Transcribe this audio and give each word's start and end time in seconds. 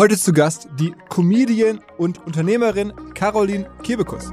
Heute 0.00 0.16
zu 0.16 0.32
Gast 0.32 0.66
die 0.78 0.94
Comedian 1.10 1.80
und 1.98 2.24
Unternehmerin 2.24 2.94
Caroline 3.12 3.68
Kebekus. 3.82 4.30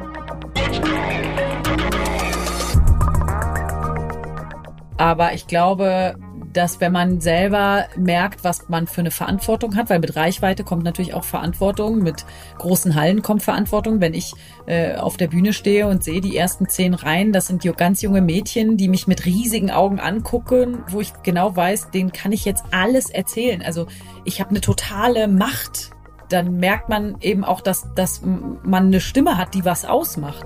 Aber 4.96 5.34
ich 5.34 5.46
glaube, 5.46 6.16
dass 6.54 6.82
wenn 6.82 6.92
man 6.92 7.22
selber 7.22 7.86
merkt, 7.96 8.44
was 8.44 8.70
man 8.70 8.88
für 8.88 9.02
eine 9.02 9.12
Verantwortung 9.12 9.76
hat, 9.76 9.90
weil 9.90 10.00
mit 10.00 10.16
Reichweite 10.16 10.64
kommt 10.64 10.84
natürlich 10.84 11.14
auch 11.14 11.24
Verantwortung, 11.24 12.00
mit 12.00 12.26
großen 12.58 12.96
Hallen 12.96 13.22
kommt 13.22 13.44
Verantwortung. 13.44 14.02
Wenn 14.02 14.14
ich 14.14 14.34
äh, 14.66 14.96
auf 14.96 15.18
der 15.18 15.28
Bühne 15.28 15.54
stehe 15.54 15.88
und 15.88 16.04
sehe 16.04 16.22
die 16.22 16.36
ersten 16.36 16.68
zehn 16.68 16.94
Reihen, 16.94 17.34
das 17.34 17.48
sind 17.48 17.64
ganz 17.78 18.02
junge 18.02 18.22
Mädchen, 18.22 18.78
die 18.78 18.88
mich 18.88 19.08
mit 19.08 19.26
riesigen 19.26 19.72
Augen 19.72 20.00
angucken, 20.00 20.84
wo 20.90 21.00
ich 21.00 21.14
genau 21.24 21.56
weiß, 21.56 21.92
denen 21.92 22.12
kann 22.12 22.32
ich 22.32 22.46
jetzt 22.46 22.66
alles 22.72 23.10
erzählen. 23.10 23.62
Also 23.62 23.88
ich 24.26 24.40
habe 24.40 24.52
eine 24.52 24.62
totale 24.62 25.28
Macht. 25.28 25.92
Dann 26.30 26.58
merkt 26.58 26.90
man 26.90 27.16
eben 27.22 27.46
auch, 27.46 27.62
dass, 27.62 27.88
dass 27.96 28.22
man 28.22 28.88
eine 28.88 29.00
Stimme 29.00 29.38
hat, 29.38 29.54
die 29.54 29.64
was 29.64 29.86
ausmacht. 29.86 30.46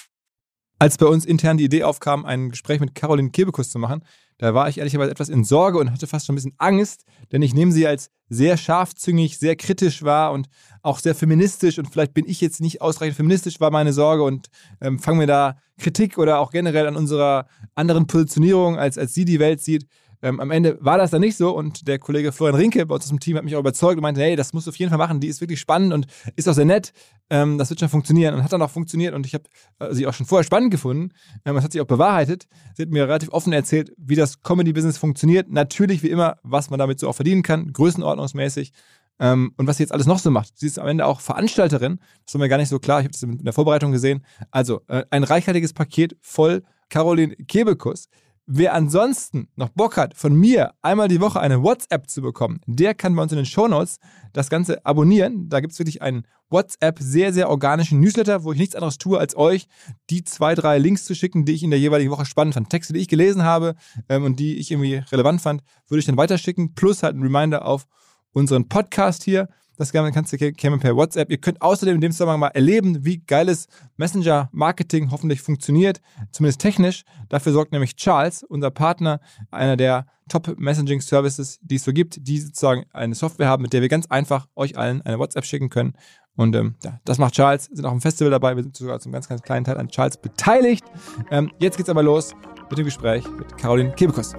Als 0.81 0.97
bei 0.97 1.05
uns 1.05 1.25
intern 1.25 1.57
die 1.57 1.65
Idee 1.65 1.83
aufkam, 1.83 2.25
ein 2.25 2.49
Gespräch 2.49 2.79
mit 2.79 2.95
Caroline 2.95 3.29
Kebekus 3.29 3.69
zu 3.69 3.77
machen, 3.77 4.03
da 4.39 4.55
war 4.55 4.67
ich 4.67 4.79
ehrlicherweise 4.79 5.11
etwas 5.11 5.29
in 5.29 5.43
Sorge 5.43 5.77
und 5.77 5.91
hatte 5.91 6.07
fast 6.07 6.25
schon 6.25 6.33
ein 6.33 6.37
bisschen 6.37 6.55
Angst, 6.57 7.05
denn 7.31 7.43
ich 7.43 7.53
nehme 7.53 7.71
sie 7.71 7.85
als 7.85 8.09
sehr 8.29 8.57
scharfzüngig, 8.57 9.37
sehr 9.37 9.55
kritisch 9.55 10.01
wahr 10.01 10.31
und 10.31 10.47
auch 10.81 10.97
sehr 10.97 11.13
feministisch 11.13 11.77
und 11.77 11.87
vielleicht 11.91 12.15
bin 12.15 12.27
ich 12.27 12.41
jetzt 12.41 12.61
nicht 12.61 12.81
ausreichend 12.81 13.15
feministisch, 13.15 13.59
war 13.59 13.69
meine 13.69 13.93
Sorge 13.93 14.23
und 14.23 14.47
ähm, 14.81 14.97
fange 14.97 15.19
mir 15.19 15.27
da 15.27 15.57
Kritik 15.77 16.17
oder 16.17 16.39
auch 16.39 16.49
generell 16.49 16.87
an 16.87 16.95
unserer 16.95 17.45
anderen 17.75 18.07
Positionierung, 18.07 18.79
als, 18.79 18.97
als 18.97 19.13
sie 19.13 19.25
die 19.25 19.37
Welt 19.37 19.61
sieht, 19.61 19.85
ähm, 20.23 20.39
am 20.39 20.51
Ende 20.51 20.77
war 20.81 20.97
das 20.97 21.11
dann 21.11 21.21
nicht 21.21 21.35
so 21.37 21.55
und 21.55 21.87
der 21.87 21.99
Kollege 21.99 22.31
Florian 22.31 22.55
Rinke 22.55 22.85
bei 22.85 22.95
uns 22.95 23.05
aus 23.05 23.09
dem 23.09 23.19
Team 23.19 23.37
hat 23.37 23.43
mich 23.43 23.55
auch 23.55 23.59
überzeugt 23.59 23.97
und 23.97 24.03
meinte, 24.03 24.21
hey, 24.21 24.35
das 24.35 24.53
musst 24.53 24.67
du 24.67 24.71
auf 24.71 24.77
jeden 24.77 24.89
Fall 24.89 24.99
machen, 24.99 25.19
die 25.19 25.27
ist 25.27 25.41
wirklich 25.41 25.59
spannend 25.59 25.93
und 25.93 26.05
ist 26.35 26.47
auch 26.47 26.53
sehr 26.53 26.65
nett, 26.65 26.91
ähm, 27.31 27.57
das 27.57 27.69
wird 27.69 27.79
schon 27.79 27.89
funktionieren 27.89 28.35
und 28.35 28.43
hat 28.43 28.51
dann 28.51 28.61
auch 28.61 28.69
funktioniert 28.69 29.15
und 29.15 29.25
ich 29.25 29.33
habe 29.33 29.45
äh, 29.79 29.93
sie 29.93 30.05
auch 30.05 30.13
schon 30.13 30.25
vorher 30.25 30.43
spannend 30.43 30.69
gefunden, 30.69 31.13
ähm, 31.45 31.55
das 31.55 31.63
hat 31.63 31.71
sich 31.71 31.81
auch 31.81 31.87
bewahrheitet. 31.87 32.47
Sie 32.75 32.83
hat 32.83 32.89
mir 32.89 33.07
relativ 33.07 33.29
offen 33.29 33.53
erzählt, 33.53 33.93
wie 33.97 34.15
das 34.15 34.43
Comedy-Business 34.43 34.97
funktioniert, 34.97 35.49
natürlich 35.49 36.03
wie 36.03 36.09
immer, 36.09 36.35
was 36.43 36.69
man 36.69 36.77
damit 36.77 36.99
so 36.99 37.07
auch 37.07 37.15
verdienen 37.15 37.41
kann, 37.41 37.71
größenordnungsmäßig 37.71 38.73
ähm, 39.19 39.53
und 39.55 39.65
was 39.65 39.77
sie 39.77 39.83
jetzt 39.83 39.93
alles 39.93 40.07
noch 40.07 40.19
so 40.19 40.29
macht. 40.29 40.59
Sie 40.59 40.67
ist 40.67 40.77
am 40.77 40.87
Ende 40.87 41.05
auch 41.05 41.21
Veranstalterin, 41.21 41.99
das 42.25 42.33
war 42.33 42.41
mir 42.41 42.49
gar 42.49 42.57
nicht 42.57 42.69
so 42.69 42.79
klar, 42.79 42.99
ich 42.99 43.05
habe 43.05 43.13
das 43.13 43.23
in 43.23 43.37
der 43.43 43.53
Vorbereitung 43.53 43.93
gesehen. 43.93 44.25
Also 44.51 44.81
äh, 44.87 45.05
ein 45.09 45.23
reichhaltiges 45.23 45.71
Paket 45.71 46.17
voll 46.19 46.63
Caroline 46.89 47.35
Kebekus. 47.47 48.09
Wer 48.53 48.73
ansonsten 48.73 49.47
noch 49.55 49.69
Bock 49.69 49.95
hat, 49.95 50.13
von 50.13 50.35
mir 50.35 50.73
einmal 50.81 51.07
die 51.07 51.21
Woche 51.21 51.39
eine 51.39 51.63
WhatsApp 51.63 52.09
zu 52.09 52.21
bekommen, 52.21 52.59
der 52.65 52.93
kann 52.93 53.15
bei 53.15 53.23
uns 53.23 53.31
in 53.31 53.37
den 53.37 53.45
Shownotes 53.45 53.97
das 54.33 54.49
Ganze 54.49 54.85
abonnieren. 54.85 55.47
Da 55.47 55.61
gibt 55.61 55.71
es 55.71 55.79
wirklich 55.79 56.01
einen 56.01 56.27
WhatsApp, 56.49 56.99
sehr, 56.99 57.31
sehr 57.31 57.49
organischen 57.49 58.01
Newsletter, 58.01 58.43
wo 58.43 58.51
ich 58.51 58.59
nichts 58.59 58.75
anderes 58.75 58.97
tue, 58.97 59.17
als 59.17 59.37
euch 59.37 59.67
die 60.09 60.25
zwei, 60.25 60.53
drei 60.53 60.79
Links 60.79 61.05
zu 61.05 61.15
schicken, 61.15 61.45
die 61.45 61.53
ich 61.53 61.63
in 61.63 61.69
der 61.69 61.79
jeweiligen 61.79 62.11
Woche 62.11 62.25
spannend 62.25 62.55
fand. 62.55 62.69
Texte, 62.69 62.91
die 62.91 62.99
ich 62.99 63.07
gelesen 63.07 63.43
habe 63.43 63.75
ähm, 64.09 64.25
und 64.25 64.37
die 64.37 64.57
ich 64.57 64.69
irgendwie 64.69 64.95
relevant 64.95 65.39
fand, 65.39 65.63
würde 65.87 65.99
ich 65.99 66.05
dann 66.05 66.17
weiterschicken. 66.17 66.73
Plus 66.75 67.03
halt 67.03 67.15
ein 67.15 67.23
Reminder 67.23 67.63
auf 67.63 67.87
unseren 68.33 68.67
Podcast 68.67 69.23
hier. 69.23 69.47
Das 69.81 69.91
kannst 69.93 70.31
du 70.31 70.37
käme 70.37 70.77
per 70.77 70.95
WhatsApp. 70.95 71.31
Ihr 71.31 71.39
könnt 71.39 71.59
außerdem 71.59 71.95
in 71.95 72.01
dem 72.01 72.11
Zusammenhang 72.11 72.41
mal 72.41 72.49
erleben, 72.49 73.03
wie 73.03 73.17
geiles 73.17 73.67
Messenger-Marketing 73.97 75.09
hoffentlich 75.09 75.41
funktioniert, 75.41 76.01
zumindest 76.31 76.61
technisch. 76.61 77.03
Dafür 77.29 77.51
sorgt 77.51 77.71
nämlich 77.71 77.95
Charles, 77.95 78.43
unser 78.43 78.69
Partner, 78.69 79.21
einer 79.49 79.77
der 79.77 80.05
Top-Messaging-Services, 80.29 81.57
die 81.63 81.77
es 81.77 81.83
so 81.83 81.93
gibt, 81.93 82.27
die 82.27 82.37
sozusagen 82.37 82.85
eine 82.93 83.15
Software 83.15 83.47
haben, 83.47 83.63
mit 83.63 83.73
der 83.73 83.81
wir 83.81 83.89
ganz 83.89 84.05
einfach 84.05 84.45
euch 84.55 84.77
allen 84.77 85.01
eine 85.01 85.17
WhatsApp 85.17 85.45
schicken 85.45 85.71
können. 85.71 85.93
Und 86.35 86.55
ähm, 86.55 86.75
ja, 86.83 86.99
das 87.03 87.17
macht 87.17 87.33
Charles, 87.33 87.65
sind 87.65 87.83
auch 87.83 87.91
im 87.91 88.01
Festival 88.01 88.29
dabei, 88.29 88.55
wir 88.55 88.61
sind 88.61 88.77
sogar 88.77 88.99
zum 88.99 89.11
ganz, 89.11 89.27
ganz 89.29 89.41
kleinen 89.41 89.65
Teil 89.65 89.79
an 89.79 89.87
Charles 89.87 90.15
beteiligt. 90.17 90.85
Ähm, 91.31 91.51
jetzt 91.57 91.77
geht's 91.77 91.89
aber 91.89 92.03
los 92.03 92.35
mit 92.69 92.77
dem 92.77 92.85
Gespräch 92.85 93.27
mit 93.35 93.57
Caroline 93.57 93.93
Kebekus. 93.93 94.35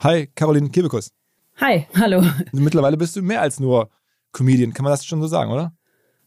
Hi, 0.00 0.26
Caroline 0.34 0.70
Kebekus. 0.70 1.10
Hi, 1.56 1.86
hallo. 1.94 2.22
Mittlerweile 2.52 2.96
bist 2.96 3.16
du 3.16 3.22
mehr 3.22 3.40
als 3.40 3.60
nur 3.60 3.90
Comedian, 4.32 4.72
kann 4.74 4.84
man 4.84 4.92
das 4.92 5.06
schon 5.06 5.20
so 5.20 5.28
sagen, 5.28 5.52
oder? 5.52 5.72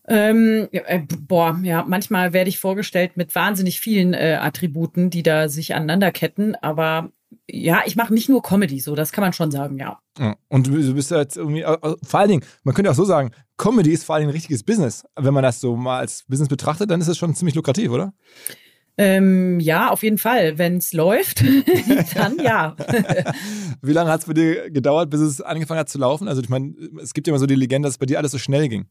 Ähm, 0.08 0.70
äh, 0.72 1.02
boah, 1.20 1.60
ja, 1.64 1.84
manchmal 1.86 2.32
werde 2.32 2.50
ich 2.50 2.60
vorgestellt 2.60 3.18
mit 3.18 3.36
wahnsinnig 3.36 3.82
vielen 3.82 4.14
äh, 4.14 4.38
Attributen, 4.40 5.10
die 5.10 5.22
da 5.22 5.50
sich 5.50 5.76
aneinanderketten, 5.76 6.56
aber 6.56 7.12
ja, 7.50 7.82
ich 7.86 7.98
mache 7.98 8.14
nicht 8.14 8.30
nur 8.30 8.42
Comedy, 8.42 8.80
so, 8.80 8.96
das 8.96 9.12
kann 9.12 9.22
man 9.22 9.34
schon 9.34 9.52
sagen, 9.52 9.78
ja. 9.78 10.00
Und 10.48 10.68
du 10.68 10.94
bist 10.94 11.12
jetzt 11.12 11.36
irgendwie, 11.36 11.64
vor 11.64 12.20
allen 12.20 12.30
Dingen, 12.30 12.46
man 12.64 12.74
könnte 12.74 12.90
auch 12.90 12.96
so 12.96 13.04
sagen, 13.04 13.32
Comedy 13.58 13.92
ist 13.92 14.06
vor 14.06 14.16
allen 14.16 14.22
Dingen 14.22 14.32
ein 14.32 14.36
richtiges 14.36 14.64
Business. 14.64 15.06
Wenn 15.16 15.34
man 15.34 15.44
das 15.44 15.60
so 15.60 15.76
mal 15.76 16.00
als 16.00 16.24
Business 16.28 16.48
betrachtet, 16.48 16.90
dann 16.90 17.02
ist 17.02 17.08
es 17.08 17.18
schon 17.18 17.36
ziemlich 17.36 17.56
lukrativ, 17.56 17.92
oder? 17.92 18.14
Ähm, 19.00 19.60
ja, 19.60 19.90
auf 19.90 20.02
jeden 20.02 20.18
Fall. 20.18 20.58
Wenn 20.58 20.78
es 20.78 20.92
läuft, 20.92 21.44
dann 22.16 22.40
ja. 22.40 22.76
Wie 23.82 23.94
lange 23.94 24.10
hat 24.12 24.22
es 24.22 24.26
bei 24.26 24.34
dir 24.34 24.72
gedauert, 24.72 25.12
bis 25.12 25.20
es 25.20 25.40
angefangen 25.40 25.80
hat 25.80 25.90
zu 25.90 26.00
laufen? 26.00 26.28
Also 26.28 26.42
ich 26.42 26.50
meine, 26.50 26.74
es 27.02 27.14
gibt 27.14 27.28
ja 27.28 27.32
immer 27.32 27.40
so 27.40 27.46
die 27.46 27.56
Legende, 27.56 27.88
dass 27.88 27.94
es 27.94 28.00
bei 28.00 28.08
dir 28.08 28.18
alles 28.18 28.32
so 28.32 28.40
schnell 28.40 28.68
ging. 28.70 28.88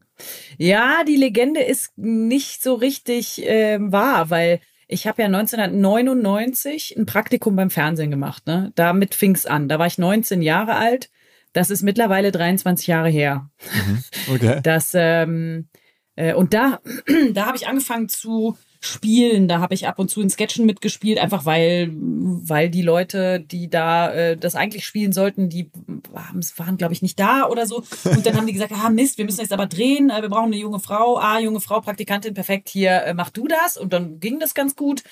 Ja, 0.58 1.02
die 1.06 1.16
Legende 1.16 1.60
ist 1.60 1.98
nicht 1.98 2.62
so 2.62 2.74
richtig 2.74 3.44
äh, 3.46 3.78
wahr, 3.80 4.30
weil 4.30 4.60
ich 4.86 5.08
habe 5.08 5.22
ja 5.22 5.26
1999 5.26 6.96
ein 6.96 7.06
Praktikum 7.06 7.56
beim 7.56 7.70
Fernsehen 7.70 8.10
gemacht. 8.10 8.46
Ne? 8.46 8.70
Damit 8.76 9.14
fing 9.14 9.34
es 9.34 9.44
an. 9.44 9.68
Da 9.68 9.80
war 9.80 9.88
ich 9.88 9.98
19 9.98 10.40
Jahre 10.40 10.76
alt. 10.76 11.10
Das 11.52 11.70
ist 11.70 11.82
mittlerweile 11.82 12.30
23 12.30 12.86
Jahre 12.86 13.08
her. 13.08 13.50
Mhm. 13.74 14.04
Okay. 14.34 14.60
Das, 14.62 14.92
ähm, 14.94 15.68
äh, 16.14 16.34
und 16.34 16.54
da, 16.54 16.80
da 17.32 17.46
habe 17.46 17.56
ich 17.56 17.66
angefangen 17.66 18.08
zu 18.08 18.56
Spielen. 18.81 19.49
Da 19.49 19.61
habe 19.61 19.75
ich 19.75 19.87
ab 19.87 19.99
und 19.99 20.11
zu 20.11 20.20
in 20.20 20.31
Sketchen 20.31 20.67
mitgespielt, 20.67 21.19
einfach 21.19 21.44
weil, 21.44 21.90
weil 21.93 22.70
die 22.70 22.82
Leute, 22.82 23.40
die 23.40 23.69
da 23.69 24.12
äh, 24.12 24.37
das 24.37 24.55
eigentlich 24.55 24.87
spielen 24.87 25.12
sollten, 25.12 25.49
die 25.49 25.70
waren, 26.11 26.76
glaube 26.76 26.94
ich, 26.94 27.02
nicht 27.02 27.19
da 27.19 27.46
oder 27.49 27.67
so. 27.67 27.82
Und 28.05 28.26
dann 28.26 28.37
haben 28.37 28.46
die 28.46 28.52
gesagt, 28.52 28.73
ah 28.73 28.90
Mist, 28.90 29.19
wir 29.19 29.25
müssen 29.25 29.40
jetzt 29.40 29.52
aber 29.52 29.67
drehen, 29.67 30.11
äh, 30.11 30.23
wir 30.23 30.28
brauchen 30.28 30.46
eine 30.46 30.56
junge 30.56 30.81
Frau, 30.81 31.19
ah, 31.19 31.38
junge 31.38 31.61
Frau, 31.61 31.81
Praktikantin, 31.81 32.34
perfekt, 32.34 32.69
hier, 32.69 33.02
äh, 33.05 33.14
mach 33.14 33.31
du 33.31 33.46
das. 33.49 33.76
Und 33.76 33.93
dann 33.93 34.20
ging 34.20 34.38
das 34.38 34.55
ganz 34.55 34.76
gut. 34.76 35.02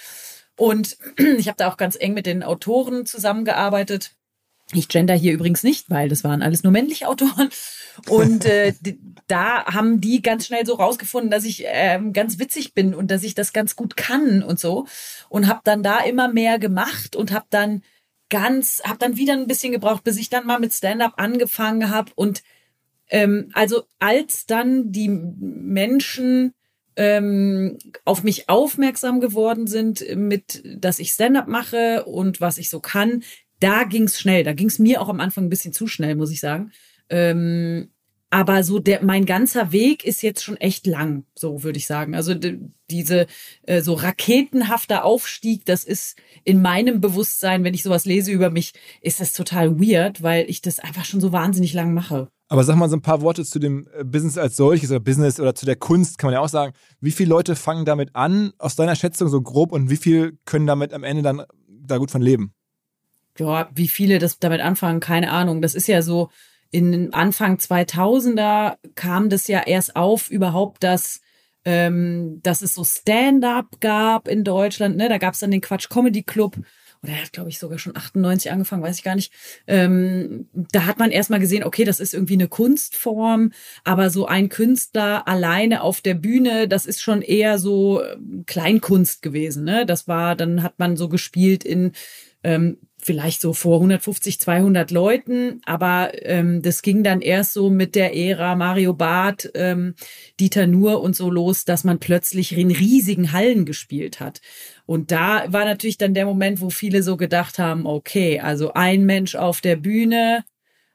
Und 0.56 0.96
ich 1.38 1.48
habe 1.48 1.56
da 1.56 1.70
auch 1.70 1.76
ganz 1.76 1.96
eng 1.98 2.14
mit 2.14 2.26
den 2.26 2.42
Autoren 2.42 3.06
zusammengearbeitet. 3.06 4.12
Ich 4.72 4.88
gender 4.88 5.14
hier 5.14 5.32
übrigens 5.32 5.62
nicht, 5.62 5.90
weil 5.90 6.08
das 6.08 6.24
waren 6.24 6.42
alles 6.42 6.62
nur 6.62 6.72
männliche 6.72 7.08
Autoren. 7.08 7.50
Und 8.08 8.44
äh, 8.44 8.74
da 9.26 9.64
haben 9.66 10.00
die 10.00 10.22
ganz 10.22 10.46
schnell 10.46 10.66
so 10.66 10.74
rausgefunden, 10.74 11.30
dass 11.30 11.44
ich 11.44 11.64
ähm, 11.66 12.12
ganz 12.12 12.38
witzig 12.38 12.74
bin 12.74 12.94
und 12.94 13.10
dass 13.10 13.22
ich 13.22 13.34
das 13.34 13.52
ganz 13.52 13.76
gut 13.76 13.96
kann 13.96 14.42
und 14.42 14.58
so. 14.58 14.86
Und 15.28 15.48
habe 15.48 15.60
dann 15.64 15.82
da 15.82 16.00
immer 16.00 16.28
mehr 16.28 16.58
gemacht 16.58 17.16
und 17.16 17.32
habe 17.32 17.46
dann 17.50 17.82
ganz, 18.30 18.82
habe 18.84 18.98
dann 18.98 19.16
wieder 19.16 19.34
ein 19.34 19.46
bisschen 19.46 19.72
gebraucht, 19.72 20.04
bis 20.04 20.18
ich 20.18 20.28
dann 20.28 20.46
mal 20.46 20.60
mit 20.60 20.72
Stand-up 20.72 21.14
angefangen 21.16 21.90
habe. 21.90 22.12
Und 22.14 22.42
ähm, 23.08 23.50
also 23.52 23.84
als 23.98 24.46
dann 24.46 24.92
die 24.92 25.08
Menschen 25.08 26.54
ähm, 26.96 27.78
auf 28.04 28.22
mich 28.22 28.48
aufmerksam 28.48 29.20
geworden 29.20 29.66
sind, 29.66 30.04
mit, 30.16 30.62
dass 30.64 30.98
ich 30.98 31.10
Stand-up 31.10 31.48
mache 31.48 32.04
und 32.04 32.40
was 32.40 32.58
ich 32.58 32.70
so 32.70 32.80
kann, 32.80 33.22
da 33.60 33.84
ging's 33.84 34.20
schnell. 34.20 34.44
Da 34.44 34.52
ging's 34.52 34.78
mir 34.78 35.00
auch 35.00 35.08
am 35.08 35.20
Anfang 35.20 35.44
ein 35.44 35.50
bisschen 35.50 35.72
zu 35.72 35.86
schnell, 35.86 36.14
muss 36.16 36.30
ich 36.30 36.40
sagen. 36.40 36.72
Ähm, 37.14 37.90
aber 38.30 38.64
so 38.64 38.80
der 38.80 39.04
mein 39.04 39.24
ganzer 39.26 39.70
Weg 39.70 40.04
ist 40.04 40.20
jetzt 40.20 40.42
schon 40.42 40.56
echt 40.56 40.88
lang, 40.88 41.22
so 41.36 41.62
würde 41.62 41.78
ich 41.78 41.86
sagen. 41.86 42.16
Also 42.16 42.34
diese 42.90 43.28
äh, 43.62 43.80
so 43.82 43.94
raketenhafter 43.94 45.04
Aufstieg, 45.04 45.64
das 45.64 45.84
ist 45.84 46.18
in 46.42 46.60
meinem 46.60 47.00
Bewusstsein, 47.00 47.62
wenn 47.62 47.72
ich 47.72 47.84
sowas 47.84 48.04
lese 48.04 48.32
über 48.32 48.50
mich, 48.50 48.72
ist 49.00 49.20
das 49.20 49.32
total 49.32 49.78
weird, 49.78 50.24
weil 50.24 50.50
ich 50.50 50.60
das 50.62 50.80
einfach 50.80 51.04
schon 51.04 51.20
so 51.20 51.30
wahnsinnig 51.30 51.72
lang 51.72 51.94
mache. 51.94 52.26
Aber 52.48 52.64
sag 52.64 52.74
mal 52.74 52.88
so 52.88 52.96
ein 52.96 53.02
paar 53.02 53.20
Worte 53.20 53.44
zu 53.44 53.60
dem 53.60 53.86
äh, 53.96 54.02
Business 54.02 54.36
als 54.36 54.56
solches 54.56 54.90
oder 54.90 54.98
Business 54.98 55.38
oder 55.38 55.54
zu 55.54 55.64
der 55.64 55.76
Kunst, 55.76 56.18
kann 56.18 56.26
man 56.26 56.34
ja 56.34 56.40
auch 56.40 56.48
sagen. 56.48 56.72
Wie 57.00 57.12
viele 57.12 57.30
Leute 57.30 57.54
fangen 57.54 57.84
damit 57.84 58.16
an, 58.16 58.52
aus 58.58 58.74
deiner 58.74 58.96
Schätzung 58.96 59.28
so 59.28 59.40
grob, 59.40 59.70
und 59.70 59.90
wie 59.90 59.96
viel 59.96 60.36
können 60.44 60.66
damit 60.66 60.92
am 60.92 61.04
Ende 61.04 61.22
dann 61.22 61.42
da 61.68 61.98
gut 61.98 62.10
von 62.10 62.20
leben? 62.20 62.52
Ja, 63.38 63.68
wie 63.76 63.88
viele 63.88 64.18
das 64.18 64.40
damit 64.40 64.60
anfangen, 64.60 64.98
keine 64.98 65.30
Ahnung. 65.30 65.62
Das 65.62 65.76
ist 65.76 65.86
ja 65.86 66.02
so, 66.02 66.30
in 66.82 67.14
Anfang 67.14 67.58
2000er 67.58 68.78
kam 68.96 69.28
das 69.28 69.46
ja 69.46 69.62
erst 69.64 69.94
auf 69.94 70.28
überhaupt, 70.28 70.82
dass 70.82 71.20
ähm, 71.64 72.40
dass 72.42 72.62
es 72.62 72.74
so 72.74 72.84
Stand-up 72.84 73.80
gab 73.80 74.28
in 74.28 74.44
Deutschland. 74.44 74.96
Ne? 74.96 75.08
Da 75.08 75.18
gab 75.18 75.34
es 75.34 75.40
dann 75.40 75.50
den 75.50 75.62
Quatsch 75.62 75.88
Comedy 75.88 76.22
Club 76.22 76.58
oder 77.02 77.12
er 77.12 77.22
hat, 77.22 77.32
glaube 77.32 77.48
ich, 77.48 77.58
sogar 77.58 77.78
schon 77.78 77.96
98 77.96 78.50
angefangen, 78.50 78.82
weiß 78.82 78.96
ich 78.96 79.04
gar 79.04 79.14
nicht. 79.14 79.32
Ähm, 79.66 80.48
da 80.52 80.86
hat 80.86 80.98
man 80.98 81.10
erstmal 81.10 81.40
gesehen, 81.40 81.62
okay, 81.62 81.84
das 81.84 82.00
ist 82.00 82.12
irgendwie 82.12 82.34
eine 82.34 82.48
Kunstform, 82.48 83.52
aber 83.84 84.10
so 84.10 84.26
ein 84.26 84.48
Künstler 84.48 85.28
alleine 85.28 85.82
auf 85.82 86.00
der 86.00 86.14
Bühne, 86.14 86.66
das 86.66 86.86
ist 86.86 87.00
schon 87.00 87.22
eher 87.22 87.58
so 87.58 88.02
ähm, 88.02 88.44
Kleinkunst 88.46 89.22
gewesen. 89.22 89.64
Ne? 89.64 89.86
Das 89.86 90.08
war, 90.08 90.34
dann 90.34 90.62
hat 90.62 90.78
man 90.78 90.96
so 90.96 91.08
gespielt 91.08 91.62
in 91.62 91.92
ähm, 92.42 92.78
vielleicht 93.04 93.40
so 93.40 93.52
vor 93.52 93.76
150, 93.76 94.40
200 94.40 94.90
Leuten, 94.90 95.60
aber 95.64 96.12
ähm, 96.22 96.62
das 96.62 96.82
ging 96.82 97.02
dann 97.02 97.20
erst 97.20 97.52
so 97.52 97.70
mit 97.70 97.94
der 97.94 98.16
Ära 98.16 98.56
Mario 98.56 98.94
Barth, 98.94 99.50
ähm, 99.54 99.94
Dieter 100.40 100.66
Nuhr 100.66 101.00
und 101.02 101.14
so 101.14 101.30
los, 101.30 101.64
dass 101.64 101.84
man 101.84 101.98
plötzlich 101.98 102.56
in 102.56 102.70
riesigen 102.70 103.32
Hallen 103.32 103.64
gespielt 103.64 104.20
hat. 104.20 104.40
Und 104.86 105.10
da 105.10 105.44
war 105.52 105.64
natürlich 105.64 105.98
dann 105.98 106.14
der 106.14 106.26
Moment, 106.26 106.60
wo 106.60 106.70
viele 106.70 107.02
so 107.02 107.16
gedacht 107.16 107.58
haben, 107.58 107.86
okay, 107.86 108.40
also 108.40 108.72
ein 108.74 109.04
Mensch 109.04 109.34
auf 109.34 109.60
der 109.60 109.76
Bühne, 109.76 110.44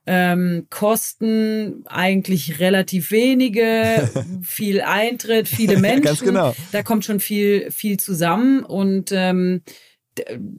ähm, 0.05 0.65
Kosten 0.71 1.83
eigentlich 1.85 2.59
relativ 2.59 3.11
wenige, 3.11 4.09
viel 4.41 4.81
Eintritt, 4.81 5.47
viele 5.47 5.77
Menschen. 5.77 6.01
Ganz 6.03 6.21
genau. 6.21 6.55
Da 6.71 6.81
kommt 6.81 7.05
schon 7.05 7.19
viel, 7.19 7.69
viel 7.69 7.99
zusammen 7.99 8.63
und 8.63 9.11
ähm, 9.13 9.61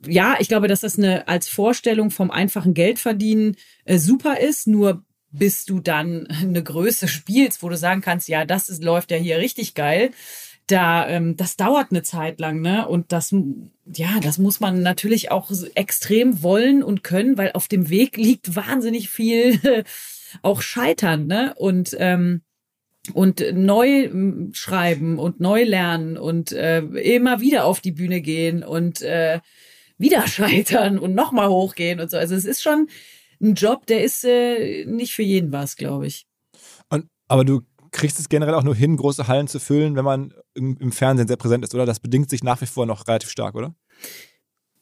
ja, 0.06 0.36
ich 0.38 0.48
glaube, 0.48 0.68
dass 0.68 0.80
das 0.80 0.98
eine 0.98 1.28
als 1.28 1.48
Vorstellung 1.48 2.10
vom 2.10 2.30
einfachen 2.30 2.74
Geldverdienen 2.74 3.56
äh, 3.84 3.98
super 3.98 4.40
ist, 4.40 4.66
nur 4.66 5.04
bis 5.30 5.64
du 5.64 5.80
dann 5.80 6.26
eine 6.40 6.62
Größe 6.62 7.08
spielst, 7.08 7.62
wo 7.62 7.68
du 7.68 7.76
sagen 7.76 8.00
kannst, 8.00 8.28
ja, 8.28 8.44
das 8.44 8.68
ist, 8.68 8.82
läuft 8.82 9.10
ja 9.10 9.16
hier 9.16 9.38
richtig 9.38 9.74
geil. 9.74 10.10
Da, 10.66 11.08
ähm, 11.08 11.36
das 11.36 11.56
dauert 11.56 11.90
eine 11.90 12.02
Zeit 12.02 12.38
lang, 12.38 12.60
ne? 12.60 12.86
Und 12.86 13.10
das, 13.10 13.34
ja, 13.92 14.20
das 14.22 14.38
muss 14.38 14.60
man 14.60 14.82
natürlich 14.82 15.32
auch 15.32 15.50
extrem 15.74 16.44
wollen 16.44 16.84
und 16.84 17.02
können, 17.02 17.36
weil 17.36 17.52
auf 17.52 17.66
dem 17.66 17.90
Weg 17.90 18.16
liegt 18.16 18.54
wahnsinnig 18.54 19.10
viel 19.10 19.58
auch 20.42 20.62
Scheitern, 20.62 21.26
ne? 21.26 21.54
Und 21.56 21.96
ähm, 21.98 22.42
und 23.14 23.42
neu 23.52 24.10
schreiben 24.52 25.18
und 25.18 25.40
neu 25.40 25.64
lernen 25.64 26.16
und 26.16 26.52
äh, 26.52 26.80
immer 26.80 27.40
wieder 27.40 27.64
auf 27.64 27.80
die 27.80 27.92
Bühne 27.92 28.20
gehen 28.20 28.62
und 28.62 29.02
äh, 29.02 29.40
wieder 29.98 30.26
scheitern 30.26 30.98
und 30.98 31.14
nochmal 31.14 31.48
hochgehen 31.48 32.00
und 32.00 32.10
so. 32.10 32.16
Also 32.16 32.34
es 32.34 32.44
ist 32.44 32.62
schon 32.62 32.88
ein 33.40 33.54
Job, 33.54 33.86
der 33.86 34.04
ist 34.04 34.24
äh, 34.24 34.84
nicht 34.84 35.14
für 35.14 35.22
jeden 35.22 35.52
was, 35.52 35.76
glaube 35.76 36.06
ich. 36.06 36.26
Und, 36.90 37.06
aber 37.28 37.44
du 37.44 37.62
kriegst 37.90 38.20
es 38.20 38.28
generell 38.28 38.54
auch 38.54 38.62
nur 38.62 38.74
hin, 38.74 38.96
große 38.96 39.26
Hallen 39.26 39.48
zu 39.48 39.58
füllen, 39.58 39.96
wenn 39.96 40.04
man 40.04 40.34
im, 40.54 40.76
im 40.78 40.92
Fernsehen 40.92 41.26
sehr 41.26 41.36
präsent 41.36 41.64
ist, 41.64 41.74
oder? 41.74 41.86
Das 41.86 42.00
bedingt 42.00 42.30
sich 42.30 42.44
nach 42.44 42.60
wie 42.60 42.66
vor 42.66 42.86
noch 42.86 43.08
relativ 43.08 43.30
stark, 43.30 43.54
oder? 43.54 43.74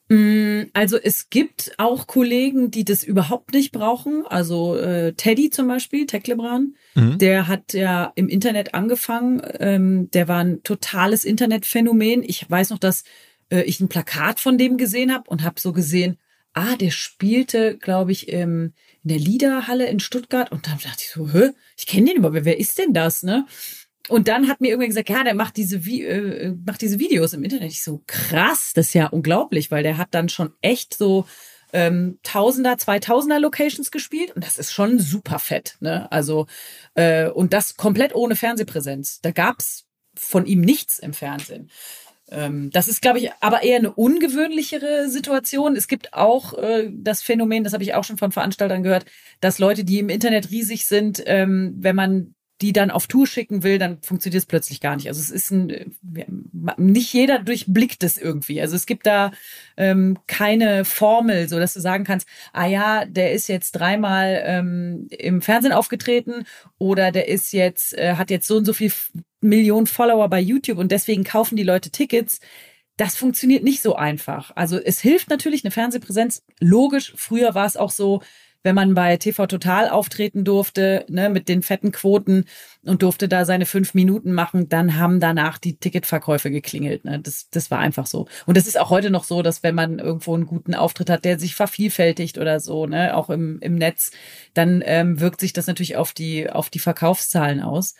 Mm, 0.08 0.62
also 0.72 0.96
es 0.96 1.28
gibt 1.28 1.72
auch 1.76 2.06
Kollegen, 2.06 2.70
die 2.70 2.84
das 2.84 3.04
überhaupt 3.04 3.52
nicht 3.52 3.72
brauchen. 3.72 4.24
Also 4.26 4.76
äh, 4.76 5.12
Teddy 5.12 5.50
zum 5.50 5.68
Beispiel, 5.68 6.06
Tech 6.06 6.26
Lebran, 6.26 6.74
mhm. 6.94 7.18
der 7.18 7.46
hat 7.46 7.74
ja 7.74 8.12
im 8.14 8.28
Internet 8.28 8.74
angefangen. 8.74 9.42
Ähm, 9.58 10.10
der 10.10 10.28
war 10.28 10.38
ein 10.38 10.62
totales 10.62 11.24
Internetphänomen. 11.24 12.22
Ich 12.22 12.48
weiß 12.48 12.70
noch, 12.70 12.78
dass 12.78 13.04
äh, 13.50 13.62
ich 13.62 13.80
ein 13.80 13.88
Plakat 13.88 14.40
von 14.40 14.56
dem 14.56 14.78
gesehen 14.78 15.12
habe 15.12 15.28
und 15.28 15.42
habe 15.42 15.60
so 15.60 15.72
gesehen, 15.72 16.16
ah, 16.54 16.76
der 16.76 16.90
spielte, 16.90 17.76
glaube 17.76 18.12
ich, 18.12 18.28
im, 18.28 18.72
in 19.02 19.08
der 19.08 19.18
Liederhalle 19.18 19.88
in 19.88 20.00
Stuttgart. 20.00 20.50
Und 20.50 20.66
dann 20.66 20.78
dachte 20.78 21.02
ich 21.02 21.10
so, 21.10 21.30
hä, 21.30 21.50
ich 21.76 21.86
kenne 21.86 22.06
den 22.06 22.16
überhaupt, 22.16 22.44
wer 22.44 22.58
ist 22.58 22.78
denn 22.78 22.94
das, 22.94 23.22
ne? 23.22 23.46
Und 24.08 24.28
dann 24.28 24.48
hat 24.48 24.60
mir 24.60 24.68
irgendwer 24.68 24.88
gesagt, 24.88 25.08
ja, 25.08 25.22
der 25.22 25.34
macht 25.34 25.56
diese, 25.56 25.76
äh, 25.76 26.54
macht 26.64 26.80
diese 26.80 26.98
Videos 26.98 27.32
im 27.32 27.44
Internet. 27.44 27.70
Ich 27.70 27.82
so, 27.82 28.02
krass, 28.06 28.72
das 28.74 28.88
ist 28.88 28.94
ja 28.94 29.06
unglaublich, 29.06 29.70
weil 29.70 29.82
der 29.82 29.98
hat 29.98 30.08
dann 30.12 30.28
schon 30.28 30.52
echt 30.60 30.94
so 30.94 31.26
ähm, 31.72 32.18
Tausender, 32.22 32.78
Zweitausender 32.78 33.40
Locations 33.40 33.90
gespielt 33.90 34.34
und 34.34 34.44
das 34.44 34.58
ist 34.58 34.72
schon 34.72 34.98
super 34.98 35.38
fett. 35.38 35.76
Ne? 35.80 36.10
Also 36.10 36.46
äh, 36.94 37.28
und 37.28 37.52
das 37.52 37.76
komplett 37.76 38.14
ohne 38.14 38.36
Fernsehpräsenz. 38.36 39.20
Da 39.20 39.30
gab's 39.30 39.84
von 40.14 40.46
ihm 40.46 40.60
nichts 40.60 40.98
im 40.98 41.12
Fernsehen. 41.12 41.70
Ähm, 42.30 42.70
das 42.72 42.88
ist, 42.88 43.00
glaube 43.00 43.18
ich, 43.18 43.30
aber 43.40 43.62
eher 43.62 43.78
eine 43.78 43.92
ungewöhnlichere 43.92 45.08
Situation. 45.08 45.76
Es 45.76 45.88
gibt 45.88 46.14
auch 46.14 46.54
äh, 46.58 46.90
das 46.92 47.22
Phänomen, 47.22 47.64
das 47.64 47.72
habe 47.72 47.84
ich 47.84 47.94
auch 47.94 48.04
schon 48.04 48.18
von 48.18 48.32
Veranstaltern 48.32 48.82
gehört, 48.82 49.06
dass 49.40 49.58
Leute, 49.58 49.84
die 49.84 49.98
im 49.98 50.08
Internet 50.08 50.50
riesig 50.50 50.86
sind, 50.86 51.22
ähm, 51.26 51.74
wenn 51.78 51.96
man 51.96 52.34
die 52.60 52.72
dann 52.72 52.90
auf 52.90 53.06
Tour 53.06 53.26
schicken 53.26 53.62
will, 53.62 53.78
dann 53.78 54.02
funktioniert 54.02 54.42
es 54.42 54.46
plötzlich 54.46 54.80
gar 54.80 54.96
nicht. 54.96 55.08
Also 55.08 55.20
es 55.20 55.30
ist 55.30 55.50
ein, 55.52 55.96
nicht 56.76 57.12
jeder 57.12 57.38
durchblickt 57.38 58.02
es 58.02 58.18
irgendwie. 58.18 58.60
Also 58.60 58.74
es 58.74 58.86
gibt 58.86 59.06
da 59.06 59.30
ähm, 59.76 60.18
keine 60.26 60.84
Formel, 60.84 61.48
so 61.48 61.60
dass 61.60 61.74
du 61.74 61.80
sagen 61.80 62.04
kannst, 62.04 62.26
ah 62.52 62.66
ja, 62.66 63.04
der 63.04 63.32
ist 63.32 63.48
jetzt 63.48 63.72
dreimal 63.72 64.42
ähm, 64.44 65.06
im 65.10 65.40
Fernsehen 65.40 65.72
aufgetreten 65.72 66.46
oder 66.78 67.12
der 67.12 67.28
ist 67.28 67.52
jetzt, 67.52 67.96
äh, 67.96 68.14
hat 68.14 68.30
jetzt 68.30 68.48
so 68.48 68.56
und 68.56 68.64
so 68.64 68.72
viel 68.72 68.92
Millionen 69.40 69.86
Follower 69.86 70.28
bei 70.28 70.40
YouTube 70.40 70.78
und 70.78 70.90
deswegen 70.90 71.22
kaufen 71.22 71.54
die 71.54 71.62
Leute 71.62 71.90
Tickets. 71.90 72.40
Das 72.96 73.14
funktioniert 73.14 73.62
nicht 73.62 73.80
so 73.80 73.94
einfach. 73.94 74.50
Also 74.56 74.78
es 74.78 74.98
hilft 74.98 75.30
natürlich 75.30 75.64
eine 75.64 75.70
Fernsehpräsenz. 75.70 76.42
Logisch, 76.58 77.12
früher 77.16 77.54
war 77.54 77.66
es 77.66 77.76
auch 77.76 77.92
so, 77.92 78.20
wenn 78.68 78.74
man 78.74 78.92
bei 78.92 79.16
TV 79.16 79.46
Total 79.46 79.88
auftreten 79.88 80.44
durfte, 80.44 81.06
ne, 81.08 81.30
mit 81.30 81.48
den 81.48 81.62
fetten 81.62 81.90
Quoten 81.90 82.44
und 82.84 83.02
durfte 83.02 83.26
da 83.26 83.46
seine 83.46 83.64
fünf 83.64 83.94
Minuten 83.94 84.34
machen, 84.34 84.68
dann 84.68 84.98
haben 84.98 85.20
danach 85.20 85.56
die 85.56 85.78
Ticketverkäufe 85.78 86.50
geklingelt. 86.50 87.06
Ne? 87.06 87.18
Das, 87.18 87.48
das 87.48 87.70
war 87.70 87.78
einfach 87.78 88.04
so. 88.04 88.28
Und 88.44 88.58
das 88.58 88.66
ist 88.66 88.78
auch 88.78 88.90
heute 88.90 89.08
noch 89.08 89.24
so, 89.24 89.40
dass 89.40 89.62
wenn 89.62 89.74
man 89.74 89.98
irgendwo 89.98 90.34
einen 90.34 90.44
guten 90.44 90.74
Auftritt 90.74 91.08
hat, 91.08 91.24
der 91.24 91.38
sich 91.38 91.54
vervielfältigt 91.54 92.36
oder 92.36 92.60
so, 92.60 92.84
ne, 92.84 93.16
auch 93.16 93.30
im, 93.30 93.58
im 93.62 93.76
Netz, 93.76 94.10
dann 94.52 94.82
ähm, 94.84 95.18
wirkt 95.18 95.40
sich 95.40 95.54
das 95.54 95.66
natürlich 95.66 95.96
auf 95.96 96.12
die, 96.12 96.50
auf 96.50 96.68
die 96.68 96.78
Verkaufszahlen 96.78 97.62
aus. 97.62 97.94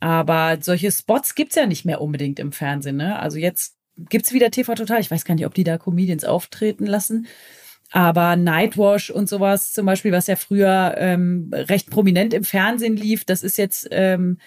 Aber 0.00 0.56
solche 0.62 0.90
Spots 0.90 1.34
gibt's 1.34 1.56
ja 1.56 1.66
nicht 1.66 1.84
mehr 1.84 2.00
unbedingt 2.00 2.38
im 2.38 2.52
Fernsehen. 2.52 2.96
Ne? 2.96 3.18
Also 3.18 3.36
jetzt 3.36 3.76
gibt's 3.98 4.32
wieder 4.32 4.50
TV 4.50 4.74
Total. 4.74 5.00
Ich 5.00 5.10
weiß 5.10 5.26
gar 5.26 5.34
nicht, 5.34 5.44
ob 5.44 5.52
die 5.52 5.64
da 5.64 5.76
Comedians 5.76 6.24
auftreten 6.24 6.86
lassen. 6.86 7.26
Aber 7.90 8.36
Nightwash 8.36 9.10
und 9.10 9.28
sowas 9.28 9.72
zum 9.72 9.86
Beispiel, 9.86 10.12
was 10.12 10.26
ja 10.26 10.36
früher 10.36 10.94
ähm, 10.98 11.50
recht 11.52 11.90
prominent 11.90 12.34
im 12.34 12.44
Fernsehen 12.44 12.96
lief, 12.96 13.24
das 13.24 13.42
ist 13.42 13.56
jetzt 13.56 13.88
ähm, 13.90 14.38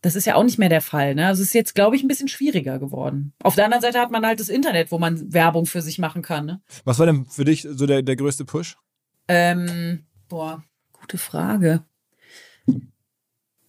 Das 0.00 0.14
ist 0.16 0.26
ja 0.26 0.34
auch 0.36 0.44
nicht 0.44 0.58
mehr 0.58 0.68
der 0.68 0.80
Fall. 0.80 1.14
Ne? 1.14 1.26
Also 1.26 1.42
es 1.42 1.48
ist 1.48 1.54
jetzt, 1.54 1.74
glaube 1.74 1.96
ich, 1.96 2.02
ein 2.02 2.08
bisschen 2.08 2.28
schwieriger 2.28 2.78
geworden. 2.78 3.32
Auf 3.42 3.54
der 3.56 3.64
anderen 3.64 3.82
Seite 3.82 4.00
hat 4.00 4.10
man 4.10 4.24
halt 4.24 4.38
das 4.40 4.48
Internet, 4.48 4.90
wo 4.92 4.98
man 4.98 5.32
Werbung 5.32 5.66
für 5.66 5.82
sich 5.82 5.98
machen 5.98 6.22
kann. 6.22 6.46
Ne? 6.46 6.60
Was 6.84 6.98
war 6.98 7.06
denn 7.06 7.26
für 7.26 7.44
dich 7.44 7.66
so 7.68 7.86
der, 7.86 8.02
der 8.02 8.16
größte 8.16 8.44
Push? 8.44 8.76
Ähm, 9.28 10.06
boah, 10.28 10.62
gute 10.92 11.18
Frage. 11.18 11.84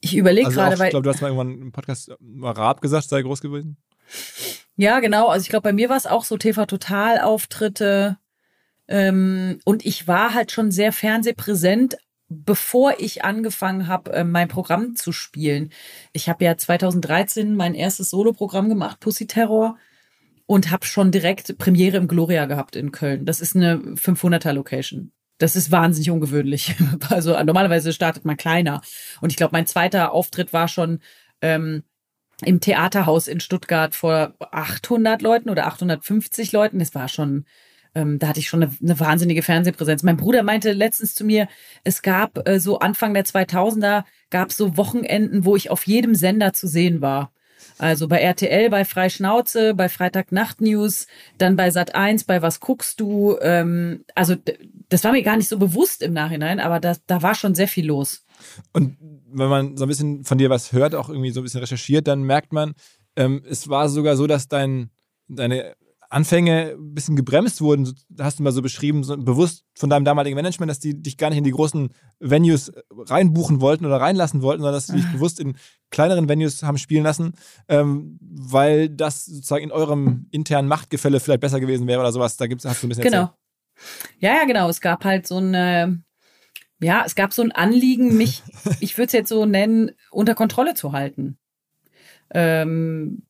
Ich 0.01 0.15
überlege 0.15 0.47
Also 0.47 0.59
gerade, 0.59 0.79
weil. 0.79 0.87
ich 0.87 0.91
glaube, 0.91 1.03
du 1.03 1.09
hast 1.09 1.21
mal 1.21 1.27
irgendwann 1.27 1.59
im 1.59 1.71
Podcast 1.71 2.11
mal 2.19 2.51
Raab 2.51 2.81
gesagt, 2.81 3.09
sei 3.09 3.21
groß 3.21 3.41
gewesen. 3.41 3.77
Ja, 4.75 4.99
genau. 5.01 5.27
Also 5.27 5.43
ich 5.43 5.49
glaube, 5.49 5.63
bei 5.63 5.73
mir 5.73 5.89
war 5.89 5.97
es 5.97 6.05
auch 6.05 6.23
so 6.23 6.37
TV-Total-Auftritte. 6.37 8.17
Ähm, 8.89 9.59
und 9.63 9.85
ich 9.85 10.07
war 10.07 10.33
halt 10.33 10.51
schon 10.51 10.71
sehr 10.71 10.91
fernsehpräsent, 10.91 11.97
bevor 12.27 12.95
ich 12.99 13.23
angefangen 13.23 13.87
habe, 13.87 14.11
äh, 14.11 14.23
mein 14.23 14.47
Programm 14.47 14.95
zu 14.95 15.11
spielen. 15.11 15.71
Ich 16.11 16.27
habe 16.27 16.43
ja 16.43 16.57
2013 16.57 17.55
mein 17.55 17.75
erstes 17.75 18.09
Soloprogramm 18.09 18.67
gemacht, 18.67 18.99
Pussy 18.99 19.27
Terror, 19.27 19.77
und 20.47 20.71
habe 20.71 20.85
schon 20.85 21.11
direkt 21.11 21.59
Premiere 21.59 21.97
im 21.97 22.07
Gloria 22.07 22.45
gehabt 22.45 22.75
in 22.75 22.91
Köln. 22.91 23.25
Das 23.25 23.39
ist 23.39 23.55
eine 23.55 23.77
500er 23.77 24.51
Location. 24.51 25.11
Das 25.37 25.55
ist 25.55 25.71
wahnsinnig 25.71 26.09
ungewöhnlich. 26.09 26.75
Also 27.09 27.41
normalerweise 27.43 27.93
startet 27.93 28.25
man 28.25 28.37
kleiner. 28.37 28.81
Und 29.21 29.31
ich 29.31 29.37
glaube, 29.37 29.51
mein 29.53 29.67
zweiter 29.67 30.11
Auftritt 30.11 30.51
war 30.51 30.67
schon 30.67 31.01
ähm, 31.41 31.83
im 32.43 32.59
Theaterhaus 32.59 33.27
in 33.27 33.39
Stuttgart 33.39 33.93
vor 33.93 34.33
800 34.39 35.21
Leuten 35.21 35.49
oder 35.51 35.67
850 35.67 36.51
Leuten. 36.51 36.79
Das 36.79 36.95
war 36.95 37.07
schon, 37.07 37.45
ähm, 37.99 38.19
da 38.19 38.29
hatte 38.29 38.39
ich 38.39 38.47
schon 38.47 38.63
eine, 38.63 38.71
eine 38.81 38.99
wahnsinnige 38.99 39.41
Fernsehpräsenz. 39.41 40.03
Mein 40.03 40.17
Bruder 40.17 40.43
meinte 40.43 40.71
letztens 40.71 41.15
zu 41.15 41.25
mir, 41.25 41.47
es 41.83 42.01
gab 42.01 42.47
äh, 42.47 42.59
so 42.59 42.79
Anfang 42.79 43.13
der 43.13 43.25
2000er, 43.25 44.03
gab 44.29 44.51
so 44.51 44.77
Wochenenden, 44.77 45.45
wo 45.45 45.55
ich 45.55 45.69
auf 45.69 45.85
jedem 45.85 46.15
Sender 46.15 46.53
zu 46.53 46.67
sehen 46.67 47.01
war. 47.01 47.31
Also 47.77 48.07
bei 48.07 48.19
RTL, 48.19 48.69
bei 48.69 48.85
Freischnauze, 48.85 49.73
bei 49.73 49.89
Freitag 49.89 50.31
Nacht 50.31 50.61
News, 50.61 51.07
dann 51.37 51.55
bei 51.55 51.71
Sat 51.71 51.95
1, 51.95 52.25
bei 52.25 52.41
Was 52.41 52.59
guckst 52.59 52.99
du? 52.99 53.37
Ähm, 53.41 54.05
also 54.15 54.35
das 54.89 55.03
war 55.03 55.11
mir 55.11 55.23
gar 55.23 55.37
nicht 55.37 55.49
so 55.49 55.57
bewusst 55.57 56.01
im 56.01 56.13
Nachhinein, 56.13 56.59
aber 56.59 56.79
da, 56.79 56.95
da 57.07 57.21
war 57.21 57.35
schon 57.35 57.55
sehr 57.55 57.67
viel 57.67 57.85
los. 57.85 58.25
Und 58.73 58.97
wenn 59.31 59.49
man 59.49 59.77
so 59.77 59.85
ein 59.85 59.89
bisschen 59.89 60.23
von 60.23 60.37
dir 60.37 60.49
was 60.49 60.71
hört, 60.71 60.95
auch 60.95 61.09
irgendwie 61.09 61.31
so 61.31 61.41
ein 61.41 61.43
bisschen 61.43 61.59
recherchiert, 61.59 62.07
dann 62.07 62.23
merkt 62.23 62.53
man, 62.53 62.73
ähm, 63.15 63.43
es 63.49 63.69
war 63.69 63.89
sogar 63.89 64.15
so, 64.15 64.27
dass 64.27 64.47
dein, 64.47 64.89
deine 65.27 65.75
Anfänge 66.09 66.75
ein 66.75 66.95
bisschen 66.95 67.15
gebremst 67.15 67.61
wurden. 67.61 67.95
Hast 68.19 68.39
du 68.39 68.43
mal 68.43 68.51
so 68.51 68.63
beschrieben, 68.63 69.03
so 69.03 69.15
bewusst 69.15 69.63
von 69.75 69.91
deinem 69.91 70.05
damaligen 70.05 70.35
Management, 70.35 70.69
dass 70.69 70.79
die 70.79 70.99
dich 70.99 71.17
gar 71.17 71.29
nicht 71.29 71.37
in 71.37 71.43
die 71.43 71.51
großen 71.51 71.89
Venues 72.19 72.71
reinbuchen 72.91 73.61
wollten 73.61 73.85
oder 73.85 74.01
reinlassen 74.01 74.41
wollten, 74.41 74.61
sondern 74.61 74.75
dass 74.75 74.87
sie 74.87 74.95
dich 74.95 75.11
bewusst 75.11 75.39
in 75.39 75.55
kleineren 75.91 76.27
Venues 76.27 76.63
haben 76.63 76.79
spielen 76.79 77.03
lassen, 77.03 77.33
ähm, 77.67 78.17
weil 78.21 78.89
das 78.89 79.25
sozusagen 79.25 79.63
in 79.63 79.71
eurem 79.71 80.27
internen 80.31 80.67
Machtgefälle 80.67 81.19
vielleicht 81.19 81.41
besser 81.41 81.59
gewesen 81.59 81.87
wäre 81.87 81.99
oder 81.99 82.11
sowas. 82.11 82.37
Da 82.37 82.47
gibt's, 82.47 82.65
hast 82.65 82.81
du 82.81 82.87
ein 82.87 82.89
bisschen 82.89 83.03
Genau. 83.03 83.31
Ja, 84.17 84.35
ja, 84.35 84.45
genau. 84.45 84.67
Es 84.67 84.81
gab 84.81 85.05
halt 85.05 85.27
so 85.27 85.37
eine, 85.37 86.03
ja, 86.81 87.03
es 87.05 87.13
gab 87.13 87.33
so 87.33 87.43
ein 87.43 87.51
Anliegen, 87.51 88.17
mich, 88.17 88.41
ich 88.79 88.97
würde 88.97 89.07
es 89.07 89.13
jetzt 89.13 89.29
so 89.29 89.45
nennen, 89.45 89.91
unter 90.09 90.33
Kontrolle 90.33 90.73
zu 90.73 90.91
halten. 90.91 91.37
Ähm, 92.31 93.23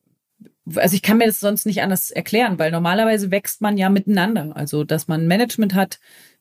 also 0.76 0.94
ich 0.94 1.02
kann 1.02 1.18
mir 1.18 1.26
das 1.26 1.40
sonst 1.40 1.66
nicht 1.66 1.82
anders 1.82 2.10
erklären, 2.10 2.58
weil 2.58 2.70
normalerweise 2.70 3.30
wächst 3.30 3.60
man 3.60 3.76
ja 3.76 3.88
miteinander. 3.88 4.56
Also 4.56 4.84
dass 4.84 5.08
man 5.08 5.26
Management 5.26 5.74
hat 5.74 6.00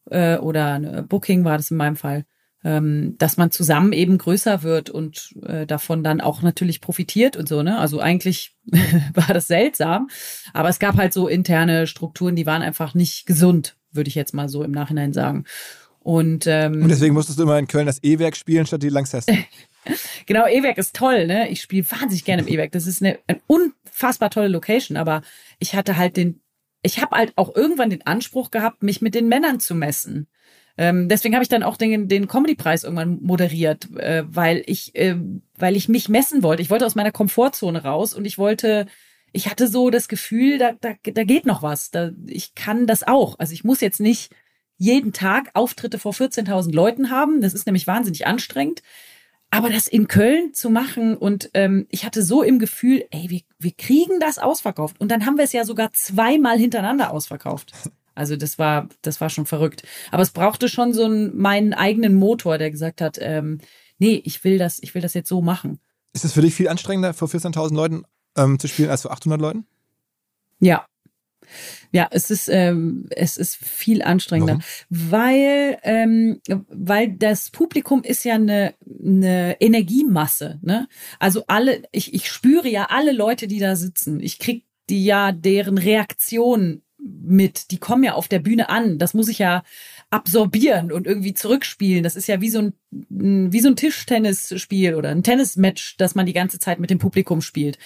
äh, 0.10 0.38
oder 0.38 0.74
eine 0.74 1.04
Booking 1.04 1.44
war 1.44 1.58
das 1.58 1.72
in 1.72 1.78
meinem 1.78 1.96
Fall, 1.96 2.26
ähm, 2.64 3.16
dass 3.18 3.38
man 3.38 3.52
zusammen 3.52 3.94
eben 3.94 4.18
größer 4.18 4.64
wird 4.64 4.90
und 4.90 5.36
äh, 5.46 5.66
davon 5.66 6.04
dann 6.04 6.22
auch 6.22 6.42
natürlich 6.42 6.82
profitiert 6.82 7.38
und 7.38 7.48
so. 7.48 7.64
Ne? 7.64 7.78
Also 7.78 8.00
eigentlich 8.00 8.56
war 9.14 9.34
das 9.34 9.48
seltsam, 9.48 10.10
aber 10.54 10.70
es 10.70 10.80
gab 10.80 10.98
halt 10.98 11.14
so 11.14 11.28
interne 11.28 11.88
Strukturen, 11.88 12.36
die 12.36 12.46
waren 12.46 12.62
einfach 12.62 12.94
nicht 12.94 13.26
gesund, 13.26 13.78
würde 13.92 14.10
ich 14.10 14.16
jetzt 14.16 14.34
mal 14.34 14.50
so 14.50 14.64
im 14.64 14.72
Nachhinein 14.72 15.14
sagen. 15.14 15.46
Und, 16.00 16.48
ähm, 16.48 16.82
Und 16.84 16.90
deswegen 16.90 17.14
musstest 17.14 17.40
du 17.40 17.44
immer 17.44 17.60
in 17.60 17.68
Köln 17.68 17.86
das 17.86 18.02
E-Werk 18.04 18.36
spielen 18.36 18.66
statt 18.66 18.84
die 18.84 18.90
Lanxess. 18.90 19.26
Genau, 20.26 20.46
E-Werk 20.46 20.78
ist 20.78 20.96
toll, 20.96 21.26
ne? 21.26 21.50
Ich 21.50 21.62
spiele 21.62 21.90
wahnsinnig 21.90 22.26
gerne 22.26 22.44
im 22.44 22.48
E-Werk. 22.48 22.74
Das 22.74 22.86
ist 22.86 23.02
eine, 23.02 23.18
eine 23.28 23.40
unfassbar 23.48 24.30
tolle 24.30 24.50
Location, 24.50 24.98
aber 24.98 25.22
ich 25.58 25.74
hatte 25.74 25.98
halt 25.98 26.18
den, 26.18 26.42
ich 26.84 27.02
habe 27.02 27.16
halt 27.16 27.34
auch 27.38 27.56
irgendwann 27.56 27.90
den 27.90 28.06
Anspruch 28.06 28.52
gehabt, 28.52 28.84
mich 28.84 29.02
mit 29.02 29.16
den 29.16 29.28
Männern 29.30 29.60
zu 29.60 29.74
messen. 29.74 30.28
Ähm, 30.78 31.10
deswegen 31.10 31.34
habe 31.34 31.44
ich 31.44 31.50
dann 31.50 31.64
auch 31.64 31.76
den, 31.76 32.08
den 32.08 32.28
Comedy-Preis 32.28 32.84
irgendwann 32.84 33.20
moderiert, 33.22 33.90
äh, 33.98 34.24
weil 34.28 34.64
ich, 34.66 34.96
äh, 34.96 35.16
weil 35.58 35.76
ich 35.76 35.90
mich 35.90 36.08
messen 36.08 36.44
wollte. 36.44 36.62
Ich 36.62 36.70
wollte 36.70 36.86
aus 36.86 36.96
meiner 36.96 37.12
Komfortzone 37.12 37.84
raus 37.84 38.14
und 38.14 38.26
ich 38.26 38.38
wollte, 38.38 38.86
ich 39.32 39.50
hatte 39.50 39.68
so 39.68 39.90
das 39.90 40.08
Gefühl, 40.08 40.58
da, 40.58 40.74
da, 40.80 40.94
da 41.04 41.24
geht 41.24 41.46
noch 41.46 41.64
was. 41.64 41.92
Da, 41.92 42.12
ich 42.28 42.56
kann 42.56 42.88
das 42.88 43.04
auch. 43.04 43.40
Also 43.40 43.54
ich 43.54 43.64
muss 43.64 43.82
jetzt 43.82 44.00
nicht 44.00 44.30
jeden 44.80 45.14
Tag 45.14 45.52
Auftritte 45.54 46.00
vor 46.00 46.14
14.000 46.14 46.74
Leuten 46.74 47.12
haben. 47.12 47.42
Das 47.42 47.54
ist 47.54 47.68
nämlich 47.68 47.86
wahnsinnig 47.86 48.26
anstrengend. 48.26 48.82
Aber 49.52 49.70
das 49.70 49.88
in 49.88 50.08
Köln 50.08 50.54
zu 50.54 50.70
machen 50.70 51.18
und 51.18 51.50
ähm, 51.56 51.88
ich 51.90 52.06
hatte 52.06 52.22
so 52.22 52.44
im 52.44 52.60
Gefühl, 52.60 53.06
ey, 53.10 53.30
wir, 53.30 53.42
wir 53.58 53.72
kriegen 53.72 54.20
das 54.20 54.38
ausverkauft. 54.38 55.00
Und 55.00 55.10
dann 55.10 55.26
haben 55.26 55.38
wir 55.38 55.44
es 55.44 55.54
ja 55.54 55.66
sogar 55.66 55.92
zweimal 55.92 56.58
hintereinander 56.58 57.12
ausverkauft. 57.12 57.74
Also 58.14 58.36
das 58.36 58.60
war, 58.60 58.90
das 59.02 59.22
war 59.22 59.30
schon 59.30 59.46
verrückt. 59.46 59.84
Aber 60.12 60.22
es 60.22 60.32
brauchte 60.32 60.70
schon 60.70 60.94
so 60.94 61.06
einen, 61.06 61.38
meinen 61.38 61.74
eigenen 61.74 62.16
Motor, 62.16 62.58
der 62.58 62.70
gesagt 62.70 63.02
hat, 63.02 63.18
ähm, 63.20 63.60
nee, 63.98 64.22
ich 64.24 64.44
will 64.44 64.58
das, 64.58 64.80
ich 64.84 64.94
will 64.94 65.02
das 65.02 65.14
jetzt 65.14 65.30
so 65.30 65.42
machen. 65.42 65.80
Ist 66.14 66.26
es 66.26 66.34
für 66.34 66.42
dich 66.42 66.54
viel 66.54 66.68
anstrengender, 66.68 67.14
vor 67.14 67.28
14.000 67.28 67.74
Leuten 67.74 68.04
ähm, 68.38 68.60
zu 68.60 68.68
spielen, 68.68 68.90
als 68.90 69.02
vor 69.04 69.12
800 69.12 69.42
Leuten? 69.42 69.66
Ja. 70.60 70.86
Ja, 71.92 72.08
es 72.12 72.32
ist, 72.32 72.50
ähm, 72.50 73.08
es 73.10 73.38
ist 73.38 73.56
viel 73.56 74.02
anstrengender, 74.02 74.60
weil, 74.90 75.78
ähm, 75.84 76.42
weil 76.70 77.12
das 77.12 77.50
Publikum 77.50 78.04
ist 78.04 78.24
ja 78.26 78.36
eine, 78.36 78.74
eine 79.04 79.60
Energiemasse. 79.60 80.60
Ne? 80.62 80.88
Also 81.20 81.44
alle, 81.48 81.84
ich, 81.92 82.14
ich 82.14 82.30
spüre 82.30 82.68
ja 82.68 82.88
alle 82.90 83.12
Leute, 83.12 83.48
die 83.48 83.60
da 83.60 83.76
sitzen. 83.76 84.20
Ich 84.20 84.40
krieg 84.40 84.66
die 84.90 85.06
ja 85.06 85.32
deren 85.32 85.78
Reaktion 85.78 86.82
mit. 87.00 87.72
Die 87.72 87.78
kommen 87.78 88.04
ja 88.04 88.14
auf 88.14 88.28
der 88.28 88.40
Bühne 88.40 88.70
an. 88.70 88.98
Das 88.98 89.14
muss 89.14 89.30
ich 89.30 89.40
ja 89.40 89.64
absorbieren 90.10 90.92
und 90.92 91.08
irgendwie 91.08 91.34
zurückspielen. 91.34 92.04
Das 92.04 92.16
ist 92.16 92.28
ja 92.28 92.42
wie 92.42 92.50
so 92.50 92.60
ein, 92.60 92.74
wie 92.90 93.60
so 93.60 93.70
ein 93.70 93.76
Tischtennisspiel 93.76 94.96
oder 94.96 95.10
ein 95.10 95.24
Tennismatch, 95.24 95.98
das 95.98 96.16
man 96.16 96.26
die 96.26 96.34
ganze 96.34 96.60
Zeit 96.60 96.80
mit 96.80 96.90
dem 96.90 97.00
Publikum 97.00 97.42
spielt. 97.42 97.78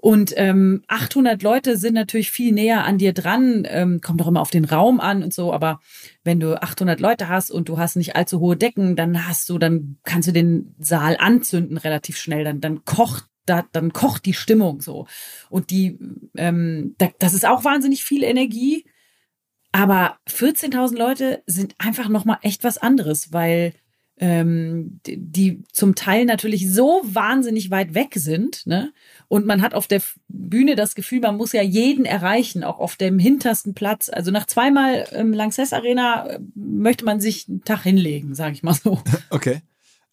Und 0.00 0.32
ähm, 0.36 0.84
800 0.86 1.42
Leute 1.42 1.76
sind 1.76 1.94
natürlich 1.94 2.30
viel 2.30 2.52
näher 2.52 2.84
an 2.84 2.98
dir 2.98 3.12
dran, 3.12 3.66
ähm, 3.68 4.00
kommt 4.00 4.20
doch 4.20 4.28
immer 4.28 4.40
auf 4.40 4.50
den 4.50 4.64
Raum 4.64 5.00
an 5.00 5.24
und 5.24 5.34
so. 5.34 5.52
Aber 5.52 5.80
wenn 6.22 6.38
du 6.38 6.62
800 6.62 7.00
Leute 7.00 7.28
hast 7.28 7.50
und 7.50 7.68
du 7.68 7.78
hast 7.78 7.96
nicht 7.96 8.14
allzu 8.14 8.38
hohe 8.38 8.56
Decken, 8.56 8.94
dann 8.94 9.26
hast 9.26 9.50
du, 9.50 9.58
dann 9.58 9.98
kannst 10.04 10.28
du 10.28 10.32
den 10.32 10.76
Saal 10.78 11.16
anzünden 11.18 11.78
relativ 11.78 12.16
schnell. 12.16 12.44
Dann, 12.44 12.60
dann 12.60 12.84
kocht 12.84 13.26
da, 13.44 13.64
dann 13.72 13.92
kocht 13.92 14.24
die 14.24 14.34
Stimmung 14.34 14.82
so. 14.82 15.08
Und 15.50 15.70
die, 15.70 15.98
ähm, 16.36 16.94
da, 16.98 17.08
das 17.18 17.34
ist 17.34 17.46
auch 17.46 17.64
wahnsinnig 17.64 18.04
viel 18.04 18.22
Energie. 18.22 18.84
Aber 19.72 20.18
14.000 20.28 20.96
Leute 20.96 21.42
sind 21.46 21.74
einfach 21.78 22.08
noch 22.08 22.24
mal 22.24 22.38
echt 22.42 22.62
was 22.62 22.78
anderes, 22.78 23.32
weil 23.32 23.74
ähm, 24.20 25.00
die, 25.06 25.16
die 25.16 25.62
zum 25.72 25.94
Teil 25.94 26.24
natürlich 26.24 26.72
so 26.72 27.02
wahnsinnig 27.04 27.70
weit 27.70 27.94
weg 27.94 28.14
sind, 28.14 28.66
ne? 28.66 28.92
Und 29.28 29.46
man 29.46 29.62
hat 29.62 29.74
auf 29.74 29.86
der 29.86 30.00
Bühne 30.28 30.74
das 30.74 30.94
Gefühl, 30.94 31.20
man 31.20 31.36
muss 31.36 31.52
ja 31.52 31.62
jeden 31.62 32.04
erreichen, 32.04 32.64
auch 32.64 32.78
auf 32.78 32.96
dem 32.96 33.18
hintersten 33.18 33.74
Platz. 33.74 34.08
Also 34.08 34.30
nach 34.30 34.46
zweimal 34.46 35.06
ähm, 35.12 35.32
Lanxess 35.32 35.72
Arena 35.72 36.26
äh, 36.26 36.40
möchte 36.54 37.04
man 37.04 37.20
sich 37.20 37.48
einen 37.48 37.62
Tag 37.62 37.82
hinlegen, 37.82 38.34
sage 38.34 38.54
ich 38.54 38.62
mal 38.62 38.74
so. 38.74 39.00
Okay. 39.30 39.60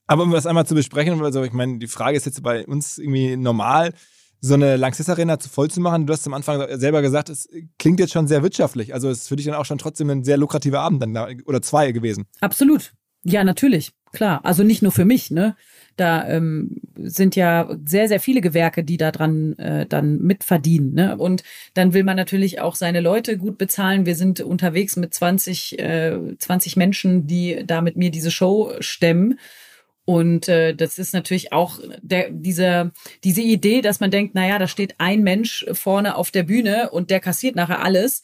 Aber 0.07 0.23
um 0.23 0.31
das 0.31 0.45
einmal 0.45 0.67
zu 0.67 0.75
besprechen, 0.75 1.19
also 1.23 1.43
ich 1.43 1.53
meine, 1.53 1.79
die 1.79 1.87
Frage 1.87 2.15
ist 2.15 2.27
jetzt 2.27 2.43
bei 2.43 2.65
uns 2.67 2.99
irgendwie 2.99 3.37
normal, 3.37 3.91
so 4.39 4.53
eine 4.53 4.75
Lanxess 4.75 5.09
Arena 5.09 5.39
zu 5.39 5.49
voll 5.49 5.71
zu 5.71 5.79
machen. 5.81 6.05
Du 6.05 6.13
hast 6.13 6.27
am 6.27 6.33
Anfang 6.35 6.63
selber 6.77 7.01
gesagt, 7.01 7.29
es 7.29 7.49
klingt 7.79 7.99
jetzt 7.99 8.13
schon 8.13 8.27
sehr 8.27 8.43
wirtschaftlich. 8.43 8.93
Also 8.93 9.09
es 9.09 9.21
ist 9.21 9.27
für 9.29 9.35
dich 9.35 9.47
dann 9.47 9.55
auch 9.55 9.65
schon 9.65 9.79
trotzdem 9.79 10.09
ein 10.11 10.23
sehr 10.23 10.37
lukrativer 10.37 10.81
Abend 10.81 11.01
dann 11.01 11.13
da, 11.15 11.27
oder 11.45 11.61
zwei 11.63 11.91
gewesen. 11.91 12.25
Absolut. 12.41 12.93
Ja, 13.27 13.43
natürlich, 13.43 13.91
klar. 14.13 14.41
Also 14.43 14.63
nicht 14.63 14.83
nur 14.83 14.91
für 14.91 15.03
mich, 15.03 15.31
ne? 15.31 15.55
Da 15.97 16.27
ähm, 16.27 16.81
sind 16.97 17.35
ja 17.35 17.69
sehr, 17.85 18.07
sehr 18.07 18.19
viele 18.19 18.41
Gewerke, 18.41 18.83
die 18.83 18.97
da 18.97 19.11
dran 19.11 19.57
äh, 19.57 19.85
dann 19.87 20.19
mitverdienen. 20.19 20.93
Ne? 20.93 21.17
Und 21.17 21.43
dann 21.73 21.93
will 21.93 22.03
man 22.03 22.17
natürlich 22.17 22.59
auch 22.59 22.75
seine 22.75 22.99
Leute 22.99 23.37
gut 23.37 23.57
bezahlen. 23.57 24.05
Wir 24.05 24.15
sind 24.15 24.41
unterwegs 24.41 24.97
mit 24.97 25.13
20, 25.13 25.79
äh, 25.79 26.19
20 26.37 26.75
Menschen, 26.75 27.27
die 27.27 27.63
da 27.65 27.81
mit 27.81 27.95
mir 27.95 28.11
diese 28.11 28.29
Show 28.29 28.73
stemmen. 28.81 29.39
Und 30.03 30.49
äh, 30.49 30.75
das 30.75 30.99
ist 30.99 31.13
natürlich 31.13 31.53
auch 31.53 31.79
der, 32.01 32.29
diese, 32.29 32.91
diese 33.23 33.41
Idee, 33.41 33.81
dass 33.81 34.01
man 34.01 34.11
denkt, 34.11 34.35
naja, 34.35 34.59
da 34.59 34.67
steht 34.67 34.95
ein 34.99 35.23
Mensch 35.23 35.65
vorne 35.71 36.15
auf 36.15 36.29
der 36.29 36.43
Bühne 36.43 36.89
und 36.91 37.09
der 37.09 37.21
kassiert 37.21 37.55
nachher 37.55 37.81
alles. 37.81 38.21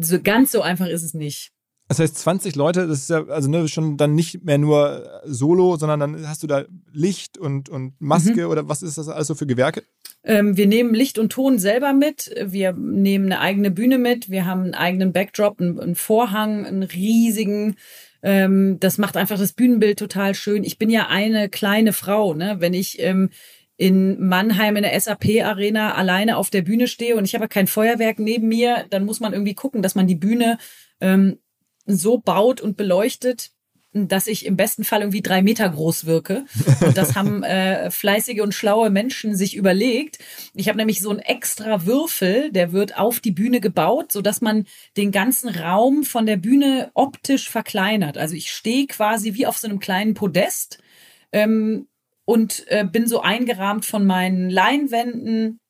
So 0.00 0.20
ganz 0.22 0.52
so 0.52 0.62
einfach 0.62 0.86
ist 0.86 1.02
es 1.02 1.12
nicht. 1.12 1.53
Das 1.88 1.98
heißt, 1.98 2.16
20 2.16 2.56
Leute, 2.56 2.86
das 2.86 3.00
ist 3.00 3.10
ja 3.10 3.26
also 3.26 3.50
ne, 3.50 3.68
schon 3.68 3.98
dann 3.98 4.14
nicht 4.14 4.42
mehr 4.42 4.56
nur 4.56 5.20
Solo, 5.26 5.76
sondern 5.76 6.00
dann 6.00 6.28
hast 6.28 6.42
du 6.42 6.46
da 6.46 6.64
Licht 6.92 7.36
und, 7.36 7.68
und 7.68 7.94
Maske 8.00 8.44
mhm. 8.44 8.50
oder 8.50 8.68
was 8.68 8.82
ist 8.82 8.96
das 8.96 9.08
alles 9.08 9.26
so 9.26 9.34
für 9.34 9.46
Gewerke? 9.46 9.82
Ähm, 10.24 10.56
wir 10.56 10.66
nehmen 10.66 10.94
Licht 10.94 11.18
und 11.18 11.30
Ton 11.30 11.58
selber 11.58 11.92
mit. 11.92 12.34
Wir 12.42 12.72
nehmen 12.72 13.26
eine 13.26 13.40
eigene 13.40 13.70
Bühne 13.70 13.98
mit. 13.98 14.30
Wir 14.30 14.46
haben 14.46 14.62
einen 14.62 14.74
eigenen 14.74 15.12
Backdrop, 15.12 15.60
einen, 15.60 15.78
einen 15.78 15.94
Vorhang, 15.94 16.64
einen 16.64 16.82
riesigen. 16.82 17.76
Ähm, 18.22 18.78
das 18.80 18.96
macht 18.96 19.18
einfach 19.18 19.38
das 19.38 19.52
Bühnenbild 19.52 19.98
total 19.98 20.34
schön. 20.34 20.64
Ich 20.64 20.78
bin 20.78 20.88
ja 20.88 21.08
eine 21.08 21.50
kleine 21.50 21.92
Frau, 21.92 22.32
ne? 22.32 22.56
Wenn 22.60 22.72
ich 22.72 22.98
ähm, 23.00 23.28
in 23.76 24.26
Mannheim 24.26 24.76
in 24.76 24.84
der 24.84 24.98
SAP-Arena 24.98 25.94
alleine 25.94 26.38
auf 26.38 26.48
der 26.48 26.62
Bühne 26.62 26.88
stehe 26.88 27.16
und 27.16 27.24
ich 27.24 27.34
habe 27.34 27.48
kein 27.48 27.66
Feuerwerk 27.66 28.18
neben 28.18 28.48
mir, 28.48 28.86
dann 28.88 29.04
muss 29.04 29.20
man 29.20 29.34
irgendwie 29.34 29.54
gucken, 29.54 29.82
dass 29.82 29.94
man 29.94 30.06
die 30.06 30.14
Bühne 30.14 30.58
ähm, 31.00 31.38
so 31.86 32.18
baut 32.18 32.60
und 32.60 32.76
beleuchtet, 32.76 33.50
dass 33.94 34.26
ich 34.26 34.44
im 34.44 34.56
besten 34.56 34.82
Fall 34.82 35.02
irgendwie 35.02 35.22
drei 35.22 35.40
Meter 35.40 35.68
groß 35.68 36.04
wirke. 36.04 36.44
Und 36.80 36.96
das 36.96 37.14
haben 37.14 37.42
äh, 37.44 37.90
fleißige 37.92 38.40
und 38.40 38.52
schlaue 38.52 38.90
Menschen 38.90 39.36
sich 39.36 39.56
überlegt. 39.56 40.18
Ich 40.52 40.68
habe 40.68 40.78
nämlich 40.78 41.00
so 41.00 41.10
einen 41.10 41.20
extra 41.20 41.86
Würfel, 41.86 42.50
der 42.50 42.72
wird 42.72 42.98
auf 42.98 43.20
die 43.20 43.30
Bühne 43.30 43.60
gebaut, 43.60 44.10
so 44.10 44.20
dass 44.20 44.40
man 44.40 44.66
den 44.96 45.12
ganzen 45.12 45.48
Raum 45.48 46.02
von 46.02 46.26
der 46.26 46.36
Bühne 46.36 46.90
optisch 46.94 47.48
verkleinert. 47.48 48.18
Also 48.18 48.34
ich 48.34 48.50
stehe 48.50 48.88
quasi 48.88 49.34
wie 49.34 49.46
auf 49.46 49.58
so 49.58 49.68
einem 49.68 49.78
kleinen 49.78 50.14
Podest 50.14 50.82
ähm, 51.30 51.86
und 52.24 52.64
äh, 52.66 52.84
bin 52.84 53.06
so 53.06 53.20
eingerahmt 53.20 53.84
von 53.84 54.04
meinen 54.04 54.50
Leinwänden. 54.50 55.60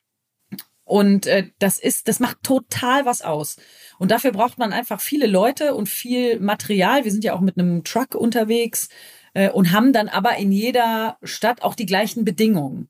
Und 0.85 1.27
äh, 1.27 1.49
das 1.59 1.79
ist, 1.79 2.09
das 2.09 2.21
macht 2.21 2.43
total 2.43 3.07
was 3.07 3.23
aus. 3.23 3.57
Und 3.99 4.11
dafür 4.11 4.33
braucht 4.33 4.59
man 4.59 4.73
einfach 4.73 5.01
viele 5.01 5.27
Leute 5.27 5.75
und 5.75 5.89
viel 5.89 6.39
Material. 6.41 7.05
Wir 7.05 7.13
sind 7.13 7.25
ja 7.25 7.35
auch 7.35 7.41
mit 7.41 7.59
einem 7.59 7.85
Truck 7.85 8.15
unterwegs 8.15 8.89
äh, 9.33 9.51
und 9.51 9.73
haben 9.73 9.93
dann 9.93 10.09
aber 10.09 10.37
in 10.37 10.53
jeder 10.53 11.17
Stadt 11.23 11.63
auch 11.63 11.75
die 11.75 11.87
gleichen 11.87 12.25
Bedingungen. 12.25 12.89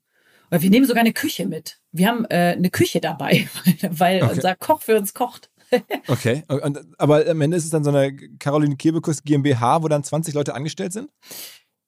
Wir 0.51 0.69
nehmen 0.69 0.85
sogar 0.85 1.01
eine 1.01 1.13
Küche 1.13 1.47
mit. 1.47 1.79
Wir 1.91 2.07
haben 2.07 2.25
äh, 2.25 2.53
eine 2.55 2.69
Küche 2.69 3.01
dabei, 3.01 3.47
weil 3.89 4.21
okay. 4.21 4.33
unser 4.33 4.55
Koch 4.55 4.81
für 4.81 4.97
uns 4.97 5.13
kocht. 5.13 5.49
okay, 6.07 6.43
und, 6.47 6.79
aber 6.97 7.27
am 7.27 7.41
Ende 7.41 7.57
ist 7.57 7.65
es 7.65 7.71
dann 7.71 7.83
so 7.83 7.89
eine 7.89 8.15
Caroline 8.37 8.75
Kebekus 8.75 9.23
GmbH, 9.23 9.81
wo 9.81 9.87
dann 9.87 10.03
20 10.03 10.33
Leute 10.33 10.53
angestellt 10.53 10.93
sind? 10.93 11.09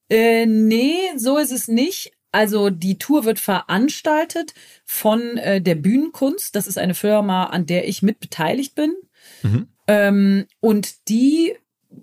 Äh, 0.10 0.46
nee, 0.46 0.98
so 1.18 1.38
ist 1.38 1.52
es 1.52 1.68
nicht. 1.68 2.12
Also 2.38 2.70
die 2.70 3.00
Tour 3.00 3.26
wird 3.26 3.40
veranstaltet 3.40 4.54
von 4.86 5.38
äh, 5.38 5.60
der 5.60 5.74
Bühnenkunst. 5.74 6.56
Das 6.56 6.68
ist 6.68 6.78
eine 6.78 6.94
Firma, 6.94 7.46
an 7.46 7.66
der 7.66 7.88
ich 7.88 8.04
mit 8.04 8.20
beteiligt 8.20 8.76
bin. 8.76 8.94
Mhm. 9.42 9.68
Ähm, 9.88 10.46
und 10.60 11.10
die 11.10 11.56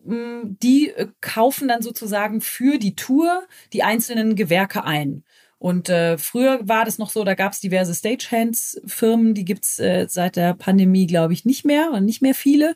mm, 0.04 0.56
die 0.60 0.90
äh, 0.90 1.06
kaufen 1.20 1.68
dann 1.68 1.82
sozusagen 1.82 2.40
für 2.40 2.78
die 2.78 2.96
Tour 2.96 3.44
die 3.72 3.84
einzelnen 3.84 4.34
Gewerke 4.34 4.82
ein. 4.82 5.22
Und 5.58 5.88
äh, 5.88 6.18
früher 6.18 6.58
war 6.66 6.84
das 6.84 6.98
noch 6.98 7.10
so, 7.10 7.22
da 7.22 7.34
gab 7.34 7.52
es 7.52 7.60
diverse 7.60 7.94
Stagehands-Firmen, 7.94 9.34
die 9.34 9.44
gibt's 9.44 9.78
äh, 9.78 10.08
seit 10.10 10.34
der 10.34 10.54
Pandemie, 10.54 11.06
glaube 11.06 11.32
ich, 11.32 11.44
nicht 11.44 11.64
mehr 11.64 11.92
und 11.92 12.04
nicht 12.04 12.22
mehr 12.22 12.34
viele. 12.34 12.74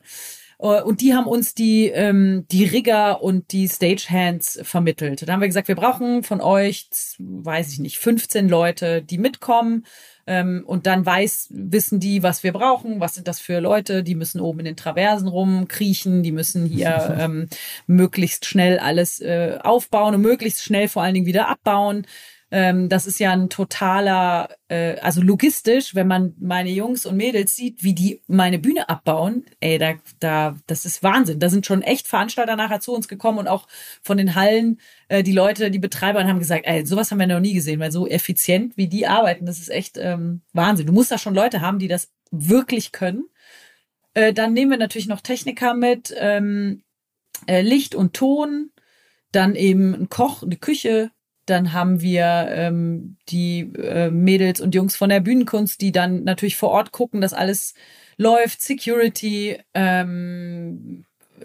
Äh, 0.58 0.82
und 0.82 1.00
die 1.00 1.14
haben 1.14 1.26
uns 1.26 1.54
die, 1.54 1.86
ähm, 1.88 2.46
die 2.50 2.64
Rigger 2.64 3.22
und 3.22 3.52
die 3.52 3.68
Stagehands 3.68 4.60
vermittelt. 4.62 5.26
Da 5.26 5.32
haben 5.32 5.40
wir 5.40 5.48
gesagt, 5.48 5.68
wir 5.68 5.76
brauchen 5.76 6.22
von 6.22 6.40
euch, 6.40 6.88
weiß 7.18 7.72
ich 7.72 7.78
nicht, 7.78 7.98
15 7.98 8.48
Leute, 8.48 9.02
die 9.02 9.18
mitkommen. 9.18 9.84
Ähm, 10.26 10.62
und 10.66 10.86
dann 10.86 11.06
weiß, 11.06 11.48
wissen 11.50 12.00
die, 12.00 12.22
was 12.22 12.42
wir 12.42 12.52
brauchen, 12.52 13.00
was 13.00 13.14
sind 13.14 13.26
das 13.26 13.40
für 13.40 13.60
Leute, 13.60 14.02
die 14.02 14.14
müssen 14.14 14.42
oben 14.42 14.58
in 14.58 14.66
den 14.66 14.76
Traversen 14.76 15.26
rumkriechen, 15.26 16.22
die 16.22 16.32
müssen 16.32 16.66
hier 16.66 17.16
ähm, 17.18 17.48
möglichst 17.86 18.44
schnell 18.44 18.78
alles 18.78 19.20
äh, 19.20 19.58
aufbauen 19.62 20.14
und 20.14 20.20
möglichst 20.20 20.62
schnell 20.62 20.88
vor 20.88 21.02
allen 21.02 21.14
Dingen 21.14 21.26
wieder 21.26 21.48
abbauen. 21.48 22.06
Ähm, 22.50 22.88
das 22.88 23.06
ist 23.06 23.20
ja 23.20 23.32
ein 23.32 23.50
totaler, 23.50 24.48
äh, 24.68 24.98
also 25.00 25.20
logistisch, 25.20 25.94
wenn 25.94 26.06
man 26.06 26.34
meine 26.38 26.70
Jungs 26.70 27.04
und 27.04 27.16
Mädels 27.16 27.54
sieht, 27.54 27.84
wie 27.84 27.94
die 27.94 28.22
meine 28.26 28.58
Bühne 28.58 28.88
abbauen, 28.88 29.44
ey, 29.60 29.76
da, 29.78 29.94
da, 30.18 30.56
das 30.66 30.86
ist 30.86 31.02
Wahnsinn. 31.02 31.40
Da 31.40 31.50
sind 31.50 31.66
schon 31.66 31.82
echt 31.82 32.08
Veranstalter 32.08 32.56
nachher 32.56 32.80
zu 32.80 32.94
uns 32.94 33.06
gekommen 33.06 33.38
und 33.38 33.48
auch 33.48 33.66
von 34.02 34.16
den 34.16 34.34
Hallen, 34.34 34.80
äh, 35.08 35.22
die 35.22 35.32
Leute, 35.32 35.70
die 35.70 35.78
Betreiber 35.78 36.24
haben 36.24 36.38
gesagt, 36.38 36.64
ey, 36.66 36.86
sowas 36.86 37.10
haben 37.10 37.18
wir 37.18 37.26
noch 37.26 37.40
nie 37.40 37.52
gesehen, 37.54 37.80
weil 37.80 37.92
so 37.92 38.06
effizient 38.06 38.76
wie 38.76 38.88
die 38.88 39.06
arbeiten, 39.06 39.44
das 39.44 39.58
ist 39.58 39.70
echt 39.70 39.98
ähm, 39.98 40.40
Wahnsinn. 40.54 40.86
Du 40.86 40.92
musst 40.92 41.10
da 41.10 41.18
schon 41.18 41.34
Leute 41.34 41.60
haben, 41.60 41.78
die 41.78 41.88
das 41.88 42.10
wirklich 42.30 42.92
können. 42.92 43.24
Äh, 44.14 44.32
dann 44.32 44.54
nehmen 44.54 44.70
wir 44.70 44.78
natürlich 44.78 45.08
noch 45.08 45.20
Techniker 45.20 45.74
mit, 45.74 46.14
ähm, 46.18 46.82
äh, 47.46 47.60
Licht 47.60 47.94
und 47.94 48.14
Ton, 48.14 48.70
dann 49.32 49.54
eben 49.54 49.94
ein 49.94 50.08
Koch, 50.08 50.42
eine 50.42 50.56
Küche, 50.56 51.10
dann 51.50 51.72
haben 51.72 52.00
wir 52.00 52.48
ähm, 52.50 53.16
die 53.28 53.60
äh, 53.76 54.10
Mädels 54.10 54.60
und 54.60 54.74
Jungs 54.74 54.96
von 54.96 55.08
der 55.08 55.20
Bühnenkunst, 55.20 55.80
die 55.80 55.92
dann 55.92 56.24
natürlich 56.24 56.56
vor 56.56 56.70
Ort 56.70 56.92
gucken, 56.92 57.20
dass 57.20 57.32
alles 57.32 57.74
läuft. 58.16 58.60
Security, 58.60 59.58
ähm, 59.74 61.04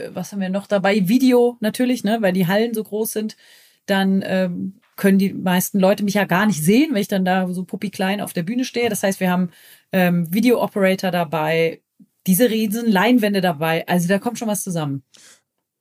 was 0.10 0.32
haben 0.32 0.42
wir 0.42 0.50
noch 0.50 0.68
dabei? 0.68 1.08
Video 1.08 1.58
natürlich, 1.60 2.04
ne, 2.04 2.18
weil 2.22 2.34
die 2.34 2.48
Hallen 2.48 2.74
so 2.74 2.84
groß 2.84 3.12
sind. 3.12 3.38
Dann 3.86 4.24
ähm, 4.26 4.76
können 4.96 5.20
die 5.20 5.34
meisten 5.34 5.80
Leute 5.80 6.04
mich 6.04 6.13
ja 6.16 6.26
gar 6.26 6.46
nicht 6.46 6.63
sehen, 6.63 6.94
wenn 6.94 7.02
ich 7.02 7.08
dann 7.08 7.26
da 7.26 7.48
so 7.52 7.63
puppi 7.63 7.89
klein 7.89 8.22
auf 8.22 8.34
der 8.34 8.44
Bühne 8.44 8.66
stehe. 8.66 8.89
Das 8.89 9.04
heißt, 9.04 9.20
wir 9.20 9.32
haben 9.32 9.52
ähm, 9.92 10.34
Video 10.34 10.62
Operator 10.62 11.12
dabei, 11.12 11.82
diese 12.28 12.50
riesen 12.50 12.92
Leinwände 12.92 13.42
dabei. 13.42 13.88
Also 13.88 14.08
da 14.08 14.20
kommt 14.20 14.39
schon 14.39 14.48
was 14.48 14.63
zusammen. 14.63 15.04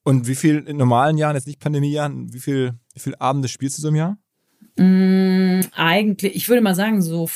Und 0.05 0.27
wie 0.27 0.35
viel 0.35 0.59
in 0.67 0.77
normalen 0.77 1.17
Jahren, 1.17 1.37
jetzt 1.37 1.47
nicht 1.47 1.61
Pandemiejahren, 1.61 2.33
wie 2.33 2.41
viel, 2.41 2.75
wie 2.95 3.01
viel 3.01 3.15
Abende 3.19 3.49
spielst 3.49 3.79
du 3.79 3.83
so 3.83 3.88
im 3.88 3.97
Jahr? 3.97 4.19
Mm, 4.77 5.61
eigentlich, 5.75 6.35
ich 6.35 6.49
würde 6.49 6.62
mal 6.62 6.75
sagen, 6.75 7.03
so, 7.03 7.29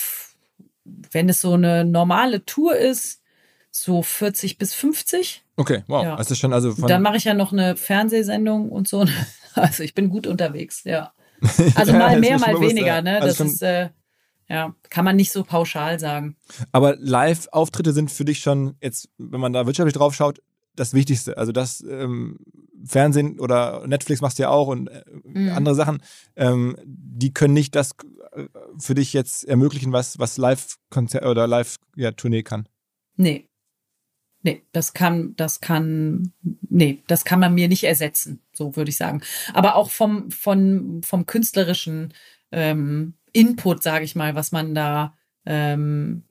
wenn 0.84 1.28
es 1.28 1.40
so 1.40 1.52
eine 1.52 1.84
normale 1.84 2.44
Tour 2.44 2.76
ist, 2.76 3.22
so 3.70 4.02
40 4.02 4.58
bis 4.58 4.74
50. 4.74 5.44
Okay, 5.56 5.84
wow. 5.86 6.02
Ja. 6.02 6.14
Also 6.16 6.34
schon 6.34 6.52
also 6.52 6.72
Dann 6.72 7.02
mache 7.02 7.16
ich 7.16 7.24
ja 7.24 7.34
noch 7.34 7.52
eine 7.52 7.76
Fernsehsendung 7.76 8.70
und 8.70 8.88
so. 8.88 9.06
Also 9.54 9.84
ich 9.84 9.94
bin 9.94 10.10
gut 10.10 10.26
unterwegs, 10.26 10.84
ja. 10.84 11.14
Also 11.76 11.92
ja, 11.92 11.98
mal 11.98 12.20
mehr, 12.20 12.38
mal 12.38 12.60
weniger, 12.60 13.00
ne? 13.00 13.22
Also 13.22 13.42
das 13.42 13.54
ist, 13.54 13.62
äh, 13.62 13.88
ja, 14.50 14.74
kann 14.90 15.02
man 15.02 15.16
nicht 15.16 15.32
so 15.32 15.44
pauschal 15.44 15.98
sagen. 15.98 16.36
Aber 16.72 16.94
Live-Auftritte 16.98 17.94
sind 17.94 18.10
für 18.10 18.26
dich 18.26 18.40
schon 18.40 18.76
jetzt, 18.82 19.08
wenn 19.16 19.40
man 19.40 19.54
da 19.54 19.64
wirtschaftlich 19.64 19.94
drauf 19.94 20.14
schaut, 20.14 20.42
das 20.76 20.94
Wichtigste. 20.94 21.36
Also 21.36 21.52
das 21.52 21.80
ähm, 21.80 22.38
Fernsehen 22.84 23.40
oder 23.40 23.86
Netflix 23.86 24.20
machst 24.20 24.38
du 24.38 24.44
ja 24.44 24.50
auch 24.50 24.68
und 24.68 24.88
äh, 24.88 25.02
mhm. 25.24 25.50
andere 25.50 25.74
Sachen, 25.74 26.02
ähm, 26.36 26.76
die 26.84 27.32
können 27.32 27.54
nicht 27.54 27.74
das 27.74 27.92
äh, 28.32 28.44
für 28.78 28.94
dich 28.94 29.12
jetzt 29.12 29.44
ermöglichen, 29.44 29.92
was, 29.92 30.18
was 30.18 30.36
Live-Konzert 30.36 31.24
oder 31.24 31.46
Live-Tournee 31.46 32.36
ja, 32.36 32.42
kann. 32.42 32.68
Nee. 33.16 33.48
Nee, 34.42 34.62
das 34.70 34.92
kann, 34.92 35.34
das 35.34 35.60
kann, 35.60 36.32
nee, 36.68 37.02
das 37.08 37.24
kann 37.24 37.40
man 37.40 37.54
mir 37.54 37.66
nicht 37.66 37.82
ersetzen, 37.82 38.40
so 38.52 38.76
würde 38.76 38.90
ich 38.90 38.96
sagen. 38.96 39.22
Aber 39.54 39.74
auch 39.74 39.90
vom, 39.90 40.30
vom, 40.30 41.02
vom 41.02 41.26
künstlerischen 41.26 42.14
ähm, 42.52 43.14
Input, 43.32 43.82
sage 43.82 44.04
ich 44.04 44.14
mal, 44.14 44.36
was 44.36 44.52
man 44.52 44.72
da 44.72 45.16
ähm, 45.46 46.22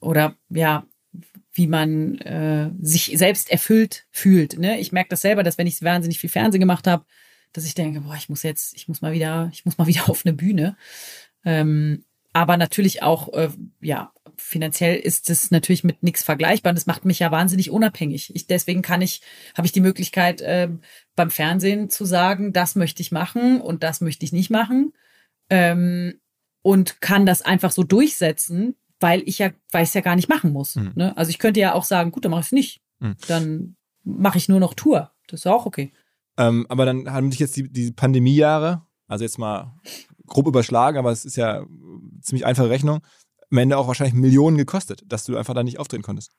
oder 0.00 0.34
ja, 0.48 0.86
wie 1.52 1.66
man 1.66 2.18
äh, 2.18 2.70
sich 2.80 3.12
selbst 3.16 3.50
erfüllt 3.50 4.06
fühlt. 4.10 4.58
Ne? 4.58 4.78
Ich 4.78 4.92
merke 4.92 5.10
das 5.10 5.22
selber, 5.22 5.42
dass 5.42 5.58
wenn 5.58 5.66
ich 5.66 5.82
wahnsinnig 5.82 6.18
viel 6.18 6.30
Fernsehen 6.30 6.60
gemacht 6.60 6.86
habe, 6.86 7.04
dass 7.52 7.64
ich 7.64 7.74
denke, 7.74 8.02
boah, 8.02 8.14
ich 8.14 8.28
muss 8.28 8.42
jetzt, 8.42 8.74
ich 8.76 8.88
muss 8.88 9.02
mal 9.02 9.12
wieder, 9.12 9.50
ich 9.52 9.64
muss 9.64 9.78
mal 9.78 9.86
wieder 9.86 10.08
auf 10.08 10.24
eine 10.24 10.34
Bühne. 10.34 10.76
Ähm, 11.44 12.04
aber 12.32 12.56
natürlich 12.56 13.02
auch, 13.02 13.32
äh, 13.32 13.48
ja, 13.80 14.12
finanziell 14.36 14.96
ist 14.96 15.30
es 15.30 15.50
natürlich 15.50 15.82
mit 15.82 16.02
nichts 16.02 16.22
vergleichbar. 16.22 16.70
Und 16.70 16.76
das 16.76 16.86
macht 16.86 17.04
mich 17.04 17.18
ja 17.18 17.30
wahnsinnig 17.30 17.70
unabhängig. 17.70 18.34
Ich, 18.34 18.46
deswegen 18.46 18.82
kann 18.82 19.02
ich, 19.02 19.22
habe 19.56 19.66
ich 19.66 19.72
die 19.72 19.80
Möglichkeit, 19.80 20.40
äh, 20.40 20.68
beim 21.16 21.30
Fernsehen 21.30 21.90
zu 21.90 22.04
sagen, 22.04 22.52
das 22.52 22.76
möchte 22.76 23.02
ich 23.02 23.10
machen 23.10 23.60
und 23.60 23.82
das 23.82 24.00
möchte 24.00 24.24
ich 24.24 24.32
nicht 24.32 24.50
machen. 24.50 24.92
Ähm, 25.50 26.20
und 26.62 27.00
kann 27.00 27.26
das 27.26 27.42
einfach 27.42 27.72
so 27.72 27.82
durchsetzen, 27.82 28.76
weil 29.00 29.22
ich 29.26 29.38
ja, 29.38 29.50
weil 29.70 29.82
ich 29.82 29.90
es 29.90 29.94
ja 29.94 30.00
gar 30.00 30.16
nicht 30.16 30.28
machen 30.28 30.52
muss. 30.52 30.76
Mhm. 30.76 30.92
Ne? 30.94 31.16
Also 31.16 31.30
ich 31.30 31.38
könnte 31.38 31.60
ja 31.60 31.74
auch 31.74 31.84
sagen, 31.84 32.10
gut, 32.10 32.24
dann 32.24 32.30
mache 32.30 32.40
ich 32.40 32.46
es 32.46 32.52
nicht. 32.52 32.80
Mhm. 33.00 33.16
Dann 33.26 33.76
mache 34.04 34.38
ich 34.38 34.48
nur 34.48 34.60
noch 34.60 34.74
Tour. 34.74 35.12
Das 35.28 35.40
ist 35.40 35.46
auch 35.46 35.66
okay. 35.66 35.92
Ähm, 36.36 36.66
aber 36.68 36.86
dann 36.86 37.10
haben 37.10 37.30
sich 37.30 37.40
jetzt 37.40 37.56
die, 37.56 37.70
die 37.70 37.92
Pandemiejahre, 37.92 38.82
also 39.06 39.24
jetzt 39.24 39.38
mal 39.38 39.74
grob 40.26 40.46
überschlagen, 40.46 40.98
aber 40.98 41.10
es 41.10 41.24
ist 41.24 41.36
ja 41.36 41.64
ziemlich 42.22 42.46
einfache 42.46 42.70
Rechnung, 42.70 43.00
am 43.50 43.58
Ende 43.58 43.76
auch 43.76 43.88
wahrscheinlich 43.88 44.14
Millionen 44.14 44.56
gekostet, 44.56 45.02
dass 45.06 45.24
du 45.24 45.36
einfach 45.36 45.54
da 45.54 45.62
nicht 45.62 45.78
auftreten 45.78 46.02
konntest. 46.02 46.32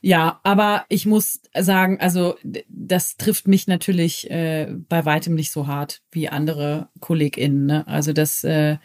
Ja, 0.00 0.40
aber 0.44 0.84
ich 0.88 1.06
muss 1.06 1.40
sagen, 1.58 1.98
also 2.00 2.36
das 2.68 3.16
trifft 3.16 3.48
mich 3.48 3.66
natürlich 3.66 4.30
äh, 4.30 4.72
bei 4.88 5.04
weitem 5.04 5.34
nicht 5.34 5.50
so 5.50 5.66
hart 5.66 6.02
wie 6.10 6.28
andere 6.28 6.90
KollegInnen. 7.00 7.66
Ne? 7.66 7.86
Also 7.88 8.12
das, 8.12 8.44
äh, 8.44 8.76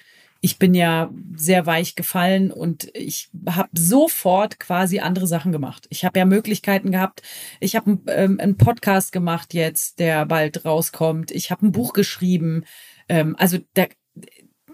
ich 0.43 0.57
bin 0.57 0.73
ja 0.73 1.11
sehr 1.35 1.67
weich 1.67 1.95
gefallen 1.95 2.51
und 2.51 2.89
ich 2.95 3.29
habe 3.47 3.69
sofort 3.77 4.59
quasi 4.59 4.99
andere 4.99 5.27
Sachen 5.27 5.51
gemacht. 5.51 5.85
Ich 5.89 6.03
habe 6.03 6.17
ja 6.17 6.25
Möglichkeiten 6.25 6.91
gehabt. 6.91 7.21
Ich 7.59 7.75
habe 7.75 7.99
ähm, 8.07 8.39
einen 8.39 8.57
Podcast 8.57 9.11
gemacht 9.11 9.53
jetzt, 9.53 9.99
der 9.99 10.25
bald 10.25 10.65
rauskommt. 10.65 11.29
Ich 11.29 11.51
habe 11.51 11.67
ein 11.67 11.71
Buch 11.71 11.93
geschrieben. 11.93 12.65
Ähm, 13.07 13.35
also 13.37 13.59
da, 13.75 13.85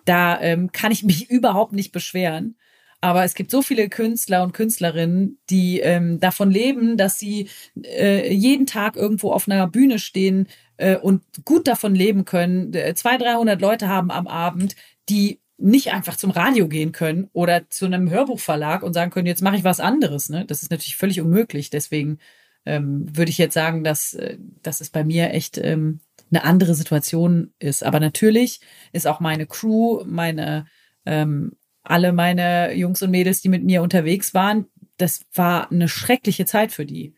da 0.05 0.39
ähm, 0.39 0.71
kann 0.71 0.93
ich 0.93 1.03
mich 1.03 1.29
überhaupt 1.29 1.73
nicht 1.73 1.91
beschweren. 1.91 2.55
Aber 3.01 3.25
es 3.25 3.35
gibt 3.35 3.51
so 3.51 3.61
viele 3.61 3.89
Künstler 3.89 4.43
und 4.43 4.53
Künstlerinnen, 4.53 5.37
die 5.49 5.81
ähm, 5.81 6.19
davon 6.21 6.49
leben, 6.49 6.95
dass 6.95 7.19
sie 7.19 7.49
äh, 7.83 8.33
jeden 8.33 8.65
Tag 8.65 8.95
irgendwo 8.95 9.31
auf 9.31 9.47
einer 9.47 9.67
Bühne 9.67 9.99
stehen 9.99 10.47
äh, 10.77 10.95
und 10.95 11.23
gut 11.43 11.67
davon 11.67 11.93
leben 11.93 12.23
können. 12.23 12.73
Äh, 12.73 12.95
zwei, 12.95 13.17
dreihundert 13.17 13.61
Leute 13.61 13.89
haben 13.89 14.11
am 14.11 14.27
Abend, 14.27 14.75
die 15.09 15.41
nicht 15.57 15.91
einfach 15.91 16.15
zum 16.15 16.31
Radio 16.31 16.67
gehen 16.67 16.91
können 16.91 17.29
oder 17.33 17.69
zu 17.69 17.85
einem 17.85 18.09
Hörbuchverlag 18.09 18.83
und 18.83 18.93
sagen 18.93 19.11
können, 19.11 19.27
jetzt 19.27 19.41
mache 19.41 19.55
ich 19.55 19.63
was 19.63 19.79
anderes. 19.79 20.29
Ne? 20.29 20.45
Das 20.45 20.61
ist 20.61 20.71
natürlich 20.71 20.97
völlig 20.97 21.19
unmöglich. 21.19 21.69
Deswegen 21.69 22.19
ähm, 22.65 23.05
würde 23.15 23.31
ich 23.31 23.37
jetzt 23.37 23.55
sagen, 23.55 23.83
dass, 23.83 24.13
äh, 24.13 24.37
dass 24.61 24.81
es 24.81 24.89
bei 24.89 25.03
mir 25.03 25.31
echt 25.31 25.57
ähm, 25.57 25.99
eine 26.29 26.43
andere 26.43 26.75
Situation 26.75 27.53
ist. 27.59 27.83
Aber 27.83 27.99
natürlich 27.99 28.59
ist 28.91 29.07
auch 29.07 29.19
meine 29.19 29.47
Crew, 29.47 30.03
meine 30.05 30.67
ähm, 31.05 31.53
alle 31.83 32.11
meine 32.11 32.73
Jungs 32.73 33.01
und 33.01 33.11
Mädels, 33.11 33.41
die 33.41 33.49
mit 33.49 33.63
mir 33.63 33.81
unterwegs 33.81 34.33
waren, 34.33 34.65
das 34.97 35.21
war 35.33 35.71
eine 35.71 35.87
schreckliche 35.87 36.45
Zeit 36.45 36.71
für 36.71 36.85
die. 36.85 37.15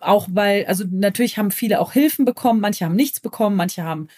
Auch 0.00 0.28
weil, 0.30 0.66
also 0.66 0.84
natürlich 0.88 1.38
haben 1.38 1.50
viele 1.50 1.80
auch 1.80 1.92
Hilfen 1.92 2.24
bekommen, 2.24 2.60
manche 2.60 2.84
haben 2.84 2.96
nichts 2.96 3.20
bekommen, 3.20 3.56
manche 3.56 3.82
haben, 3.82 4.08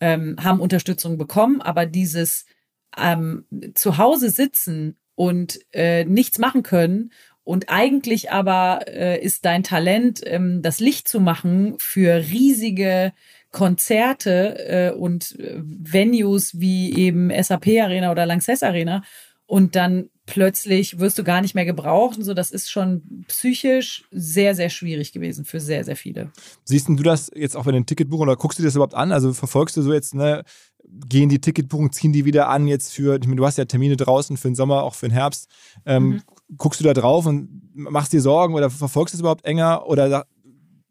ähm, 0.00 0.36
haben 0.42 0.60
Unterstützung 0.60 1.18
bekommen, 1.18 1.60
aber 1.60 1.86
dieses 1.86 2.46
ähm, 2.96 3.44
zu 3.74 3.98
Hause 3.98 4.30
sitzen 4.30 4.96
und 5.14 5.60
äh, 5.72 6.04
nichts 6.04 6.38
machen 6.38 6.62
können 6.62 7.10
und 7.48 7.70
eigentlich 7.70 8.30
aber 8.30 8.80
äh, 8.86 9.24
ist 9.24 9.46
dein 9.46 9.62
Talent, 9.62 10.20
ähm, 10.24 10.60
das 10.60 10.80
Licht 10.80 11.08
zu 11.08 11.18
machen 11.18 11.76
für 11.78 12.16
riesige 12.16 13.14
Konzerte 13.52 14.68
äh, 14.68 14.92
und 14.92 15.38
äh, 15.40 15.62
Venues 15.64 16.60
wie 16.60 16.94
eben 16.94 17.30
SAP 17.42 17.68
Arena 17.80 18.10
oder 18.10 18.26
Lanxess 18.26 18.62
Arena 18.62 19.02
und 19.46 19.76
dann 19.76 20.10
plötzlich 20.26 20.98
wirst 20.98 21.18
du 21.18 21.24
gar 21.24 21.40
nicht 21.40 21.54
mehr 21.54 21.64
gebraucht. 21.64 22.22
so, 22.22 22.34
das 22.34 22.50
ist 22.50 22.70
schon 22.70 23.24
psychisch 23.28 24.04
sehr, 24.10 24.54
sehr 24.54 24.68
schwierig 24.68 25.12
gewesen 25.12 25.46
für 25.46 25.58
sehr, 25.58 25.84
sehr 25.84 25.96
viele. 25.96 26.30
Siehst 26.64 26.86
du 26.88 26.96
das 26.96 27.30
jetzt 27.34 27.56
auch 27.56 27.64
bei 27.64 27.72
den 27.72 27.86
Ticketbuchungen 27.86 28.28
oder 28.28 28.36
guckst 28.36 28.58
du 28.58 28.62
das 28.62 28.74
überhaupt 28.74 28.94
an? 28.94 29.10
Also 29.10 29.32
verfolgst 29.32 29.74
du 29.78 29.80
so 29.80 29.94
jetzt, 29.94 30.14
ne, 30.14 30.44
gehen 31.08 31.28
die 31.28 31.40
Ticketbuchungen, 31.40 31.92
ziehen 31.92 32.12
die 32.12 32.24
wieder 32.24 32.48
an 32.48 32.66
jetzt 32.66 32.92
für, 32.92 33.16
ich 33.16 33.26
meine, 33.26 33.36
du 33.36 33.46
hast 33.46 33.58
ja 33.58 33.64
Termine 33.64 33.96
draußen 33.96 34.36
für 34.36 34.48
den 34.48 34.54
Sommer, 34.54 34.82
auch 34.82 34.94
für 34.94 35.08
den 35.08 35.12
Herbst. 35.12 35.48
Ähm, 35.86 36.04
mhm. 36.04 36.22
Guckst 36.56 36.80
du 36.80 36.84
da 36.84 36.94
drauf 36.94 37.26
und 37.26 37.62
machst 37.74 38.12
dir 38.12 38.20
Sorgen 38.20 38.54
oder 38.54 38.70
verfolgst 38.70 39.14
es 39.14 39.20
überhaupt 39.20 39.44
enger 39.44 39.86
oder 39.86 40.26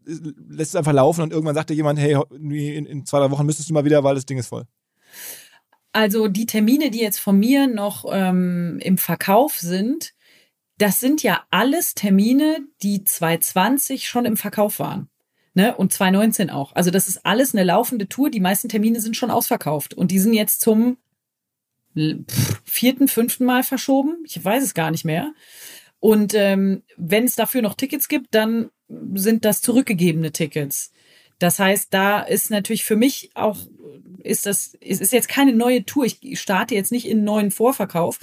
lässt 0.06 0.72
es 0.72 0.76
einfach 0.76 0.94
laufen 0.94 1.22
und 1.22 1.34
irgendwann 1.34 1.56
sagt 1.56 1.70
dir 1.70 1.76
jemand, 1.76 2.00
hey, 2.00 2.18
in, 2.32 2.86
in 2.86 3.06
zwei, 3.06 3.20
drei 3.20 3.32
Wochen 3.32 3.46
müsstest 3.46 3.70
du 3.70 3.74
mal 3.74 3.86
wieder, 3.86 4.04
weil 4.04 4.16
das 4.16 4.26
Ding 4.26 4.38
ist 4.38 4.48
voll? 4.48 4.66
Also 5.92 6.28
die 6.28 6.46
Termine, 6.46 6.92
die 6.92 7.00
jetzt 7.00 7.20
von 7.20 7.38
mir 7.40 7.68
noch 7.68 8.06
ähm, 8.10 8.80
im 8.82 8.98
Verkauf 8.98 9.58
sind, 9.58 10.14
das 10.78 11.00
sind 11.00 11.24
ja 11.24 11.44
alles 11.50 11.96
Termine, 11.96 12.60
die 12.84 13.04
2020 13.04 14.08
schon 14.08 14.26
im 14.26 14.38
Verkauf 14.38 14.80
waren. 14.80 15.10
Ne? 15.58 15.76
Und 15.76 15.92
2019 15.92 16.52
auch. 16.52 16.76
Also 16.76 16.92
das 16.92 17.08
ist 17.08 17.26
alles 17.26 17.56
eine 17.56 17.64
laufende 17.64 18.08
Tour. 18.08 18.30
Die 18.30 18.40
meisten 18.40 18.70
Termine 18.70 19.02
sind 19.02 19.18
schon 19.18 19.32
ausverkauft. 19.32 19.96
Und 19.96 20.12
die 20.12 20.20
sind 20.20 20.34
jetzt 20.34 20.62
zum 20.62 20.98
vierten, 22.64 23.08
fünften 23.08 23.44
Mal 23.44 23.64
verschoben. 23.64 24.18
Ich 24.24 24.46
weiß 24.46 24.64
es 24.64 24.76
gar 24.76 24.92
nicht 24.92 25.04
mehr. 25.04 25.34
Und 26.00 26.36
ähm, 26.36 26.84
wenn 26.96 27.24
es 27.24 27.36
dafür 27.36 27.64
noch 27.64 27.74
Tickets 27.74 28.08
gibt, 28.08 28.36
dann 28.36 28.70
sind 29.16 29.46
das 29.46 29.62
zurückgegebene 29.62 30.32
Tickets. 30.32 30.92
Das 31.40 31.58
heißt, 31.58 31.92
da 31.92 32.20
ist 32.20 32.52
natürlich 32.52 32.86
für 32.86 32.96
mich 32.96 33.32
auch, 33.34 33.58
ist 34.20 34.46
das, 34.46 34.78
es 34.80 35.02
ist 35.02 35.12
jetzt 35.12 35.28
keine 35.28 35.54
neue 35.54 35.86
Tour. 35.86 36.06
Ich 36.06 36.40
starte 36.40 36.76
jetzt 36.76 36.92
nicht 36.92 37.08
in 37.08 37.18
einen 37.18 37.26
neuen 37.26 37.50
Vorverkauf, 37.50 38.20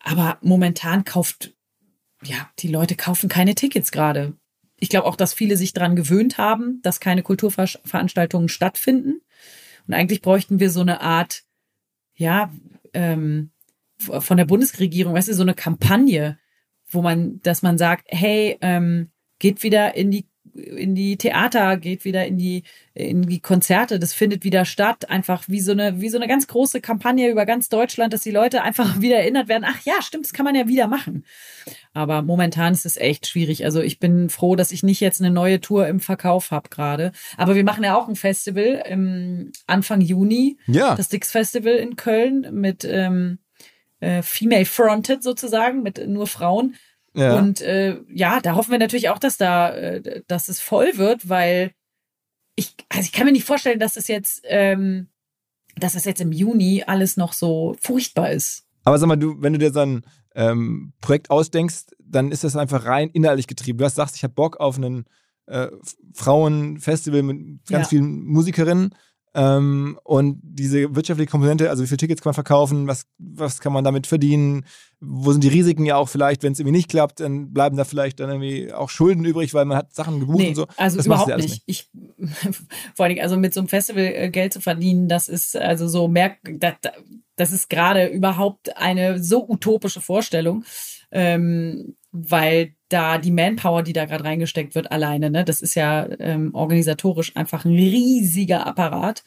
aber 0.00 0.38
momentan 0.40 1.04
kauft, 1.04 1.54
ja, 2.24 2.50
die 2.58 2.66
Leute 2.66 2.96
kaufen 2.96 3.28
keine 3.28 3.54
Tickets 3.54 3.92
gerade. 3.92 4.36
Ich 4.82 4.88
glaube 4.88 5.06
auch, 5.06 5.14
dass 5.14 5.32
viele 5.32 5.56
sich 5.56 5.72
daran 5.72 5.94
gewöhnt 5.94 6.38
haben, 6.38 6.80
dass 6.82 6.98
keine 6.98 7.22
Kulturveranstaltungen 7.22 8.48
stattfinden. 8.48 9.20
Und 9.86 9.94
eigentlich 9.94 10.22
bräuchten 10.22 10.58
wir 10.58 10.70
so 10.70 10.80
eine 10.80 11.00
Art, 11.00 11.44
ja, 12.16 12.52
ähm, 12.92 13.52
von 14.00 14.36
der 14.36 14.44
Bundesregierung, 14.44 15.14
weißt 15.14 15.28
du, 15.28 15.34
so 15.34 15.42
eine 15.42 15.54
Kampagne, 15.54 16.36
wo 16.88 17.00
man, 17.00 17.40
dass 17.42 17.62
man 17.62 17.78
sagt, 17.78 18.08
hey, 18.08 18.58
ähm, 18.60 19.12
geht 19.38 19.62
wieder 19.62 19.94
in 19.94 20.10
die 20.10 20.26
in 20.54 20.94
die 20.94 21.16
Theater, 21.16 21.76
geht 21.76 22.04
wieder 22.04 22.26
in 22.26 22.36
die, 22.36 22.64
in 22.94 23.22
die 23.22 23.40
Konzerte, 23.40 23.98
das 23.98 24.12
findet 24.12 24.44
wieder 24.44 24.64
statt. 24.64 25.08
Einfach 25.10 25.44
wie 25.48 25.60
so 25.60 25.72
eine, 25.72 26.00
wie 26.00 26.08
so 26.08 26.18
eine 26.18 26.28
ganz 26.28 26.46
große 26.46 26.80
Kampagne 26.80 27.30
über 27.30 27.46
ganz 27.46 27.68
Deutschland, 27.68 28.12
dass 28.12 28.22
die 28.22 28.30
Leute 28.30 28.62
einfach 28.62 29.00
wieder 29.00 29.16
erinnert 29.16 29.48
werden. 29.48 29.64
Ach 29.66 29.80
ja, 29.84 30.00
stimmt, 30.00 30.24
das 30.24 30.32
kann 30.32 30.44
man 30.44 30.54
ja 30.54 30.68
wieder 30.68 30.86
machen. 30.86 31.24
Aber 31.94 32.22
momentan 32.22 32.72
ist 32.72 32.86
es 32.86 32.96
echt 32.96 33.26
schwierig. 33.26 33.64
Also 33.64 33.80
ich 33.80 33.98
bin 33.98 34.28
froh, 34.30 34.56
dass 34.56 34.72
ich 34.72 34.82
nicht 34.82 35.00
jetzt 35.00 35.20
eine 35.20 35.30
neue 35.30 35.60
Tour 35.60 35.86
im 35.86 36.00
Verkauf 36.00 36.50
habe 36.50 36.68
gerade. 36.68 37.12
Aber 37.36 37.54
wir 37.54 37.64
machen 37.64 37.84
ja 37.84 37.96
auch 37.96 38.08
ein 38.08 38.16
Festival 38.16 38.82
im 38.88 39.52
Anfang 39.66 40.00
Juni. 40.00 40.58
Ja. 40.66 40.94
Das 40.94 41.08
Dix 41.08 41.30
Festival 41.30 41.74
in 41.74 41.96
Köln 41.96 42.48
mit, 42.52 42.84
ähm, 42.84 43.38
äh, 44.02 44.22
Female 44.22 44.64
Fronted 44.64 45.22
sozusagen, 45.22 45.82
mit 45.82 46.06
nur 46.08 46.26
Frauen. 46.26 46.74
Ja. 47.14 47.38
Und 47.38 47.60
äh, 47.60 48.00
ja, 48.08 48.40
da 48.40 48.54
hoffen 48.54 48.70
wir 48.70 48.78
natürlich 48.78 49.10
auch, 49.10 49.18
dass 49.18 49.36
da, 49.36 49.70
äh, 49.74 50.22
dass 50.26 50.48
es 50.48 50.60
voll 50.60 50.96
wird, 50.96 51.28
weil 51.28 51.72
ich, 52.56 52.74
also 52.88 53.04
ich 53.04 53.12
kann 53.12 53.26
mir 53.26 53.32
nicht 53.32 53.46
vorstellen, 53.46 53.80
dass 53.80 53.96
es 53.96 54.08
jetzt, 54.08 54.42
ähm, 54.44 55.08
dass 55.76 55.94
es 55.94 56.04
jetzt 56.04 56.20
im 56.20 56.32
Juni 56.32 56.84
alles 56.86 57.16
noch 57.16 57.32
so 57.32 57.76
furchtbar 57.80 58.30
ist. 58.30 58.66
Aber 58.84 58.98
sag 58.98 59.06
mal, 59.06 59.16
du, 59.16 59.40
wenn 59.40 59.52
du 59.52 59.58
dir 59.58 59.72
so 59.72 59.80
ein 59.80 60.04
ähm, 60.34 60.92
Projekt 61.00 61.30
ausdenkst, 61.30 61.86
dann 61.98 62.32
ist 62.32 62.44
das 62.44 62.56
einfach 62.56 62.84
rein 62.84 63.10
innerlich 63.10 63.46
getrieben. 63.46 63.78
Du 63.78 63.84
hast 63.84 63.94
sagst, 63.94 64.16
ich 64.16 64.24
habe 64.24 64.34
Bock 64.34 64.58
auf 64.58 64.78
ein 64.78 65.04
äh, 65.46 65.68
Frauenfestival 66.14 67.22
mit 67.22 67.66
ganz 67.66 67.86
ja. 67.86 67.88
vielen 67.88 68.24
Musikerinnen. 68.24 68.94
Ähm, 69.34 69.98
und 70.04 70.40
diese 70.42 70.94
wirtschaftliche 70.94 71.30
Komponente, 71.30 71.70
also 71.70 71.82
wie 71.82 71.86
viele 71.86 71.96
Tickets 71.96 72.20
kann 72.20 72.30
man 72.30 72.34
verkaufen, 72.34 72.86
was, 72.86 73.06
was 73.18 73.60
kann 73.60 73.72
man 73.72 73.82
damit 73.82 74.06
verdienen, 74.06 74.66
wo 75.00 75.32
sind 75.32 75.42
die 75.42 75.48
Risiken 75.48 75.86
ja 75.86 75.96
auch 75.96 76.08
vielleicht, 76.08 76.42
wenn 76.42 76.52
es 76.52 76.60
irgendwie 76.60 76.76
nicht 76.76 76.90
klappt, 76.90 77.20
dann 77.20 77.52
bleiben 77.52 77.76
da 77.76 77.84
vielleicht 77.84 78.20
dann 78.20 78.28
irgendwie 78.28 78.72
auch 78.72 78.90
Schulden 78.90 79.24
übrig, 79.24 79.54
weil 79.54 79.64
man 79.64 79.78
hat 79.78 79.94
Sachen 79.94 80.20
gebucht 80.20 80.38
nee, 80.38 80.48
und 80.48 80.54
so. 80.54 80.66
Also 80.76 80.98
das 80.98 81.06
überhaupt 81.06 81.34
nicht. 81.36 81.48
nicht. 81.48 81.62
Ich, 81.66 81.90
vor 82.94 83.06
allem, 83.06 83.18
also 83.20 83.38
mit 83.38 83.54
so 83.54 83.60
einem 83.60 83.68
Festival 83.68 84.04
äh, 84.04 84.30
Geld 84.30 84.52
zu 84.52 84.60
verdienen, 84.60 85.08
das 85.08 85.28
ist 85.28 85.56
also 85.56 85.88
so 85.88 86.08
merk, 86.08 86.36
das, 86.58 86.74
das 87.36 87.52
ist 87.52 87.70
gerade 87.70 88.06
überhaupt 88.06 88.76
eine 88.76 89.22
so 89.22 89.48
utopische 89.48 90.02
Vorstellung, 90.02 90.64
ähm, 91.12 91.96
weil 92.10 92.74
da 92.88 93.18
die 93.18 93.30
Manpower, 93.30 93.82
die 93.82 93.92
da 93.92 94.04
gerade 94.04 94.24
reingesteckt 94.24 94.74
wird, 94.74 94.92
alleine, 94.92 95.30
ne, 95.30 95.44
das 95.44 95.62
ist 95.62 95.74
ja 95.74 96.08
ähm, 96.18 96.54
organisatorisch 96.54 97.36
einfach 97.36 97.64
ein 97.64 97.74
riesiger 97.74 98.66
Apparat. 98.66 99.24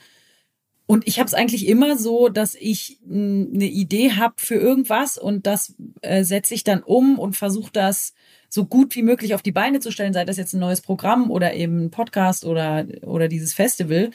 Und 0.87 1.07
ich 1.07 1.17
habe 1.17 1.25
es 1.25 1.33
eigentlich 1.33 1.67
immer 1.67 1.97
so, 1.97 2.29
dass 2.29 2.53
ich 2.53 2.99
eine 3.09 3.65
Idee 3.65 4.11
habe 4.11 4.35
für 4.37 4.55
irgendwas 4.55 5.17
und 5.17 5.47
das 5.47 5.73
äh, 6.01 6.23
setze 6.23 6.53
ich 6.53 6.63
dann 6.63 6.83
um 6.83 7.17
und 7.17 7.35
versuche 7.35 7.71
das 7.73 8.13
so 8.49 8.65
gut 8.65 8.95
wie 8.95 9.01
möglich 9.01 9.33
auf 9.33 9.41
die 9.41 9.51
Beine 9.51 9.79
zu 9.79 9.91
stellen, 9.91 10.13
sei 10.13 10.25
das 10.25 10.37
jetzt 10.37 10.53
ein 10.53 10.59
neues 10.59 10.81
Programm 10.81 11.31
oder 11.31 11.55
eben 11.55 11.85
ein 11.85 11.91
Podcast 11.91 12.45
oder, 12.45 12.85
oder 13.01 13.27
dieses 13.27 13.53
Festival 13.53 14.11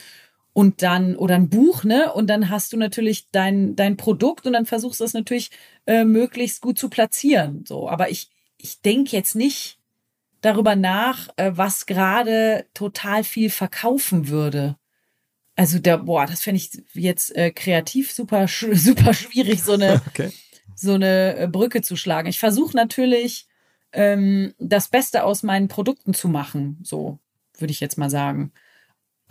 und 0.53 0.81
dann 0.81 1.15
oder 1.15 1.35
ein 1.35 1.49
Buch, 1.49 1.83
ne? 1.83 2.11
Und 2.13 2.27
dann 2.27 2.49
hast 2.49 2.73
du 2.73 2.77
natürlich 2.77 3.29
dein 3.31 3.75
dein 3.75 3.97
Produkt 3.97 4.45
und 4.45 4.53
dann 4.53 4.65
versuchst 4.65 4.99
du 4.99 5.03
es 5.03 5.13
natürlich 5.13 5.51
äh, 5.85 6.03
möglichst 6.03 6.61
gut 6.61 6.77
zu 6.77 6.89
platzieren. 6.89 7.63
So, 7.65 7.89
aber 7.89 8.09
ich 8.09 8.29
ich 8.57 8.81
denke 8.81 9.15
jetzt 9.15 9.35
nicht 9.35 9.79
darüber 10.41 10.75
nach, 10.75 11.29
äh, 11.37 11.51
was 11.53 11.85
gerade 11.85 12.65
total 12.73 13.23
viel 13.23 13.49
verkaufen 13.49 14.27
würde. 14.27 14.77
Also 15.55 15.79
der, 15.79 15.99
boah, 15.99 16.25
das 16.25 16.41
fände 16.41 16.57
ich 16.57 16.71
jetzt 16.93 17.35
äh, 17.35 17.51
kreativ 17.51 18.11
super, 18.11 18.47
super 18.73 19.13
schwierig, 19.13 19.63
so 19.63 19.73
eine, 19.73 20.01
okay. 20.07 20.31
so 20.75 20.93
eine 20.93 21.37
äh, 21.37 21.47
Brücke 21.47 21.81
zu 21.81 21.95
schlagen. 21.95 22.27
Ich 22.27 22.39
versuche 22.39 22.75
natürlich, 22.75 23.47
ähm, 23.93 24.53
das 24.57 24.87
Beste 24.87 25.23
aus 25.23 25.43
meinen 25.43 25.67
Produkten 25.67 26.13
zu 26.13 26.29
machen, 26.29 26.79
so 26.83 27.19
würde 27.57 27.71
ich 27.71 27.79
jetzt 27.79 27.97
mal 27.97 28.09
sagen. 28.09 28.51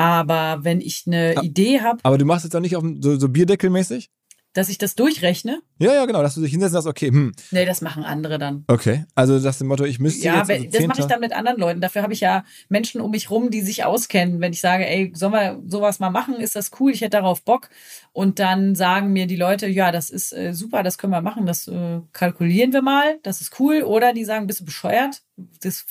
Aber 0.01 0.65
wenn 0.65 0.81
ich 0.81 1.05
eine 1.07 1.35
ja, 1.35 1.43
Idee 1.43 1.81
habe. 1.81 1.99
Aber 2.05 2.17
du 2.17 2.25
machst 2.25 2.45
jetzt 2.45 2.57
auch 2.57 2.61
nicht 2.61 2.75
auf 2.75 2.83
so, 3.01 3.19
so 3.19 3.29
Bierdeckelmäßig? 3.29 4.09
Dass 4.53 4.69
ich 4.69 4.79
das 4.79 4.97
durchrechne? 4.97 5.61
Ja, 5.79 5.95
ja, 5.95 6.07
genau, 6.07 6.23
dass 6.23 6.35
du 6.35 6.41
dich 6.41 6.51
hinsetzt 6.51 6.75
und 6.75 6.83
sagst, 6.83 6.89
okay, 6.89 7.09
hm. 7.09 7.33
Nee, 7.53 7.65
das 7.65 7.81
machen 7.83 8.05
andere 8.05 8.39
dann. 8.39 8.65
Okay, 8.67 9.05
also 9.15 9.35
das 9.39 9.55
ist 9.55 9.61
dem 9.61 9.69
Motto, 9.69 9.85
ich 9.85 9.99
müsste 10.01 10.27
Ja, 10.27 10.39
jetzt... 10.39 10.49
wenn- 10.49 10.65
Also 10.67 10.79
das 10.79 10.87
mache 10.89 10.99
ich 11.01 11.05
10. 11.07 11.09
dann 11.09 11.21
mit 11.21 11.33
anderen 11.33 11.59
Leuten. 11.61 11.81
Dafür 11.81 12.03
habe 12.03 12.13
ich 12.13 12.21
ja 12.21 12.45
Menschen 12.69 13.01
um 13.01 13.13
mich 13.13 13.31
rum, 13.31 13.51
die 13.51 13.61
sich 13.63 13.85
auskennen. 13.85 14.41
Wenn 14.41 14.53
ich 14.53 14.61
sage, 14.61 14.87
ey, 14.87 15.13
sollen 15.15 15.33
wir 15.33 15.63
sowas 15.67 16.01
mal 16.01 16.11
machen? 16.11 16.35
Ist 16.41 16.57
das 16.57 16.71
cool? 16.81 16.91
Ich 16.93 17.01
hätte 17.01 17.17
darauf 17.19 17.43
Bock. 17.43 17.69
Und 18.13 18.41
dann 18.41 18.75
sagen 18.75 19.13
mir 19.13 19.27
die 19.29 19.37
Leute, 19.37 19.69
ja, 19.69 19.93
das 19.93 20.11
ist 20.11 20.33
äh, 20.33 20.53
super, 20.53 20.83
das 20.83 20.99
können 20.99 21.13
wir 21.13 21.23
machen, 21.23 21.47
das 21.47 21.69
äh, 21.69 22.01
kalkulieren 22.13 22.73
wir 22.73 22.83
mal, 22.83 23.19
das 23.23 23.41
ist 23.41 23.61
cool. 23.61 23.83
Oder 23.83 24.13
die 24.13 24.25
sagen, 24.25 24.49
bist 24.49 24.61
du 24.61 24.65
bescheuert? 24.65 25.23
Das 25.63 25.87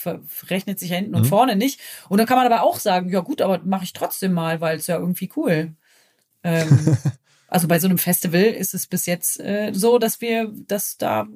rechnet 0.49 0.79
sich 0.79 0.89
ja 0.89 0.97
hinten 0.97 1.15
und 1.15 1.21
Mhm. 1.23 1.27
vorne 1.29 1.55
nicht. 1.55 1.79
Und 2.09 2.17
dann 2.17 2.27
kann 2.27 2.37
man 2.37 2.45
aber 2.45 2.63
auch 2.63 2.77
sagen, 2.77 3.09
ja 3.09 3.21
gut, 3.21 3.41
aber 3.41 3.61
mache 3.63 3.85
ich 3.85 3.93
trotzdem 3.93 4.33
mal, 4.33 4.59
weil 4.59 4.77
es 4.77 4.87
ja 4.87 4.97
irgendwie 4.97 5.29
cool. 5.37 5.73
Ähm, 6.43 6.67
also 7.49 7.67
bei 7.67 7.79
so 7.79 7.87
einem 7.87 7.97
Festival 7.97 8.41
ist 8.43 8.73
es 8.73 8.87
bis 8.87 9.05
jetzt 9.05 9.39
äh, 9.39 9.71
so, 9.73 9.97
dass 9.99 10.21
wir, 10.21 10.51
dass 10.67 10.97
da 10.97 11.27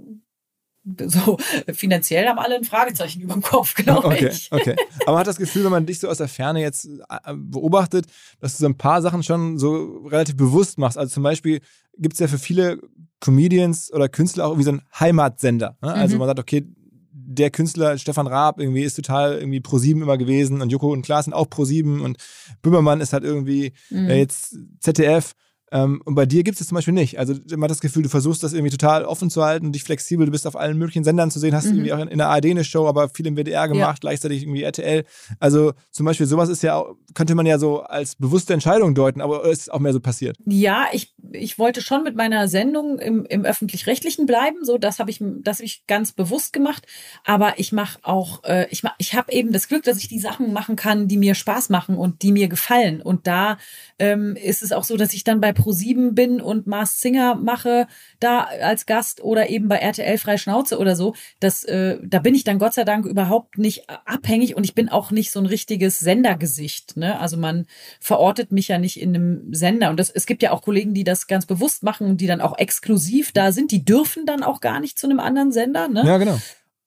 so 1.07 1.37
finanziell 1.73 2.27
haben 2.27 2.39
alle 2.39 2.55
ein 2.55 2.65
Fragezeichen 2.65 3.21
über 3.21 3.33
dem 3.33 3.41
Kopf, 3.41 3.73
glaube 3.75 4.07
Okay, 4.07 4.27
ich. 4.31 4.51
okay. 4.51 4.75
Aber 5.03 5.13
man 5.13 5.19
hat 5.21 5.27
das 5.27 5.37
Gefühl, 5.37 5.63
wenn 5.63 5.71
man 5.71 5.85
dich 5.85 5.99
so 5.99 6.09
aus 6.09 6.17
der 6.17 6.27
Ferne 6.27 6.61
jetzt 6.61 6.85
äh, 6.85 7.33
beobachtet, 7.33 8.05
dass 8.39 8.57
du 8.57 8.61
so 8.63 8.65
ein 8.65 8.77
paar 8.77 9.01
Sachen 9.01 9.23
schon 9.23 9.57
so 9.57 10.05
relativ 10.07 10.35
bewusst 10.35 10.77
machst. 10.77 10.97
Also 10.97 11.13
zum 11.13 11.23
Beispiel 11.23 11.61
gibt 11.97 12.13
es 12.15 12.19
ja 12.19 12.27
für 12.27 12.37
viele 12.37 12.79
Comedians 13.21 13.93
oder 13.93 14.09
Künstler 14.09 14.45
auch 14.45 14.49
irgendwie 14.51 14.65
so 14.65 14.71
einen 14.71 14.81
Heimatsender. 14.99 15.77
Ne? 15.81 15.93
Also 15.93 16.15
Mhm. 16.15 16.19
man 16.19 16.27
sagt, 16.27 16.39
okay, 16.39 16.65
der 17.13 17.49
Künstler 17.51 17.97
Stefan 17.97 18.27
Raab 18.27 18.59
irgendwie 18.59 18.83
ist 18.83 18.95
total 18.95 19.37
irgendwie 19.37 19.61
pro 19.61 19.77
sieben 19.77 20.01
immer 20.01 20.17
gewesen 20.17 20.61
und 20.61 20.69
Joko 20.69 20.91
und 20.91 21.03
Klaas 21.03 21.25
sind 21.25 21.33
auch 21.33 21.49
pro 21.49 21.63
sieben 21.63 22.01
und 22.01 22.17
Böhmermann 22.61 22.99
ist 22.99 23.13
halt 23.13 23.23
irgendwie 23.23 23.71
Mhm. 23.89 24.09
äh, 24.09 24.17
jetzt 24.17 24.57
ZDF. 24.81 25.31
Ähm, 25.73 26.01
und 26.05 26.13
bei 26.15 26.25
dir 26.25 26.43
gibt 26.43 26.61
es 26.61 26.67
zum 26.67 26.75
Beispiel 26.75 26.93
nicht. 26.93 27.17
Also 27.19 27.33
man 27.49 27.63
hat 27.63 27.71
das 27.71 27.81
Gefühl, 27.81 28.03
du 28.03 28.09
versuchst 28.09 28.43
das 28.43 28.53
irgendwie 28.53 28.69
total 28.69 29.03
offen 29.05 29.29
zu 29.31 29.43
halten, 29.43 29.71
dich 29.71 29.83
flexibel, 29.83 30.25
du 30.27 30.31
bist 30.31 30.45
auf 30.45 30.55
allen 30.55 30.77
möglichen 30.77 31.03
Sendern 31.03 31.31
zu 31.31 31.39
sehen, 31.39 31.55
hast 31.55 31.65
Mhm. 31.65 31.71
irgendwie 31.71 31.93
auch 31.93 31.99
in, 31.99 32.07
in 32.09 32.19
der 32.19 32.29
ARD 32.29 32.45
eine 32.45 32.63
Show, 32.63 32.87
aber 32.87 33.09
viel 33.09 33.25
im 33.25 33.35
WDR 33.35 33.67
gemacht, 33.67 34.01
gleichzeitig 34.01 34.43
irgendwie 34.43 34.61
RTL. 34.61 35.03
Also 35.39 35.73
zum 35.91 36.05
Beispiel 36.05 36.27
sowas 36.27 36.47
ist 36.49 36.61
ja, 36.61 36.83
könnte 37.15 37.33
man 37.33 37.47
ja 37.47 37.57
so 37.57 37.81
als 37.81 38.15
bewusste 38.15 38.53
Entscheidung 38.53 38.93
deuten, 38.93 39.19
aber 39.19 39.43
ist 39.49 39.73
auch 39.73 39.79
mehr 39.79 39.93
so 39.93 39.99
passiert. 39.99 40.37
Ja, 40.45 40.85
ich, 40.93 41.13
ich 41.31 41.57
wollte 41.57 41.81
schon 41.81 42.03
mit 42.03 42.15
meiner 42.15 42.47
Sendung 42.47 42.99
im, 42.99 43.25
im 43.25 43.43
öffentlich-rechtlichen 43.43 44.27
bleiben. 44.27 44.57
So, 44.63 44.77
das 44.77 44.99
habe 44.99 45.09
ich, 45.09 45.19
das 45.41 45.57
habe 45.57 45.65
ich 45.65 45.87
ganz 45.87 46.11
bewusst 46.11 46.53
gemacht. 46.53 46.85
Aber 47.25 47.57
ich 47.57 47.71
mache 47.71 47.97
auch, 48.03 48.43
äh, 48.43 48.67
ich 48.69 48.83
mach, 48.83 48.93
ich 48.99 49.15
habe 49.15 49.31
eben 49.31 49.51
das 49.51 49.67
Glück, 49.67 49.83
dass 49.83 49.97
ich 49.97 50.07
die 50.07 50.19
Sachen 50.19 50.53
machen 50.53 50.75
kann, 50.75 51.07
die 51.07 51.17
mir 51.17 51.33
Spaß 51.33 51.69
machen 51.69 51.97
und 51.97 52.21
die 52.21 52.31
mir 52.31 52.47
gefallen. 52.47 53.01
Und 53.01 53.25
da 53.25 53.57
ähm, 53.97 54.35
ist 54.35 54.61
es 54.61 54.71
auch 54.71 54.83
so, 54.83 54.97
dass 54.97 55.13
ich 55.13 55.23
dann 55.23 55.41
bei 55.41 55.51
Pro7 55.63 56.11
bin 56.11 56.41
und 56.41 56.67
Mars 56.67 56.99
Singer 56.99 57.35
mache, 57.35 57.87
da 58.19 58.41
als 58.41 58.85
Gast 58.85 59.23
oder 59.23 59.49
eben 59.49 59.67
bei 59.67 59.77
RTL 59.77 60.17
Frei 60.17 60.37
Schnauze 60.37 60.77
oder 60.77 60.95
so. 60.95 61.15
Das, 61.39 61.63
äh, 61.63 61.97
da 62.03 62.19
bin 62.19 62.35
ich 62.35 62.43
dann 62.43 62.59
Gott 62.59 62.73
sei 62.73 62.83
Dank 62.83 63.05
überhaupt 63.05 63.57
nicht 63.57 63.89
abhängig 64.05 64.55
und 64.55 64.63
ich 64.63 64.75
bin 64.75 64.89
auch 64.89 65.11
nicht 65.11 65.31
so 65.31 65.39
ein 65.39 65.45
richtiges 65.45 65.99
Sendergesicht. 65.99 66.97
Ne? 66.97 67.19
Also 67.19 67.37
man 67.37 67.65
verortet 67.99 68.51
mich 68.51 68.67
ja 68.67 68.77
nicht 68.77 68.99
in 68.99 69.15
einem 69.15 69.53
Sender. 69.53 69.89
Und 69.89 69.99
das, 69.99 70.09
es 70.09 70.25
gibt 70.25 70.43
ja 70.43 70.51
auch 70.51 70.61
Kollegen, 70.61 70.93
die 70.93 71.03
das 71.03 71.27
ganz 71.27 71.45
bewusst 71.45 71.83
machen 71.83 72.07
und 72.07 72.19
die 72.19 72.27
dann 72.27 72.41
auch 72.41 72.57
exklusiv 72.57 73.31
da 73.31 73.51
sind. 73.51 73.71
Die 73.71 73.85
dürfen 73.85 74.25
dann 74.25 74.43
auch 74.43 74.59
gar 74.59 74.79
nicht 74.79 74.99
zu 74.99 75.07
einem 75.07 75.19
anderen 75.19 75.51
Sender. 75.51 75.87
Ne? 75.87 76.03
Ja, 76.05 76.17
genau. 76.17 76.39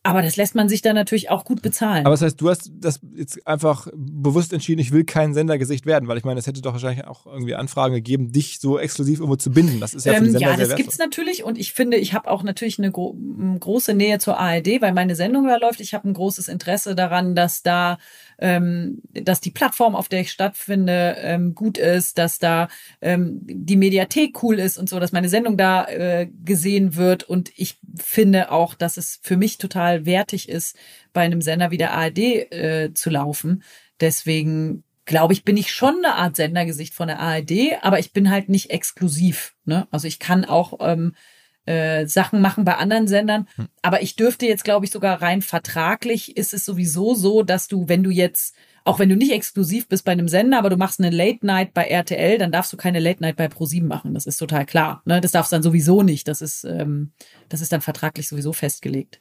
Aber 0.07 0.23
das 0.23 0.37
lässt 0.37 0.55
man 0.55 0.69
sich 0.69 0.83
dann 0.83 0.95
natürlich 0.95 1.31
auch 1.31 1.45
gut 1.45 1.63
bezahlen. 1.63 2.07
Aber 2.07 2.15
das 2.15 2.23
heißt, 2.23 2.41
du 2.41 2.49
hast 2.49 2.71
das 2.79 3.01
jetzt 3.15 3.47
einfach 3.47 3.89
bewusst 3.95 4.53
entschieden, 4.53 4.81
ich 4.81 4.93
will 4.93 5.05
kein 5.05 5.35
Sendergesicht 5.35 5.87
werden, 5.87 6.09
weil 6.09 6.19
ich 6.19 6.25
meine, 6.25 6.39
es 6.39 6.47
hätte 6.47 6.63
doch 6.63 6.73
wahrscheinlich 6.73 7.05
auch 7.07 7.27
irgendwie 7.27 7.55
Anfragen 7.55 7.95
gegeben, 7.95 8.33
dich 8.33 8.59
so 8.61 8.79
exklusiv 8.79 9.19
irgendwo 9.19 9.37
zu 9.37 9.51
binden. 9.51 9.81
Das 9.81 9.95
ist 9.95 10.07
ja 10.07 10.15
für 10.15 10.21
die 10.21 10.27
Ähm, 10.27 10.33
Sender 10.33 10.41
ja, 10.41 10.49
sehr 10.49 10.57
das 10.59 10.69
wertvoll. 10.71 10.77
gibt's 10.85 10.99
natürlich 10.99 11.45
und 11.45 11.59
ich 11.59 11.73
finde, 11.73 11.97
ich 11.97 12.15
habe 12.15 12.31
auch 12.31 12.43
natürlich 12.43 12.79
eine 12.79 12.91
gro 12.91 13.17
große 13.61 13.95
Nähe 13.95 14.19
zur 14.19 14.39
ARD, 14.39 14.81
weil 14.81 14.93
meine 14.93 15.15
Sendung 15.17 15.47
da 15.47 15.57
läuft. 15.57 15.81
Ich 15.81 15.95
habe 15.95 16.09
ein 16.09 16.15
großes 16.15 16.49
Interesse 16.49 16.95
daran, 16.95 17.35
dass 17.35 17.63
da, 17.63 17.99
ähm, 18.39 19.01
dass 19.13 19.41
die 19.41 19.51
Plattform, 19.51 19.95
auf 19.97 20.09
der 20.09 20.21
ich 20.21 20.31
stattfinde, 20.31 21.17
ähm, 21.21 21.55
gut 21.55 21.79
ist, 21.79 22.19
dass 22.19 22.39
da 22.39 22.69
ähm, 23.01 23.41
die 23.45 23.77
Mediathek 23.77 24.43
cool 24.43 24.59
ist 24.59 24.79
und 24.79 24.89
so, 24.89 25.01
dass 25.01 25.13
meine 25.13 25.29
Sendung 25.29 25.57
da 25.57 25.85
äh, 25.87 26.29
gesehen 26.45 26.97
wird 26.97 27.25
und 27.25 27.51
ich 27.57 27.79
finde 27.99 28.51
auch, 28.53 28.75
dass 28.75 28.97
es 28.97 29.19
für 29.23 29.37
mich 29.37 29.59
total 29.59 29.96
wertig 30.05 30.49
ist, 30.49 30.77
bei 31.13 31.23
einem 31.23 31.41
Sender 31.41 31.71
wie 31.71 31.79
der 31.79 31.93
ARD 31.93 32.19
äh, 32.19 32.91
zu 32.93 33.09
laufen. 33.09 33.63
Deswegen 34.01 34.85
glaube 35.07 35.33
ich, 35.33 35.45
bin 35.45 35.57
ich 35.57 35.73
schon 35.73 36.05
eine 36.05 36.17
Art 36.17 36.37
Sendergesicht 36.37 36.93
von 36.93 37.09
der 37.09 37.21
ARD, 37.21 37.83
aber 37.83 37.99
ich 37.99 38.13
bin 38.13 38.31
halt 38.31 38.49
nicht 38.49 38.71
exklusiv. 38.71 39.55
Ne? 39.65 39.87
Also 39.91 40.09
ich 40.09 40.19
kann 40.19 40.45
auch 40.45 40.79
ähm, 40.81 41.15
äh, 41.65 42.07
Sachen 42.07 42.41
machen 42.41 42.65
bei 42.65 42.77
anderen 42.77 43.09
Sendern, 43.09 43.49
Hm. 43.57 43.69
aber 43.83 44.03
ich 44.03 44.17
dürfte 44.17 44.47
jetzt, 44.47 44.65
glaube 44.65 44.85
ich, 44.85 44.93
sogar 44.93 45.23
rein 45.23 45.43
vertraglich 45.43 46.37
ist 46.37 46.55
es 46.55 46.65
sowieso 46.65 47.15
so, 47.15 47.43
dass 47.43 47.69
du, 47.69 47.89
wenn 47.89 48.03
du 48.03 48.11
jetzt, 48.11 48.55
auch 48.85 48.99
wenn 48.99 49.09
du 49.09 49.17
nicht 49.17 49.33
exklusiv 49.33 49.89
bist 49.89 50.05
bei 50.05 50.13
einem 50.13 50.29
Sender, 50.29 50.59
aber 50.59 50.71
du 50.71 50.77
machst 50.77 51.01
eine 51.01 51.11
Late 51.11 51.45
Night 51.45 51.75
bei 51.75 51.85
RTL, 51.85 52.39
dann 52.39 52.53
darfst 52.53 52.73
du 52.73 52.77
keine 52.77 53.01
Late 53.01 53.21
Night 53.21 53.37
bei 53.37 53.49
ProSieben 53.49 53.89
machen. 53.89 54.15
Das 54.15 54.27
ist 54.27 54.37
total 54.39 54.65
klar. 54.65 55.03
Ne? 55.07 55.21
Das 55.21 55.33
darfst 55.33 55.51
du 55.51 55.57
dann 55.57 55.63
sowieso 55.65 56.03
nicht. 56.05 56.29
Das 56.29 56.41
ist, 56.41 56.63
ähm, 56.65 57.13
das 57.49 57.61
ist 57.61 57.73
dann 57.73 57.81
vertraglich 57.81 58.29
sowieso 58.29 58.53
festgelegt. 58.53 59.21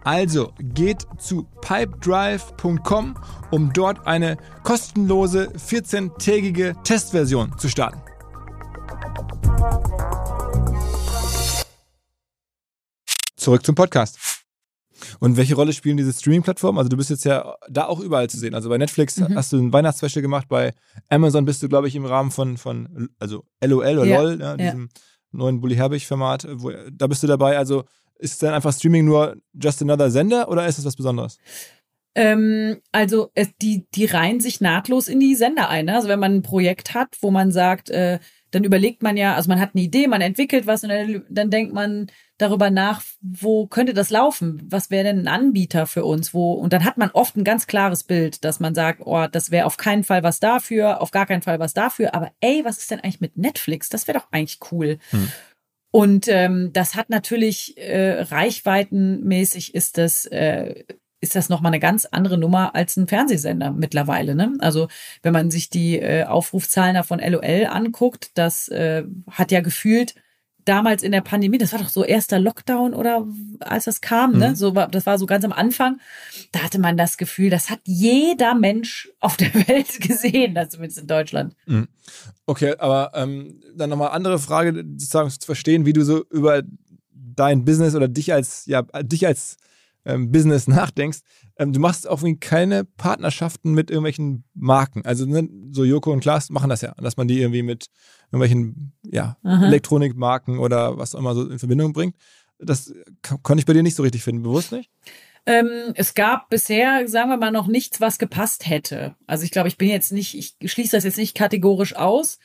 Also 0.03 0.51
geht 0.59 1.05
zu 1.19 1.43
pipedrive.com, 1.61 3.15
um 3.51 3.71
dort 3.73 4.07
eine 4.07 4.37
kostenlose 4.63 5.49
14-tägige 5.51 6.81
Testversion 6.83 7.55
zu 7.57 7.69
starten. 7.69 8.01
Zurück 13.35 13.65
zum 13.65 13.75
Podcast. 13.75 14.17
Und 15.19 15.35
welche 15.35 15.55
Rolle 15.55 15.73
spielen 15.73 15.97
diese 15.97 16.13
Streaming-Plattformen? 16.13 16.77
Also 16.77 16.89
du 16.89 16.97
bist 16.97 17.09
jetzt 17.09 17.25
ja 17.25 17.55
da 17.69 17.85
auch 17.85 17.99
überall 17.99 18.29
zu 18.29 18.37
sehen. 18.37 18.53
Also 18.53 18.69
bei 18.69 18.77
Netflix 18.77 19.17
Mhm. 19.17 19.35
hast 19.35 19.51
du 19.51 19.57
ein 19.57 19.73
Weihnachtsspecial 19.73 20.21
gemacht, 20.21 20.47
bei 20.47 20.73
Amazon 21.09 21.45
bist 21.45 21.63
du, 21.63 21.69
glaube 21.69 21.87
ich, 21.87 21.95
im 21.95 22.05
Rahmen 22.05 22.29
von, 22.29 22.57
von 22.57 23.09
also 23.19 23.43
LOL 23.63 23.97
oder 23.97 24.05
Ja, 24.05 24.21
LOL, 24.21 24.39
ja, 24.39 24.57
diesem 24.57 24.89
neuen 25.31 25.59
Bully 25.59 25.75
Herbig-Format, 25.75 26.47
da 26.91 27.07
bist 27.07 27.23
du 27.23 27.27
dabei. 27.27 27.57
Also 27.57 27.85
ist 28.21 28.41
dann 28.43 28.53
einfach 28.53 28.73
Streaming 28.73 29.05
nur 29.05 29.37
just 29.53 29.81
another 29.81 30.11
Sender 30.11 30.47
oder 30.49 30.65
ist 30.67 30.77
es 30.77 30.85
was 30.85 30.95
Besonderes? 30.95 31.37
Ähm, 32.13 32.81
also 32.91 33.31
es, 33.35 33.49
die, 33.61 33.85
die 33.95 34.05
reihen 34.05 34.39
sich 34.39 34.61
nahtlos 34.61 35.07
in 35.07 35.19
die 35.19 35.35
Sender 35.35 35.69
ein. 35.69 35.85
Ne? 35.85 35.95
Also 35.95 36.07
wenn 36.07 36.19
man 36.19 36.35
ein 36.35 36.41
Projekt 36.41 36.93
hat, 36.93 37.15
wo 37.21 37.31
man 37.31 37.51
sagt, 37.51 37.89
äh, 37.89 38.19
dann 38.51 38.65
überlegt 38.65 39.01
man 39.01 39.15
ja, 39.15 39.35
also 39.35 39.47
man 39.49 39.61
hat 39.61 39.71
eine 39.73 39.83
Idee, 39.83 40.07
man 40.07 40.19
entwickelt 40.19 40.67
was 40.67 40.83
und 40.83 40.89
dann, 40.89 41.23
dann 41.29 41.49
denkt 41.49 41.73
man 41.73 42.07
darüber 42.37 42.69
nach, 42.69 43.01
wo 43.21 43.65
könnte 43.65 43.93
das 43.93 44.09
laufen? 44.09 44.61
Was 44.69 44.89
wäre 44.89 45.05
denn 45.05 45.19
ein 45.19 45.27
Anbieter 45.29 45.87
für 45.87 46.03
uns? 46.03 46.33
Wo 46.33 46.51
und 46.53 46.73
dann 46.73 46.83
hat 46.83 46.97
man 46.97 47.11
oft 47.11 47.37
ein 47.37 47.45
ganz 47.45 47.65
klares 47.65 48.03
Bild, 48.03 48.43
dass 48.43 48.59
man 48.59 48.75
sagt, 48.75 49.01
oh, 49.05 49.27
das 49.31 49.51
wäre 49.51 49.65
auf 49.65 49.77
keinen 49.77 50.03
Fall 50.03 50.21
was 50.21 50.41
dafür, 50.41 51.01
auf 51.01 51.11
gar 51.11 51.25
keinen 51.25 51.43
Fall 51.43 51.59
was 51.59 51.73
dafür. 51.73 52.13
Aber 52.13 52.31
ey, 52.41 52.65
was 52.65 52.79
ist 52.79 52.91
denn 52.91 52.99
eigentlich 52.99 53.21
mit 53.21 53.37
Netflix? 53.37 53.87
Das 53.87 54.07
wäre 54.07 54.19
doch 54.19 54.27
eigentlich 54.31 54.59
cool. 54.71 54.97
Hm. 55.11 55.29
Und 55.91 56.27
ähm, 56.29 56.71
das 56.73 56.95
hat 56.95 57.09
natürlich 57.09 57.77
äh, 57.77 58.21
reichweitenmäßig 58.21 59.75
ist 59.75 59.97
das 59.97 60.25
äh, 60.25 60.85
ist 61.21 61.35
das 61.35 61.49
nochmal 61.49 61.69
eine 61.69 61.79
ganz 61.79 62.05
andere 62.05 62.37
Nummer 62.37 62.73
als 62.73 62.97
ein 62.97 63.07
Fernsehsender 63.07 63.71
mittlerweile. 63.71 64.33
Ne? 64.33 64.53
Also 64.59 64.87
wenn 65.21 65.33
man 65.33 65.51
sich 65.51 65.69
die 65.69 65.99
äh, 65.99 66.23
Aufrufzahlen 66.23 66.95
da 66.95 67.03
von 67.03 67.19
LOL 67.19 67.67
anguckt, 67.69 68.31
das 68.33 68.67
äh, 68.69 69.03
hat 69.29 69.51
ja 69.51 69.61
gefühlt 69.61 70.15
damals 70.65 71.03
in 71.03 71.11
der 71.11 71.21
Pandemie, 71.21 71.57
das 71.57 71.71
war 71.73 71.79
doch 71.79 71.89
so 71.89 72.03
erster 72.03 72.39
Lockdown 72.39 72.93
oder 72.93 73.25
als 73.59 73.85
das 73.85 74.01
kam, 74.01 74.37
ne? 74.37 74.49
Mhm. 74.49 74.55
So 74.55 74.75
war, 74.75 74.87
das 74.87 75.05
war 75.05 75.17
so 75.17 75.25
ganz 75.25 75.45
am 75.45 75.51
Anfang. 75.51 75.99
Da 76.51 76.59
hatte 76.59 76.79
man 76.79 76.97
das 76.97 77.17
Gefühl, 77.17 77.49
das 77.49 77.69
hat 77.69 77.79
jeder 77.85 78.55
Mensch 78.55 79.09
auf 79.19 79.37
der 79.37 79.53
Welt 79.67 79.99
gesehen, 80.01 80.55
das 80.55 80.69
zumindest 80.69 80.99
in 80.99 81.07
Deutschland. 81.07 81.55
Okay, 82.45 82.75
aber 82.77 83.11
ähm, 83.15 83.61
dann 83.75 83.89
nochmal 83.89 84.11
andere 84.11 84.39
Frage, 84.39 84.73
sozusagen 84.97 85.29
zu 85.29 85.45
verstehen, 85.45 85.85
wie 85.85 85.93
du 85.93 86.03
so 86.03 86.23
über 86.29 86.63
dein 87.13 87.65
Business 87.65 87.95
oder 87.95 88.07
dich 88.07 88.33
als, 88.33 88.65
ja, 88.65 88.81
dich 88.81 89.25
als 89.25 89.57
ähm, 90.05 90.31
Business 90.31 90.67
nachdenkst. 90.67 91.19
ähm, 91.57 91.73
du 91.73 91.79
machst 91.79 92.07
auch 92.07 92.21
irgendwie 92.21 92.39
keine 92.39 92.85
Partnerschaften 92.85 93.73
mit 93.73 93.89
irgendwelchen 93.89 94.43
Marken. 94.53 95.05
Also 95.05 95.25
ne, 95.25 95.47
so 95.71 95.83
Joko 95.83 96.11
und 96.11 96.21
Klaas 96.21 96.49
machen 96.49 96.69
das 96.69 96.81
ja, 96.81 96.93
dass 96.97 97.17
man 97.17 97.27
die 97.27 97.39
irgendwie 97.39 97.63
mit 97.63 97.87
irgendwelchen 98.31 98.93
ja, 99.03 99.37
Elektronikmarken 99.43 100.59
oder 100.59 100.97
was 100.97 101.15
auch 101.15 101.19
immer 101.19 101.35
so 101.35 101.49
in 101.49 101.59
Verbindung 101.59 101.93
bringt. 101.93 102.15
Das 102.59 102.93
konnte 103.43 103.59
ich 103.59 103.65
bei 103.65 103.73
dir 103.73 103.83
nicht 103.83 103.95
so 103.95 104.03
richtig 104.03 104.23
finden, 104.23 104.43
bewusst 104.43 104.71
nicht? 104.71 104.89
Ähm, 105.45 105.93
es 105.95 106.13
gab 106.13 106.49
bisher, 106.49 107.07
sagen 107.07 107.29
wir 107.29 107.37
mal, 107.37 107.51
noch 107.51 107.67
nichts, 107.67 107.99
was 107.99 108.19
gepasst 108.19 108.67
hätte. 108.69 109.15
Also 109.25 109.43
ich 109.43 109.51
glaube, 109.51 109.67
ich 109.67 109.77
bin 109.77 109.89
jetzt 109.89 110.11
nicht, 110.11 110.37
ich 110.37 110.71
schließe 110.71 110.95
das 110.95 111.03
jetzt 111.03 111.17
nicht 111.17 111.35
kategorisch 111.35 111.95
aus. 111.95 112.37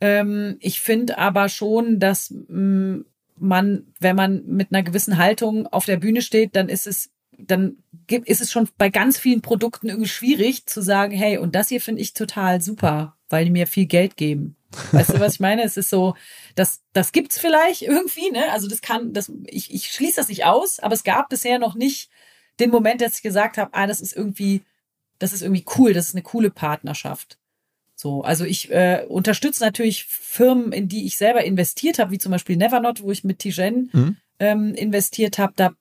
Ähm, 0.00 0.56
ich 0.58 0.80
finde 0.80 1.18
aber 1.18 1.48
schon, 1.48 2.00
dass 2.00 2.30
mh, 2.30 2.46
mm, 2.48 3.04
man, 3.36 3.86
wenn 4.00 4.16
man 4.16 4.44
mit 4.46 4.72
einer 4.72 4.82
gewissen 4.82 5.18
Haltung 5.18 5.66
auf 5.68 5.84
der 5.84 5.96
Bühne 5.96 6.22
steht, 6.22 6.56
dann 6.56 6.68
ist 6.68 6.86
es 6.86 7.10
dann 7.38 7.78
ist 8.08 8.40
es 8.40 8.52
schon 8.52 8.68
bei 8.78 8.88
ganz 8.88 9.18
vielen 9.18 9.40
Produkten 9.40 9.88
irgendwie 9.88 10.08
schwierig 10.08 10.66
zu 10.66 10.82
sagen, 10.82 11.12
hey, 11.12 11.38
und 11.38 11.54
das 11.54 11.68
hier 11.68 11.80
finde 11.80 12.02
ich 12.02 12.14
total 12.14 12.60
super, 12.60 13.16
weil 13.28 13.46
die 13.46 13.50
mir 13.50 13.66
viel 13.66 13.86
Geld 13.86 14.16
geben. 14.16 14.56
Weißt 14.92 15.14
du, 15.14 15.20
was 15.20 15.34
ich 15.34 15.40
meine? 15.40 15.62
Es 15.62 15.76
ist 15.76 15.90
so, 15.90 16.14
das, 16.54 16.82
das 16.92 17.12
gibt's 17.12 17.38
vielleicht 17.38 17.82
irgendwie, 17.82 18.30
ne? 18.30 18.50
Also 18.52 18.68
das 18.68 18.80
kann, 18.80 19.12
das, 19.12 19.30
ich, 19.46 19.72
ich 19.72 19.92
schließe 19.92 20.16
das 20.16 20.28
nicht 20.28 20.44
aus, 20.44 20.80
aber 20.80 20.94
es 20.94 21.04
gab 21.04 21.28
bisher 21.28 21.58
noch 21.58 21.74
nicht 21.74 22.10
den 22.60 22.70
Moment, 22.70 23.00
dass 23.00 23.16
ich 23.16 23.22
gesagt 23.22 23.58
habe, 23.58 23.72
ah, 23.74 23.86
das 23.86 24.00
ist 24.00 24.16
irgendwie, 24.16 24.62
das 25.18 25.32
ist 25.32 25.42
irgendwie 25.42 25.64
cool, 25.78 25.92
das 25.92 26.08
ist 26.08 26.14
eine 26.14 26.22
coole 26.22 26.50
Partnerschaft. 26.50 27.38
So, 27.94 28.22
also 28.22 28.44
ich 28.44 28.70
äh, 28.70 29.04
unterstütze 29.08 29.62
natürlich 29.62 30.06
Firmen, 30.06 30.72
in 30.72 30.88
die 30.88 31.06
ich 31.06 31.16
selber 31.16 31.44
investiert 31.44 31.98
habe, 31.98 32.10
wie 32.10 32.18
zum 32.18 32.32
Beispiel 32.32 32.56
Nevernot, 32.56 33.02
wo 33.02 33.12
ich 33.12 33.22
mit 33.22 33.38
Tijen 33.38 33.90
mhm. 33.92 34.16
ähm, 34.38 34.74
investiert 34.74 35.38
habe. 35.38 35.52
Da 35.54 35.74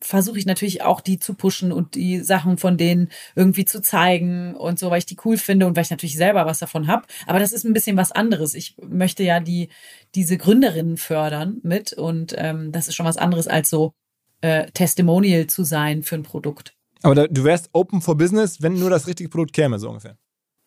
versuche 0.00 0.38
ich 0.38 0.46
natürlich 0.46 0.82
auch 0.82 1.00
die 1.00 1.18
zu 1.18 1.34
pushen 1.34 1.72
und 1.72 1.94
die 1.94 2.20
Sachen 2.20 2.58
von 2.58 2.76
denen 2.76 3.08
irgendwie 3.34 3.64
zu 3.64 3.80
zeigen 3.80 4.54
und 4.54 4.78
so, 4.78 4.90
weil 4.90 4.98
ich 4.98 5.06
die 5.06 5.16
cool 5.24 5.36
finde 5.36 5.66
und 5.66 5.76
weil 5.76 5.84
ich 5.84 5.90
natürlich 5.90 6.16
selber 6.16 6.46
was 6.46 6.58
davon 6.58 6.86
habe. 6.86 7.06
Aber 7.26 7.38
das 7.38 7.52
ist 7.52 7.64
ein 7.64 7.72
bisschen 7.72 7.96
was 7.96 8.12
anderes. 8.12 8.54
Ich 8.54 8.76
möchte 8.82 9.22
ja 9.22 9.40
die 9.40 9.68
diese 10.14 10.36
Gründerinnen 10.38 10.96
fördern 10.96 11.60
mit 11.62 11.92
und 11.92 12.34
ähm, 12.36 12.72
das 12.72 12.88
ist 12.88 12.94
schon 12.94 13.06
was 13.06 13.16
anderes 13.16 13.48
als 13.48 13.70
so 13.70 13.94
äh, 14.40 14.70
Testimonial 14.72 15.46
zu 15.46 15.64
sein 15.64 16.02
für 16.02 16.16
ein 16.16 16.22
Produkt. 16.22 16.74
Aber 17.02 17.14
da, 17.14 17.26
du 17.26 17.44
wärst 17.44 17.70
open 17.72 18.00
for 18.00 18.16
business, 18.16 18.62
wenn 18.62 18.74
nur 18.74 18.90
das 18.90 19.06
richtige 19.06 19.28
Produkt 19.28 19.52
käme, 19.52 19.78
so 19.78 19.88
ungefähr. 19.88 20.18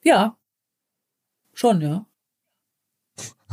Ja, 0.03 0.37
schon, 1.53 1.81
ja. 1.81 2.05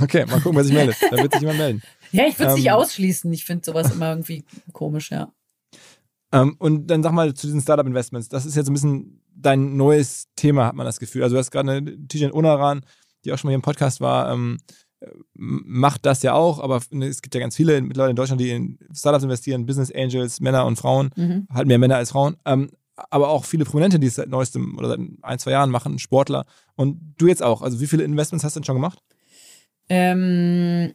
Okay, 0.01 0.27
mal 0.27 0.41
gucken, 0.41 0.57
wer 0.57 0.65
sich 0.65 0.73
meldet. 0.73 0.97
Da 1.01 1.17
wird 1.17 1.33
sich 1.33 1.41
jemand 1.41 1.59
melden. 1.59 1.83
Ja, 2.15 2.27
ich 2.27 2.39
würde 2.39 2.51
es 2.51 2.59
ähm, 2.59 2.63
nicht 2.63 2.71
ausschließen. 2.71 3.33
Ich 3.33 3.47
finde 3.47 3.65
sowas 3.65 3.91
immer 3.91 4.11
irgendwie 4.11 4.45
komisch, 4.75 5.11
ja. 5.11 5.33
Ähm, 6.33 6.57
und 6.59 6.87
dann 6.87 7.03
sag 7.03 7.13
mal 7.13 7.35
zu 7.35 7.47
diesen 7.47 7.61
Startup-Investments. 7.61 8.29
Das 8.29 8.47
ist 8.47 8.57
jetzt 8.57 8.69
ein 8.69 8.73
bisschen 8.73 9.23
dein 9.35 9.77
neues 9.77 10.29
Thema, 10.37 10.67
hat 10.67 10.75
man 10.75 10.87
das 10.87 10.99
Gefühl. 10.99 11.23
Also 11.23 11.35
du 11.35 11.39
hast 11.39 11.51
gerade 11.51 11.71
eine 11.71 12.09
Tijan 12.09 12.33
Unaran, 12.33 12.85
die 13.25 13.33
auch 13.33 13.39
schon 13.39 13.49
mal 13.49 13.53
hier 13.53 13.57
im 13.57 13.63
Podcast 13.63 14.01
war, 14.01 14.33
ähm, 14.33 14.59
macht 15.35 16.07
das 16.07 16.23
ja 16.23 16.35
auch, 16.35 16.61
aber 16.61 16.77
es 16.77 17.23
gibt 17.23 17.35
ja 17.35 17.41
ganz 17.41 17.57
viele 17.57 17.81
mittlerweile 17.83 18.11
in 18.11 18.17
Deutschland, 18.17 18.41
die 18.41 18.51
in 18.51 18.79
Startups 18.95 19.25
investieren, 19.25 19.67
Business 19.67 19.93
Angels, 19.93 20.41
Männer 20.41 20.65
und 20.65 20.77
Frauen, 20.77 21.11
mhm. 21.17 21.47
halt 21.53 21.67
mehr 21.67 21.79
Männer 21.79 21.97
als 21.97 22.11
Frauen. 22.11 22.37
Ähm, 22.45 22.71
aber 23.11 23.31
auch 23.31 23.45
viele 23.45 23.65
Prominente, 23.65 23.99
die 23.99 24.07
es 24.07 24.17
seit 24.17 24.29
neuestem 24.29 24.79
oder 24.79 24.89
seit 24.89 25.01
ein, 25.23 25.39
zwei 25.39 25.51
Jahren 25.53 25.71
machen, 25.71 25.99
Sportler. 25.99 26.45
Und 26.77 27.15
du 27.19 27.27
jetzt 27.27 27.43
auch. 27.43 27.63
Also 27.63 27.81
wie 27.81 27.87
viele 27.87 28.05
Investments 28.05 28.45
hast 28.45 28.55
du 28.55 28.61
denn 28.61 28.65
schon 28.65 28.77
gemacht? 28.77 29.03
Ähm, 29.89 30.93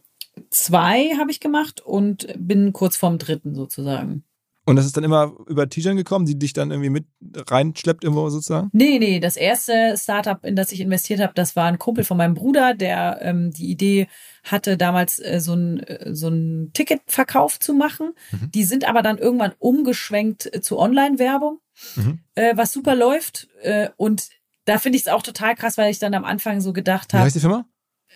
zwei 0.50 1.16
habe 1.18 1.30
ich 1.30 1.40
gemacht 1.40 1.80
und 1.80 2.28
bin 2.38 2.72
kurz 2.72 2.96
vorm 2.96 3.18
dritten 3.18 3.54
sozusagen. 3.54 4.24
Und 4.68 4.76
das 4.76 4.84
ist 4.84 4.98
dann 4.98 5.04
immer 5.04 5.32
über 5.46 5.66
Tijan 5.70 5.96
gekommen, 5.96 6.26
die 6.26 6.38
dich 6.38 6.52
dann 6.52 6.70
irgendwie 6.70 6.90
mit 6.90 7.06
reinschleppt 7.34 8.04
irgendwo 8.04 8.28
sozusagen? 8.28 8.68
Nee, 8.74 8.98
nee, 8.98 9.18
das 9.18 9.38
erste 9.38 9.94
Startup, 9.96 10.44
in 10.44 10.56
das 10.56 10.72
ich 10.72 10.82
investiert 10.82 11.20
habe, 11.20 11.32
das 11.34 11.56
war 11.56 11.64
ein 11.64 11.78
Kumpel 11.78 12.04
von 12.04 12.18
meinem 12.18 12.34
Bruder, 12.34 12.74
der 12.74 13.18
ähm, 13.22 13.50
die 13.50 13.70
Idee 13.70 14.08
hatte, 14.44 14.76
damals 14.76 15.20
äh, 15.20 15.40
so 15.40 15.54
ein, 15.54 15.80
äh, 15.80 16.14
so 16.14 16.28
ein 16.28 16.70
Ticketverkauf 16.74 17.58
zu 17.58 17.72
machen. 17.72 18.12
Mhm. 18.30 18.50
Die 18.50 18.64
sind 18.64 18.86
aber 18.86 19.00
dann 19.00 19.16
irgendwann 19.16 19.54
umgeschwenkt 19.58 20.54
äh, 20.54 20.60
zu 20.60 20.78
Online-Werbung, 20.78 21.60
mhm. 21.96 22.18
äh, 22.34 22.54
was 22.54 22.70
super 22.70 22.94
läuft. 22.94 23.48
Äh, 23.62 23.88
und 23.96 24.28
da 24.66 24.76
finde 24.76 24.96
ich 24.96 25.06
es 25.06 25.08
auch 25.08 25.22
total 25.22 25.54
krass, 25.54 25.78
weil 25.78 25.90
ich 25.90 25.98
dann 25.98 26.12
am 26.12 26.26
Anfang 26.26 26.60
so 26.60 26.74
gedacht 26.74 27.14
habe. 27.14 27.22
Wie 27.22 27.24
heißt 27.24 27.36
die 27.36 27.40
Firma? 27.40 27.64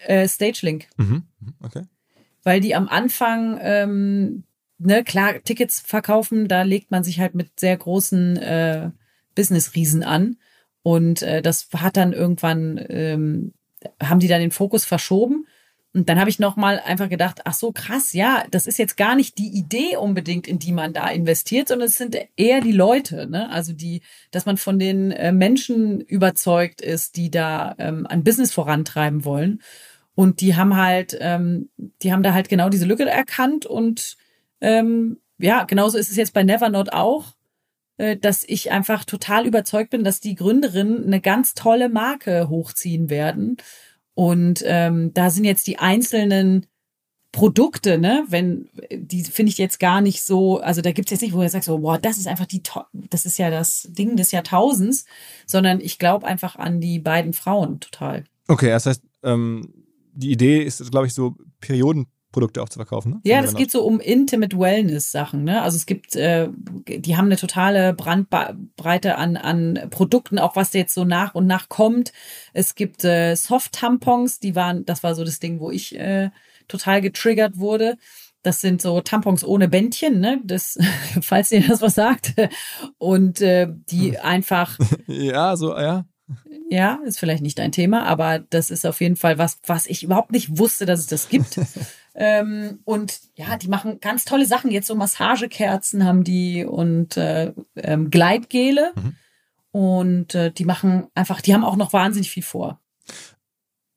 Äh, 0.04 0.28
Stagelink. 0.28 0.88
Mhm. 0.98 1.22
mhm. 1.40 1.54
Okay. 1.60 1.84
Weil 2.42 2.60
die 2.60 2.74
am 2.74 2.88
Anfang 2.88 3.58
ähm, 3.62 4.44
ne, 4.84 5.04
klar, 5.04 5.42
Tickets 5.42 5.80
verkaufen, 5.80 6.48
da 6.48 6.62
legt 6.62 6.90
man 6.90 7.04
sich 7.04 7.20
halt 7.20 7.34
mit 7.34 7.58
sehr 7.58 7.76
großen 7.76 8.36
äh, 8.36 8.90
Business-Riesen 9.34 10.02
an. 10.02 10.36
Und 10.82 11.22
äh, 11.22 11.42
das 11.42 11.68
hat 11.76 11.96
dann 11.96 12.12
irgendwann, 12.12 12.84
ähm, 12.88 13.52
haben 14.02 14.20
die 14.20 14.28
dann 14.28 14.40
den 14.40 14.50
Fokus 14.50 14.84
verschoben. 14.84 15.46
Und 15.94 16.08
dann 16.08 16.18
habe 16.18 16.30
ich 16.30 16.38
nochmal 16.38 16.80
einfach 16.80 17.10
gedacht, 17.10 17.42
ach 17.44 17.52
so, 17.52 17.70
krass, 17.70 18.14
ja, 18.14 18.44
das 18.50 18.66
ist 18.66 18.78
jetzt 18.78 18.96
gar 18.96 19.14
nicht 19.14 19.36
die 19.36 19.48
Idee 19.48 19.96
unbedingt, 19.96 20.48
in 20.48 20.58
die 20.58 20.72
man 20.72 20.94
da 20.94 21.08
investiert, 21.08 21.68
sondern 21.68 21.88
es 21.88 21.98
sind 21.98 22.16
eher 22.36 22.62
die 22.62 22.72
Leute, 22.72 23.28
ne? 23.28 23.50
Also 23.50 23.74
die, 23.74 24.00
dass 24.30 24.46
man 24.46 24.56
von 24.56 24.78
den 24.78 25.12
äh, 25.12 25.32
Menschen 25.32 26.00
überzeugt 26.00 26.80
ist, 26.80 27.16
die 27.16 27.30
da 27.30 27.74
ähm, 27.78 28.06
ein 28.06 28.24
Business 28.24 28.52
vorantreiben 28.52 29.26
wollen. 29.26 29.60
Und 30.14 30.40
die 30.40 30.56
haben 30.56 30.76
halt, 30.76 31.16
ähm, 31.20 31.68
die 32.02 32.12
haben 32.12 32.22
da 32.22 32.32
halt 32.32 32.48
genau 32.48 32.70
diese 32.70 32.86
Lücke 32.86 33.04
erkannt 33.08 33.66
und 33.66 34.16
ähm, 34.62 35.18
ja, 35.38 35.64
genauso 35.64 35.98
ist 35.98 36.10
es 36.10 36.16
jetzt 36.16 36.32
bei 36.32 36.44
Nevernot 36.44 36.92
auch, 36.92 37.34
äh, 37.98 38.16
dass 38.16 38.44
ich 38.44 38.70
einfach 38.70 39.04
total 39.04 39.46
überzeugt 39.46 39.90
bin, 39.90 40.04
dass 40.04 40.20
die 40.20 40.36
Gründerinnen 40.36 41.04
eine 41.04 41.20
ganz 41.20 41.54
tolle 41.54 41.88
Marke 41.88 42.48
hochziehen 42.48 43.10
werden. 43.10 43.56
Und 44.14 44.62
ähm, 44.64 45.12
da 45.14 45.30
sind 45.30 45.44
jetzt 45.44 45.66
die 45.66 45.78
einzelnen 45.78 46.66
Produkte, 47.32 47.98
ne, 47.98 48.24
wenn, 48.28 48.68
die 48.92 49.24
finde 49.24 49.50
ich 49.50 49.58
jetzt 49.58 49.80
gar 49.80 50.02
nicht 50.02 50.22
so, 50.22 50.60
also 50.60 50.82
da 50.82 50.92
gibt's 50.92 51.10
jetzt 51.10 51.22
nicht, 51.22 51.32
wo 51.32 51.40
du 51.40 51.48
sagst, 51.48 51.66
so, 51.66 51.78
boah, 51.78 51.98
das 51.98 52.18
ist 52.18 52.28
einfach 52.28 52.44
die, 52.44 52.62
das 52.92 53.24
ist 53.24 53.38
ja 53.38 53.50
das 53.50 53.88
Ding 53.90 54.16
des 54.16 54.32
Jahrtausends, 54.32 55.06
sondern 55.46 55.80
ich 55.80 55.98
glaube 55.98 56.26
einfach 56.26 56.56
an 56.56 56.80
die 56.80 56.98
beiden 56.98 57.32
Frauen 57.32 57.80
total. 57.80 58.24
Okay, 58.48 58.68
das 58.68 58.84
heißt, 58.84 59.02
ähm, 59.22 59.72
die 60.12 60.30
Idee 60.30 60.62
ist, 60.62 60.90
glaube 60.90 61.06
ich, 61.06 61.14
so 61.14 61.36
Perioden 61.60 62.06
Produkte 62.32 62.62
auch 62.62 62.68
zu 62.68 62.78
verkaufen. 62.78 63.12
Ne? 63.12 63.20
Ja, 63.24 63.42
das 63.42 63.54
geht 63.54 63.70
so 63.70 63.84
um 63.84 64.00
Intimate 64.00 64.58
Wellness-Sachen. 64.58 65.44
Ne? 65.44 65.62
Also 65.62 65.76
es 65.76 65.86
gibt, 65.86 66.16
äh, 66.16 66.48
die 66.88 67.16
haben 67.16 67.26
eine 67.26 67.36
totale 67.36 67.92
Brandbreite 67.92 69.16
an, 69.16 69.36
an 69.36 69.88
Produkten, 69.90 70.38
auch 70.38 70.56
was 70.56 70.72
jetzt 70.72 70.94
so 70.94 71.04
nach 71.04 71.34
und 71.34 71.46
nach 71.46 71.68
kommt. 71.68 72.12
Es 72.52 72.74
gibt 72.74 73.04
äh, 73.04 73.34
Soft-Tampons, 73.34 74.40
die 74.40 74.56
waren, 74.56 74.84
das 74.84 75.02
war 75.02 75.14
so 75.14 75.24
das 75.24 75.38
Ding, 75.38 75.60
wo 75.60 75.70
ich 75.70 75.98
äh, 75.98 76.30
total 76.68 77.00
getriggert 77.02 77.58
wurde. 77.58 77.98
Das 78.42 78.60
sind 78.60 78.82
so 78.82 79.00
Tampons 79.00 79.44
ohne 79.44 79.68
Bändchen, 79.68 80.18
ne? 80.18 80.40
Das, 80.44 80.76
falls 81.20 81.52
ihr 81.52 81.62
das 81.66 81.80
was 81.80 81.94
sagt. 81.94 82.34
Und 82.98 83.40
äh, 83.40 83.68
die 83.70 84.18
einfach. 84.18 84.78
ja, 85.06 85.56
so, 85.56 85.76
ja. 85.76 86.06
Ja, 86.70 87.00
ist 87.04 87.18
vielleicht 87.18 87.42
nicht 87.42 87.58
dein 87.58 87.72
Thema, 87.72 88.04
aber 88.04 88.38
das 88.38 88.70
ist 88.70 88.86
auf 88.86 89.00
jeden 89.02 89.16
Fall 89.16 89.36
was, 89.36 89.58
was 89.66 89.86
ich 89.86 90.02
überhaupt 90.02 90.32
nicht 90.32 90.58
wusste, 90.58 90.86
dass 90.86 91.00
es 91.00 91.06
das 91.06 91.28
gibt. 91.28 91.60
ähm, 92.14 92.80
und 92.84 93.20
ja, 93.34 93.56
die 93.56 93.68
machen 93.68 94.00
ganz 94.00 94.24
tolle 94.24 94.46
Sachen. 94.46 94.70
Jetzt 94.70 94.86
so 94.86 94.94
Massagekerzen 94.94 96.04
haben 96.04 96.24
die 96.24 96.64
und 96.64 97.16
äh, 97.16 97.52
ähm, 97.76 98.10
Gleitgele. 98.10 98.92
Mhm. 98.94 99.16
Und 99.70 100.34
äh, 100.34 100.52
die 100.52 100.66
machen 100.66 101.08
einfach, 101.14 101.40
die 101.40 101.54
haben 101.54 101.64
auch 101.64 101.76
noch 101.76 101.92
wahnsinnig 101.92 102.30
viel 102.30 102.42
vor. 102.42 102.80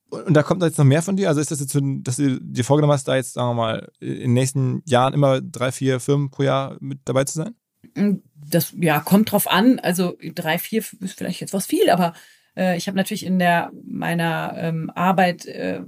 Und 0.08 0.34
da 0.34 0.42
kommt 0.42 0.62
jetzt 0.62 0.78
noch 0.78 0.84
mehr 0.84 1.02
von 1.02 1.16
dir? 1.16 1.28
Also 1.28 1.40
ist 1.40 1.50
das 1.50 1.60
jetzt 1.60 1.72
so, 1.72 1.80
dass 1.82 2.16
du 2.16 2.40
dir 2.40 2.64
vorgenommen 2.64 2.92
hast, 2.92 3.08
da 3.08 3.16
jetzt, 3.16 3.34
sagen 3.34 3.50
wir 3.50 3.54
mal, 3.54 3.92
in 4.00 4.18
den 4.18 4.32
nächsten 4.32 4.82
Jahren 4.86 5.12
immer 5.12 5.40
drei, 5.40 5.72
vier 5.72 6.00
Firmen 6.00 6.30
pro 6.30 6.44
Jahr 6.44 6.76
mit 6.80 7.00
dabei 7.04 7.24
zu 7.24 7.34
sein? 7.34 7.54
Mm, 7.94 8.22
das 8.34 8.72
ja 8.78 9.00
kommt 9.00 9.32
drauf 9.32 9.50
an. 9.50 9.78
Also 9.80 10.16
drei, 10.34 10.58
vier 10.58 10.82
ist 11.00 11.18
vielleicht 11.18 11.40
jetzt 11.40 11.52
was 11.52 11.66
viel, 11.66 11.90
aber 11.90 12.14
ich 12.56 12.86
habe 12.86 12.96
natürlich 12.96 13.26
in 13.26 13.38
der 13.38 13.70
meiner 13.84 14.54
ähm, 14.56 14.90
Arbeit, 14.94 15.46
äh, 15.46 15.82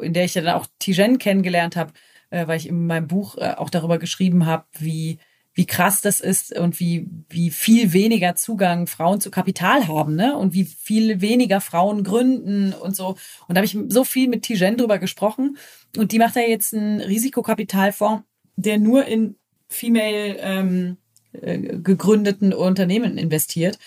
in 0.00 0.12
der 0.12 0.24
ich 0.24 0.34
ja 0.34 0.42
dann 0.42 0.54
auch 0.54 0.66
Tijen 0.78 1.18
kennengelernt 1.18 1.76
habe, 1.76 1.92
äh, 2.30 2.46
weil 2.46 2.56
ich 2.56 2.68
in 2.68 2.86
meinem 2.86 3.08
Buch 3.08 3.36
äh, 3.38 3.54
auch 3.56 3.70
darüber 3.70 3.98
geschrieben 3.98 4.46
habe, 4.46 4.64
wie 4.78 5.18
wie 5.54 5.66
krass 5.66 6.00
das 6.00 6.20
ist 6.20 6.58
und 6.58 6.80
wie 6.80 7.06
wie 7.28 7.50
viel 7.50 7.92
weniger 7.92 8.34
Zugang 8.36 8.86
Frauen 8.86 9.20
zu 9.20 9.30
Kapital 9.30 9.86
haben, 9.86 10.14
ne? 10.14 10.36
Und 10.36 10.54
wie 10.54 10.64
viel 10.64 11.20
weniger 11.20 11.60
Frauen 11.60 12.04
gründen 12.04 12.72
und 12.72 12.96
so. 12.96 13.16
Und 13.48 13.56
da 13.56 13.56
habe 13.56 13.66
ich 13.66 13.76
so 13.88 14.04
viel 14.04 14.28
mit 14.28 14.44
Tijen 14.44 14.78
drüber 14.78 14.98
gesprochen. 14.98 15.58
Und 15.96 16.12
die 16.12 16.18
macht 16.18 16.36
ja 16.36 16.42
jetzt 16.42 16.72
einen 16.72 17.00
Risikokapitalfonds, 17.00 18.24
der 18.56 18.78
nur 18.78 19.04
in 19.04 19.36
female 19.68 20.36
ähm, 20.38 20.96
äh, 21.32 21.58
gegründeten 21.58 22.54
Unternehmen 22.54 23.18
investiert, 23.18 23.78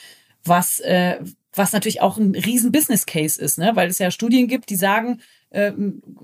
was 0.43 0.80
äh, 0.82 1.17
was 1.58 1.74
natürlich 1.74 2.02
auch 2.02 2.18
ein 2.18 2.36
riesen 2.36 2.72
Business 2.72 3.06
Case 3.06 3.41
ist, 3.41 3.58
ne? 3.58 3.72
weil 3.76 3.89
es 3.89 4.00
ja 4.00 4.12
Studien 4.12 4.48
gibt, 4.48 4.70
die 4.70 4.76
sagen, 4.76 5.22
äh, 5.50 5.72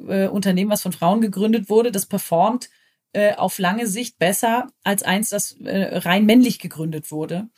äh, 0.08 0.28
Unternehmen, 0.28 0.72
was 0.72 0.82
von 0.82 0.91
Frauen 0.91 1.22
gegründet 1.22 1.70
wurde, 1.70 1.91
das 1.91 2.06
performt 2.06 2.70
äh, 3.13 3.36
auf 3.36 3.60
lange 3.60 3.88
Sicht 3.88 4.19
besser 4.19 4.67
als 4.84 5.04
eins, 5.04 5.29
das 5.29 5.54
äh, 5.63 5.98
rein 5.98 6.25
männlich 6.25 6.60
gegründet 6.60 7.12
wurde. 7.12 7.50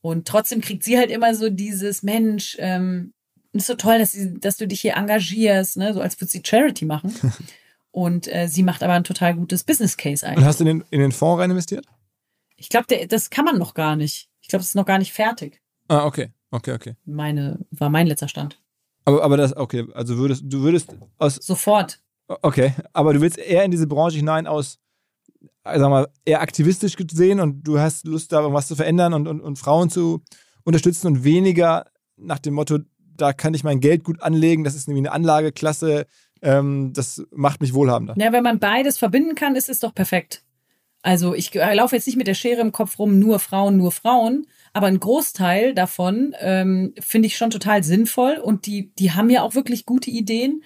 Und 0.00 0.26
trotzdem 0.26 0.60
kriegt 0.60 0.82
sie 0.82 0.98
halt 0.98 1.10
immer 1.10 1.34
so 1.34 1.50
dieses 1.50 2.02
Mensch, 2.02 2.56
ähm, 2.58 3.12
ist 3.52 3.66
so 3.66 3.74
toll, 3.74 3.98
dass, 3.98 4.12
sie, 4.12 4.38
dass 4.38 4.56
du 4.56 4.66
dich 4.66 4.80
hier 4.80 4.96
engagierst, 4.96 5.76
ne? 5.76 5.92
so 5.94 6.00
als 6.00 6.20
würde 6.20 6.30
sie 6.30 6.42
Charity 6.44 6.84
machen. 6.84 7.14
Und 7.92 8.32
äh, 8.32 8.46
sie 8.46 8.62
macht 8.62 8.84
aber 8.84 8.92
ein 8.92 9.02
total 9.02 9.34
gutes 9.34 9.64
Business 9.64 9.96
Case 9.96 10.24
eigentlich. 10.24 10.38
Und 10.38 10.44
hast 10.44 10.60
du 10.60 10.64
in 10.64 10.78
den, 10.78 10.84
in 10.90 11.00
den 11.00 11.10
Fonds 11.10 11.40
rein 11.40 11.50
investiert? 11.50 11.86
Ich 12.56 12.68
glaube, 12.68 13.06
das 13.08 13.30
kann 13.30 13.44
man 13.44 13.58
noch 13.58 13.74
gar 13.74 13.96
nicht. 13.96 14.28
Ich 14.42 14.48
glaube, 14.48 14.60
es 14.60 14.68
ist 14.68 14.74
noch 14.76 14.86
gar 14.86 14.98
nicht 14.98 15.12
fertig. 15.12 15.60
Ah, 15.88 16.04
okay. 16.04 16.30
Okay, 16.50 16.72
okay. 16.72 16.96
Meine, 17.04 17.58
war 17.70 17.90
mein 17.90 18.06
letzter 18.06 18.28
Stand. 18.28 18.60
Aber, 19.04 19.22
aber 19.22 19.36
das, 19.36 19.56
okay, 19.56 19.86
also 19.94 20.16
würdest, 20.16 20.44
du 20.46 20.62
würdest 20.62 20.94
aus. 21.18 21.36
Sofort. 21.36 22.00
Okay, 22.26 22.74
aber 22.92 23.12
du 23.12 23.20
willst 23.20 23.38
eher 23.38 23.64
in 23.64 23.70
diese 23.70 23.86
Branche 23.86 24.16
hinein 24.16 24.46
aus, 24.46 24.78
sag 25.64 25.90
mal, 25.90 26.08
eher 26.24 26.40
aktivistisch 26.40 26.96
gesehen 26.96 27.40
und 27.40 27.62
du 27.62 27.78
hast 27.78 28.06
Lust, 28.06 28.32
da 28.32 28.52
was 28.52 28.68
zu 28.68 28.76
verändern 28.76 29.14
und, 29.14 29.26
und, 29.26 29.40
und 29.40 29.58
Frauen 29.58 29.90
zu 29.90 30.22
unterstützen 30.64 31.08
und 31.08 31.24
weniger 31.24 31.86
nach 32.16 32.38
dem 32.38 32.54
Motto, 32.54 32.78
da 33.16 33.32
kann 33.32 33.54
ich 33.54 33.64
mein 33.64 33.80
Geld 33.80 34.04
gut 34.04 34.22
anlegen, 34.22 34.64
das 34.64 34.74
ist 34.74 34.86
nämlich 34.86 35.06
eine 35.06 35.12
Anlageklasse, 35.12 36.06
ähm, 36.42 36.92
das 36.92 37.24
macht 37.32 37.60
mich 37.60 37.74
wohlhabender. 37.74 38.14
Ja, 38.16 38.32
wenn 38.32 38.44
man 38.44 38.58
beides 38.58 38.98
verbinden 38.98 39.34
kann, 39.34 39.56
ist 39.56 39.68
es 39.68 39.80
doch 39.80 39.94
perfekt. 39.94 40.44
Also 41.02 41.34
ich 41.34 41.52
laufe 41.54 41.96
jetzt 41.96 42.06
nicht 42.06 42.16
mit 42.16 42.26
der 42.26 42.34
Schere 42.34 42.60
im 42.60 42.72
Kopf 42.72 42.98
rum, 42.98 43.18
nur 43.18 43.38
Frauen, 43.38 43.76
nur 43.76 43.90
Frauen, 43.90 44.46
aber 44.72 44.86
ein 44.86 45.00
Großteil 45.00 45.74
davon 45.74 46.34
ähm, 46.38 46.94
finde 47.00 47.26
ich 47.26 47.36
schon 47.36 47.50
total 47.50 47.82
sinnvoll 47.82 48.34
und 48.36 48.66
die, 48.66 48.92
die 48.94 49.12
haben 49.12 49.30
ja 49.30 49.42
auch 49.42 49.54
wirklich 49.54 49.86
gute 49.86 50.10
Ideen. 50.10 50.62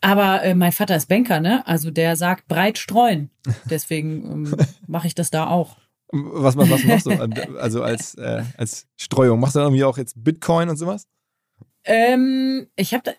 Aber 0.00 0.42
äh, 0.44 0.54
mein 0.54 0.72
Vater 0.72 0.96
ist 0.96 1.08
Banker, 1.08 1.40
ne? 1.40 1.66
Also 1.66 1.90
der 1.90 2.14
sagt 2.16 2.46
breit 2.46 2.78
streuen. 2.78 3.30
Deswegen 3.70 4.24
ähm, 4.24 4.56
mache 4.86 5.08
ich 5.08 5.14
das 5.14 5.30
da 5.30 5.48
auch. 5.48 5.76
Was, 6.10 6.56
was, 6.56 6.70
was 6.70 6.84
machst 6.84 7.06
du? 7.06 7.10
Also 7.58 7.82
als, 7.82 8.14
äh, 8.14 8.42
als 8.56 8.86
Streuung. 8.96 9.40
Machst 9.40 9.56
du 9.56 9.60
irgendwie 9.60 9.84
auch 9.84 9.98
jetzt 9.98 10.22
Bitcoin 10.22 10.68
und 10.68 10.76
sowas? 10.76 11.06
Ähm, 11.84 12.68
ich 12.76 12.94
habe 12.94 13.02
da 13.04 13.12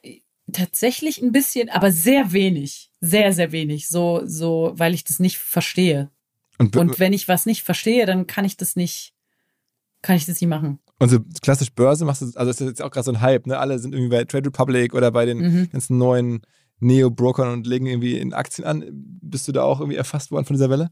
tatsächlich 0.52 1.22
ein 1.22 1.32
bisschen, 1.32 1.70
aber 1.70 1.92
sehr 1.92 2.32
wenig. 2.32 2.92
Sehr, 3.02 3.34
sehr 3.34 3.52
wenig. 3.52 3.88
So, 3.88 4.22
so, 4.26 4.74
weil 4.76 4.94
ich 4.94 5.04
das 5.04 5.20
nicht 5.20 5.38
verstehe. 5.38 6.10
Und, 6.58 6.76
und 6.76 7.00
wenn 7.00 7.14
ich 7.14 7.28
was 7.28 7.46
nicht 7.46 7.64
verstehe, 7.64 8.06
dann 8.06 8.28
kann 8.28 8.46
ich 8.46 8.58
das 8.58 8.76
nicht, 8.76 9.14
kann 10.02 10.16
ich 10.16 10.26
das 10.26 10.40
nicht 10.40 10.50
machen. 10.50 10.80
Und 11.00 11.10
so 11.10 11.20
klassisch 11.42 11.72
Börse 11.72 12.06
machst 12.06 12.22
du, 12.22 12.26
also 12.26 12.46
das 12.46 12.60
ist 12.62 12.68
jetzt 12.68 12.82
auch 12.82 12.92
gerade 12.92 13.06
so 13.06 13.12
ein 13.12 13.22
Hype, 13.22 13.48
ne? 13.48 13.58
Alle 13.58 13.80
sind 13.80 13.94
irgendwie 13.94 14.16
bei 14.16 14.24
Trade 14.26 14.48
Republic 14.48 14.94
oder 14.94 15.12
bei 15.12 15.26
den 15.26 15.38
mhm. 15.38 15.70
ganzen 15.72 15.98
neuen 15.98 16.42
Neo-Brokern 16.82 17.52
und 17.52 17.68
legen 17.68 17.86
irgendwie 17.86 18.18
in 18.18 18.34
Aktien 18.34 18.66
an. 18.68 18.86
Bist 18.92 19.48
du 19.48 19.52
da 19.52 19.64
auch 19.64 19.80
irgendwie 19.80 19.98
erfasst 19.98 20.32
worden 20.32 20.46
von 20.46 20.56
dieser 20.56 20.70
Welle? 20.70 20.90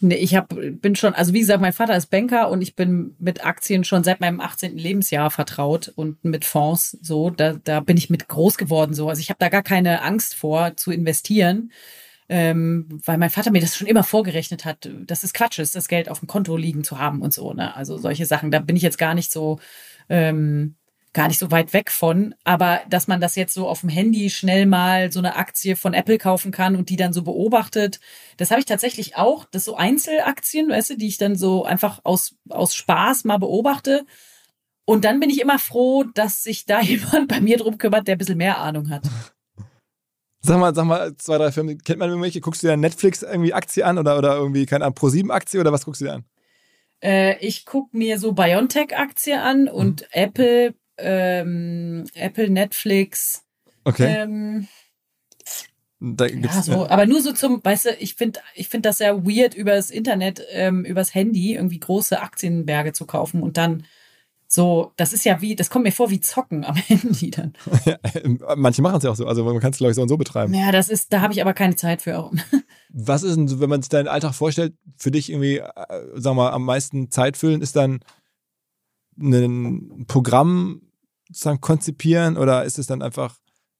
Nee, 0.00 0.16
ich 0.16 0.34
hab, 0.34 0.54
bin 0.54 0.94
schon, 0.94 1.14
also 1.14 1.32
wie 1.32 1.40
gesagt, 1.40 1.62
mein 1.62 1.72
Vater 1.72 1.96
ist 1.96 2.10
Banker 2.10 2.50
und 2.50 2.60
ich 2.60 2.76
bin 2.76 3.16
mit 3.18 3.46
Aktien 3.46 3.82
schon 3.82 4.04
seit 4.04 4.20
meinem 4.20 4.40
18. 4.40 4.76
Lebensjahr 4.76 5.30
vertraut 5.30 5.90
und 5.96 6.22
mit 6.22 6.44
Fonds 6.44 6.98
so, 7.00 7.30
da, 7.30 7.54
da 7.54 7.80
bin 7.80 7.96
ich 7.96 8.10
mit 8.10 8.28
groß 8.28 8.58
geworden 8.58 8.92
so. 8.92 9.08
Also 9.08 9.20
ich 9.20 9.30
habe 9.30 9.38
da 9.38 9.48
gar 9.48 9.62
keine 9.62 10.02
Angst 10.02 10.34
vor 10.34 10.76
zu 10.76 10.90
investieren, 10.90 11.72
ähm, 12.28 13.00
weil 13.04 13.18
mein 13.18 13.30
Vater 13.30 13.50
mir 13.50 13.60
das 13.60 13.76
schon 13.76 13.86
immer 13.86 14.02
vorgerechnet 14.02 14.64
hat, 14.64 14.90
dass 15.06 15.22
es 15.22 15.32
Quatsch 15.32 15.58
ist, 15.58 15.76
das 15.76 15.88
Geld 15.88 16.08
auf 16.08 16.20
dem 16.20 16.28
Konto 16.28 16.56
liegen 16.56 16.84
zu 16.84 16.98
haben 16.98 17.22
und 17.22 17.32
so. 17.32 17.52
Ne? 17.52 17.74
Also 17.76 17.98
solche 17.98 18.26
Sachen, 18.26 18.50
da 18.50 18.58
bin 18.58 18.76
ich 18.76 18.82
jetzt 18.82 18.98
gar 18.98 19.14
nicht 19.14 19.30
so 19.32 19.58
ähm, 20.08 20.76
gar 21.16 21.28
nicht 21.28 21.38
so 21.38 21.50
weit 21.50 21.72
weg 21.72 21.90
von, 21.90 22.34
aber 22.44 22.82
dass 22.90 23.08
man 23.08 23.22
das 23.22 23.36
jetzt 23.36 23.54
so 23.54 23.66
auf 23.66 23.80
dem 23.80 23.88
Handy 23.88 24.28
schnell 24.28 24.66
mal 24.66 25.10
so 25.10 25.18
eine 25.18 25.36
Aktie 25.36 25.74
von 25.74 25.94
Apple 25.94 26.18
kaufen 26.18 26.52
kann 26.52 26.76
und 26.76 26.90
die 26.90 26.96
dann 26.96 27.14
so 27.14 27.22
beobachtet, 27.22 28.00
das 28.36 28.50
habe 28.50 28.60
ich 28.60 28.66
tatsächlich 28.66 29.16
auch, 29.16 29.46
das 29.46 29.64
so 29.64 29.76
Einzelaktien, 29.76 30.68
weißt 30.68 30.90
du, 30.90 30.96
die 30.98 31.06
ich 31.06 31.16
dann 31.16 31.34
so 31.34 31.64
einfach 31.64 32.00
aus, 32.04 32.36
aus 32.50 32.74
Spaß 32.74 33.24
mal 33.24 33.38
beobachte. 33.38 34.04
Und 34.84 35.06
dann 35.06 35.18
bin 35.18 35.30
ich 35.30 35.40
immer 35.40 35.58
froh, 35.58 36.04
dass 36.04 36.42
sich 36.42 36.66
da 36.66 36.80
jemand 36.82 37.28
bei 37.28 37.40
mir 37.40 37.56
drum 37.56 37.78
kümmert, 37.78 38.06
der 38.06 38.16
ein 38.16 38.18
bisschen 38.18 38.36
mehr 38.36 38.58
Ahnung 38.58 38.90
hat. 38.90 39.04
Sag 40.46 40.58
mal, 40.58 40.74
sag 40.74 40.84
mal, 40.84 41.16
zwei, 41.16 41.38
drei 41.38 41.52
Firmen, 41.52 41.78
kennt 41.78 41.98
man 41.98 42.08
irgendwelche? 42.08 42.40
Guckst 42.40 42.62
du 42.62 42.68
dir 42.68 42.76
Netflix 42.76 43.22
irgendwie 43.22 43.52
Aktie 43.52 43.84
an 43.84 43.98
oder, 43.98 44.16
oder 44.16 44.36
irgendwie, 44.36 44.66
keine 44.66 44.84
Ahnung, 44.84 44.96
Pro7 44.96 45.30
Aktie 45.30 45.60
oder 45.60 45.72
was 45.72 45.84
guckst 45.84 46.00
du 46.00 46.06
dir 46.06 46.14
an? 46.14 46.24
Äh, 47.02 47.36
ich 47.38 47.66
guck 47.66 47.92
mir 47.92 48.18
so 48.18 48.32
Biontech-Aktie 48.32 49.40
an 49.40 49.68
und 49.68 50.02
mhm. 50.02 50.06
Apple 50.12 50.74
ähm, 50.98 52.04
Apple, 52.14 52.50
Netflix. 52.50 53.44
Okay. 53.84 54.22
Ähm, 54.22 54.68
ja, 56.00 56.62
so, 56.62 56.88
aber 56.88 57.06
nur 57.06 57.22
so 57.22 57.32
zum, 57.32 57.64
weißt 57.64 57.86
du, 57.86 57.90
ich 57.98 58.14
finde 58.14 58.40
ich 58.54 58.68
finde 58.68 58.90
das 58.90 58.98
sehr 58.98 59.24
weird, 59.24 59.54
übers 59.54 59.90
Internet, 59.90 60.42
ähm, 60.50 60.84
übers 60.84 61.14
Handy 61.14 61.54
irgendwie 61.54 61.80
große 61.80 62.20
Aktienberge 62.20 62.92
zu 62.92 63.06
kaufen 63.06 63.42
und 63.42 63.56
dann 63.56 63.84
so, 64.56 64.92
das 64.96 65.12
ist 65.12 65.24
ja 65.24 65.40
wie, 65.42 65.54
das 65.54 65.70
kommt 65.70 65.84
mir 65.84 65.92
vor 65.92 66.10
wie 66.10 66.18
Zocken 66.18 66.64
am 66.64 66.74
Handy 66.74 67.30
dann. 67.30 67.52
Ja, 67.84 67.98
manche 68.56 68.82
machen 68.82 68.96
es 68.96 69.04
ja 69.04 69.10
auch 69.10 69.16
so, 69.16 69.26
also 69.26 69.44
man 69.44 69.60
kann 69.60 69.70
es 69.70 69.78
glaube 69.78 69.90
ich 69.90 69.96
so 69.96 70.02
und 70.02 70.08
so 70.08 70.16
betreiben. 70.16 70.52
Ja, 70.54 70.72
das 70.72 70.88
ist, 70.88 71.12
da 71.12 71.20
habe 71.20 71.32
ich 71.32 71.40
aber 71.40 71.54
keine 71.54 71.76
Zeit 71.76 72.02
für. 72.02 72.30
Was 72.88 73.22
ist 73.22 73.36
denn, 73.36 73.60
wenn 73.60 73.68
man 73.68 73.82
sich 73.82 73.90
deinen 73.90 74.08
Alltag 74.08 74.34
vorstellt, 74.34 74.74
für 74.96 75.10
dich 75.10 75.30
irgendwie, 75.30 75.58
äh, 75.58 75.66
sagen 76.14 76.36
wir 76.36 76.44
mal, 76.44 76.52
am 76.52 76.64
meisten 76.64 77.10
Zeit 77.10 77.36
füllen, 77.36 77.60
ist 77.60 77.76
dann 77.76 78.00
ein 79.18 80.06
Programm 80.08 80.82
sozusagen 81.28 81.60
konzipieren 81.60 82.36
oder 82.36 82.64
ist 82.64 82.78
es 82.78 82.86
dann 82.86 83.02
einfach, 83.02 83.36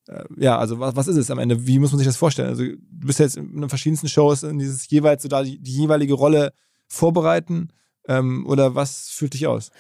äh, 0.08 0.24
ja, 0.36 0.58
also 0.58 0.78
was, 0.78 0.94
was 0.94 1.08
ist 1.08 1.16
es 1.16 1.30
am 1.30 1.38
Ende? 1.38 1.66
Wie 1.66 1.78
muss 1.78 1.90
man 1.90 1.98
sich 1.98 2.06
das 2.06 2.16
vorstellen? 2.16 2.50
Also 2.50 2.64
du 2.64 2.76
bist 3.06 3.18
jetzt 3.18 3.36
in 3.36 3.60
den 3.60 3.68
verschiedensten 3.68 4.08
Shows 4.08 4.42
in 4.42 4.58
dieses 4.58 4.88
jeweils 4.90 5.22
so 5.22 5.28
da 5.28 5.42
die, 5.42 5.58
die 5.58 5.72
jeweilige 5.72 6.14
Rolle 6.14 6.52
vorbereiten 6.86 7.70
ähm, 8.08 8.46
oder 8.46 8.74
was 8.74 9.08
fühlt 9.08 9.32
dich 9.34 9.46
aus? 9.46 9.70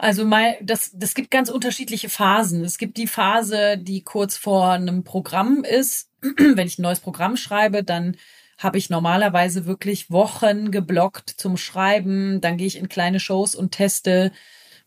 Also 0.00 0.24
mal, 0.24 0.56
das, 0.62 0.92
das 0.94 1.14
gibt 1.14 1.30
ganz 1.30 1.50
unterschiedliche 1.50 2.08
Phasen. 2.08 2.64
Es 2.64 2.78
gibt 2.78 2.96
die 2.96 3.06
Phase, 3.06 3.76
die 3.76 4.02
kurz 4.02 4.34
vor 4.38 4.70
einem 4.70 5.04
Programm 5.04 5.62
ist. 5.62 6.08
Wenn 6.22 6.66
ich 6.66 6.78
ein 6.78 6.82
neues 6.82 7.00
Programm 7.00 7.36
schreibe, 7.36 7.84
dann 7.84 8.16
habe 8.56 8.78
ich 8.78 8.88
normalerweise 8.88 9.66
wirklich 9.66 10.10
Wochen 10.10 10.70
geblockt 10.70 11.28
zum 11.28 11.58
Schreiben. 11.58 12.40
Dann 12.40 12.56
gehe 12.56 12.66
ich 12.66 12.78
in 12.78 12.88
kleine 12.88 13.20
Shows 13.20 13.54
und 13.54 13.72
teste 13.72 14.32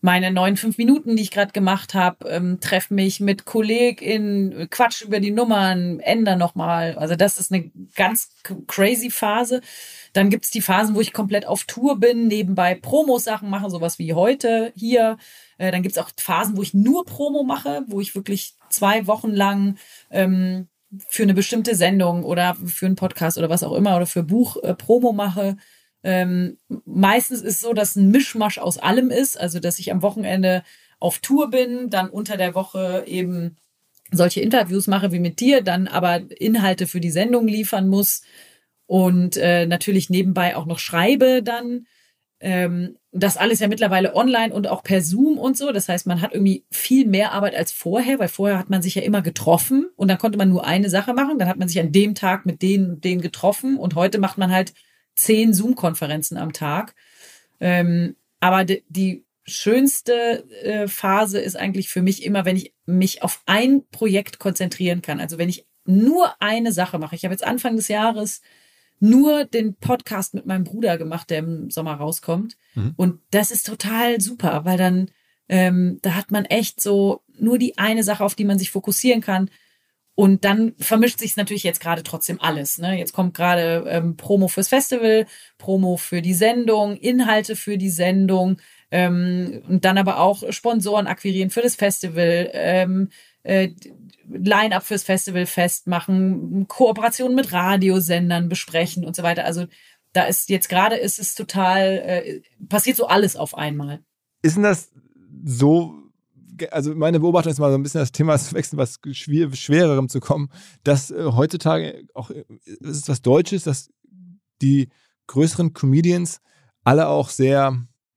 meine 0.04 0.30
neuen 0.30 0.58
fünf 0.58 0.76
Minuten, 0.76 1.16
die 1.16 1.22
ich 1.22 1.30
gerade 1.30 1.52
gemacht 1.52 1.94
habe, 1.94 2.28
ähm, 2.28 2.60
treffe 2.60 2.92
mich 2.92 3.20
mit 3.20 3.46
KollegInnen, 3.46 4.68
Quatsch 4.68 5.00
über 5.00 5.18
die 5.18 5.30
Nummern, 5.30 5.98
ändere 5.98 6.36
nochmal. 6.36 6.94
Also 6.98 7.16
das 7.16 7.38
ist 7.38 7.50
eine 7.50 7.70
ganz 7.96 8.28
crazy 8.66 9.08
Phase. 9.08 9.62
Dann 10.12 10.28
gibt's 10.28 10.50
die 10.50 10.60
Phasen, 10.60 10.94
wo 10.94 11.00
ich 11.00 11.14
komplett 11.14 11.46
auf 11.46 11.64
Tour 11.64 11.98
bin, 11.98 12.28
nebenbei 12.28 12.74
Promo-Sachen 12.74 13.48
mache, 13.48 13.70
sowas 13.70 13.98
wie 13.98 14.12
heute 14.12 14.74
hier. 14.76 15.16
Äh, 15.56 15.72
dann 15.72 15.82
gibt's 15.82 15.96
auch 15.96 16.10
Phasen, 16.18 16.58
wo 16.58 16.62
ich 16.62 16.74
nur 16.74 17.06
Promo 17.06 17.42
mache, 17.42 17.84
wo 17.86 17.98
ich 18.02 18.14
wirklich 18.14 18.56
zwei 18.68 19.06
Wochen 19.06 19.30
lang 19.30 19.78
ähm, 20.10 20.68
für 21.08 21.22
eine 21.22 21.32
bestimmte 21.32 21.74
Sendung 21.74 22.24
oder 22.24 22.56
für 22.56 22.84
einen 22.84 22.96
Podcast 22.96 23.38
oder 23.38 23.48
was 23.48 23.62
auch 23.62 23.72
immer 23.72 23.96
oder 23.96 24.06
für 24.06 24.22
Buch 24.22 24.62
äh, 24.62 24.74
Promo 24.74 25.14
mache. 25.14 25.56
Ähm, 26.04 26.58
meistens 26.84 27.40
ist 27.40 27.60
so, 27.60 27.72
dass 27.72 27.96
ein 27.96 28.10
Mischmasch 28.10 28.58
aus 28.58 28.78
allem 28.78 29.10
ist, 29.10 29.40
also 29.40 29.58
dass 29.58 29.78
ich 29.78 29.90
am 29.90 30.02
Wochenende 30.02 30.62
auf 31.00 31.18
Tour 31.18 31.50
bin, 31.50 31.90
dann 31.90 32.10
unter 32.10 32.36
der 32.36 32.54
Woche 32.54 33.04
eben 33.06 33.56
solche 34.12 34.42
Interviews 34.42 34.86
mache 34.86 35.12
wie 35.12 35.18
mit 35.18 35.40
dir, 35.40 35.62
dann 35.62 35.88
aber 35.88 36.20
Inhalte 36.38 36.86
für 36.86 37.00
die 37.00 37.10
Sendung 37.10 37.48
liefern 37.48 37.88
muss 37.88 38.22
und 38.86 39.38
äh, 39.38 39.66
natürlich 39.66 40.10
nebenbei 40.10 40.56
auch 40.56 40.66
noch 40.66 40.78
schreibe 40.78 41.42
dann. 41.42 41.86
Ähm, 42.40 42.98
das 43.12 43.38
alles 43.38 43.60
ja 43.60 43.68
mittlerweile 43.68 44.14
online 44.14 44.52
und 44.52 44.66
auch 44.66 44.82
per 44.82 45.00
Zoom 45.00 45.38
und 45.38 45.56
so. 45.56 45.72
Das 45.72 45.88
heißt, 45.88 46.06
man 46.06 46.20
hat 46.20 46.34
irgendwie 46.34 46.64
viel 46.70 47.06
mehr 47.06 47.32
Arbeit 47.32 47.54
als 47.54 47.72
vorher, 47.72 48.18
weil 48.18 48.28
vorher 48.28 48.58
hat 48.58 48.68
man 48.68 48.82
sich 48.82 48.96
ja 48.96 49.02
immer 49.02 49.22
getroffen 49.22 49.88
und 49.96 50.08
dann 50.08 50.18
konnte 50.18 50.36
man 50.36 50.50
nur 50.50 50.66
eine 50.66 50.90
Sache 50.90 51.14
machen. 51.14 51.38
Dann 51.38 51.48
hat 51.48 51.56
man 51.56 51.68
sich 51.68 51.80
an 51.80 51.92
dem 51.92 52.14
Tag 52.14 52.44
mit 52.44 52.60
denen, 52.60 53.00
denen 53.00 53.22
getroffen 53.22 53.78
und 53.78 53.94
heute 53.94 54.18
macht 54.18 54.36
man 54.36 54.52
halt 54.52 54.74
zehn 55.14 55.52
Zoom-Konferenzen 55.52 56.36
am 56.36 56.52
Tag. 56.52 56.94
Ähm, 57.60 58.16
aber 58.40 58.64
die 58.64 59.24
schönste 59.44 60.48
äh, 60.62 60.88
Phase 60.88 61.38
ist 61.40 61.56
eigentlich 61.56 61.88
für 61.88 62.02
mich 62.02 62.24
immer, 62.24 62.44
wenn 62.44 62.56
ich 62.56 62.74
mich 62.86 63.22
auf 63.22 63.42
ein 63.46 63.82
Projekt 63.90 64.38
konzentrieren 64.38 65.02
kann. 65.02 65.20
Also 65.20 65.38
wenn 65.38 65.48
ich 65.48 65.66
nur 65.86 66.34
eine 66.40 66.72
Sache 66.72 66.98
mache. 66.98 67.14
Ich 67.14 67.24
habe 67.24 67.34
jetzt 67.34 67.44
Anfang 67.44 67.76
des 67.76 67.88
Jahres 67.88 68.40
nur 69.00 69.44
den 69.44 69.74
Podcast 69.74 70.34
mit 70.34 70.46
meinem 70.46 70.64
Bruder 70.64 70.96
gemacht, 70.96 71.28
der 71.28 71.40
im 71.40 71.70
Sommer 71.70 71.94
rauskommt. 71.94 72.56
Mhm. 72.74 72.94
Und 72.96 73.20
das 73.30 73.50
ist 73.50 73.66
total 73.66 74.20
super, 74.20 74.64
weil 74.64 74.78
dann 74.78 75.10
ähm, 75.48 75.98
da 76.02 76.14
hat 76.14 76.30
man 76.30 76.46
echt 76.46 76.80
so 76.80 77.22
nur 77.38 77.58
die 77.58 77.76
eine 77.76 78.02
Sache, 78.02 78.24
auf 78.24 78.34
die 78.34 78.44
man 78.44 78.58
sich 78.58 78.70
fokussieren 78.70 79.20
kann. 79.20 79.50
Und 80.16 80.44
dann 80.44 80.74
vermischt 80.78 81.18
sich 81.18 81.36
natürlich 81.36 81.64
jetzt 81.64 81.80
gerade 81.80 82.04
trotzdem 82.04 82.40
alles. 82.40 82.78
Ne? 82.78 82.96
Jetzt 82.96 83.12
kommt 83.12 83.34
gerade 83.34 83.84
ähm, 83.88 84.16
Promo 84.16 84.46
fürs 84.46 84.68
Festival, 84.68 85.26
Promo 85.58 85.96
für 85.96 86.22
die 86.22 86.34
Sendung, 86.34 86.96
Inhalte 86.96 87.56
für 87.56 87.78
die 87.78 87.90
Sendung 87.90 88.58
ähm, 88.92 89.62
und 89.68 89.84
dann 89.84 89.98
aber 89.98 90.20
auch 90.20 90.52
Sponsoren 90.52 91.08
akquirieren 91.08 91.50
für 91.50 91.62
das 91.62 91.74
Festival, 91.74 92.48
ähm, 92.52 93.08
äh, 93.42 93.70
Line-up 94.28 94.84
fürs 94.84 95.02
Festival 95.02 95.46
festmachen, 95.46 96.66
Kooperationen 96.68 97.34
mit 97.34 97.52
Radiosendern 97.52 98.48
besprechen 98.48 99.04
und 99.04 99.16
so 99.16 99.24
weiter. 99.24 99.44
Also 99.44 99.66
da 100.12 100.24
ist 100.24 100.48
jetzt 100.48 100.68
gerade 100.68 100.94
ist 100.94 101.18
es 101.18 101.34
total, 101.34 102.02
äh, 102.06 102.40
passiert 102.68 102.96
so 102.96 103.08
alles 103.08 103.34
auf 103.34 103.56
einmal. 103.56 104.04
Ist 104.42 104.54
denn 104.54 104.62
das 104.62 104.92
so, 105.44 106.03
also 106.70 106.94
meine 106.94 107.20
Beobachtung 107.20 107.52
ist 107.52 107.58
mal 107.58 107.70
so 107.70 107.76
ein 107.78 107.82
bisschen 107.82 108.00
das 108.00 108.12
Thema 108.12 108.38
zu 108.38 108.54
wechseln, 108.54 108.78
was 108.78 108.98
schwer, 109.12 109.52
schwererem 109.52 110.08
zu 110.08 110.20
kommen, 110.20 110.48
dass 110.84 111.10
äh, 111.10 111.24
heutzutage 111.24 112.06
auch, 112.14 112.30
äh, 112.30 112.44
es 112.66 112.98
ist 112.98 113.08
was 113.08 113.22
Deutsches, 113.22 113.64
dass 113.64 113.90
die 114.62 114.88
größeren 115.26 115.72
Comedians 115.72 116.40
alle 116.84 117.08
auch 117.08 117.28
sehr, 117.30 117.72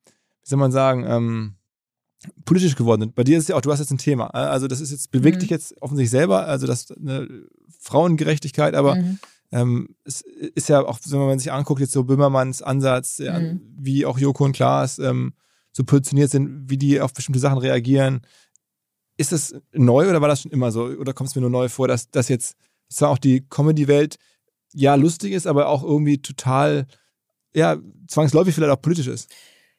wie 0.05 0.11
soll 0.49 0.59
man 0.59 0.71
sagen, 0.71 1.05
ähm, 1.07 1.53
politisch 2.45 2.75
geworden 2.75 3.01
sind. 3.01 3.15
Bei 3.15 3.23
dir 3.23 3.38
ist 3.38 3.43
es 3.43 3.47
ja 3.49 3.55
auch, 3.55 3.61
du 3.61 3.71
hast 3.71 3.79
jetzt 3.79 3.91
ein 3.91 3.97
Thema. 3.97 4.27
äh, 4.33 4.38
Also 4.38 4.67
das 4.67 4.81
ist 4.81 4.91
jetzt, 4.91 5.11
bewegt 5.11 5.38
Mhm. 5.38 5.39
dich 5.41 5.49
jetzt 5.49 5.81
offensichtlich 5.81 6.11
selber, 6.11 6.45
also 6.45 6.67
das 6.67 6.91
eine 6.91 7.27
Frauengerechtigkeit, 7.79 8.75
aber 8.75 8.95
Mhm. 8.95 9.19
ähm, 9.51 9.95
es 10.03 10.21
ist 10.21 10.67
ja 10.69 10.81
auch, 10.85 10.99
wenn 11.05 11.19
man 11.19 11.39
sich 11.39 11.51
anguckt, 11.51 11.79
jetzt 11.79 11.93
so 11.93 12.03
Böhmermanns 12.03 12.61
Ansatz, 12.61 13.17
ja, 13.19 13.39
Mhm. 13.39 13.61
wie 13.77 14.05
auch 14.05 14.19
Joko 14.19 14.43
und 14.45 14.51
Klaas 14.53 14.99
ähm, 14.99 15.33
so 15.78 15.84
positioniert 15.84 16.32
sind, 16.32 16.71
wie 16.71 16.78
die 16.78 16.99
auf 16.99 17.13
bestimmte 17.13 17.39
Sachen 17.39 17.59
reagieren. 17.59 18.21
Ist 19.15 19.32
das 19.32 19.55
neu 19.73 20.09
oder 20.09 20.21
war 20.21 20.28
das 20.28 20.41
schon 20.41 20.51
immer 20.51 20.71
so? 20.71 20.86
Oder 20.86 21.13
kommt 21.13 21.30
es 21.30 21.36
mir 21.36 21.41
nur 21.41 21.51
neu 21.51 21.69
vor, 21.69 21.88
dass, 21.88 22.09
dass 22.09 22.30
jetzt 22.30 22.57
zwar 22.89 23.09
auch 23.09 23.19
die 23.19 23.45
Comedy-Welt 23.47 24.17
ja 24.73 24.95
lustig 24.95 25.34
ist, 25.34 25.45
aber 25.45 25.69
auch 25.69 25.84
irgendwie 25.84 26.17
total, 26.17 26.88
ja, 27.53 27.78
zwangsläufig 28.07 28.55
vielleicht 28.55 28.71
auch 28.71 28.82
politisch 28.82 29.05
ist? 29.05 29.32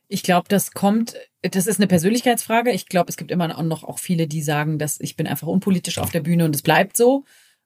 Ich 0.06 0.22
glaube, 0.22 0.46
das 0.48 0.70
kommt, 0.70 1.16
das 1.42 1.66
ist 1.66 1.80
eine 1.80 1.88
Persönlichkeitsfrage. 1.88 2.70
Ich 2.70 2.86
glaube, 2.86 3.10
es 3.10 3.16
gibt 3.16 3.32
immer 3.32 3.48
noch 3.48 3.82
auch 3.82 3.98
viele, 3.98 4.28
die 4.28 4.42
sagen, 4.42 4.78
dass 4.78 5.00
ich 5.00 5.16
bin 5.16 5.26
einfach 5.26 5.48
unpolitisch 5.48 5.98
auf 5.98 6.10
der 6.10 6.20
Bühne 6.20 6.44
und 6.44 6.54
es 6.54 6.62
bleibt 6.62 6.96
so. 6.96 7.24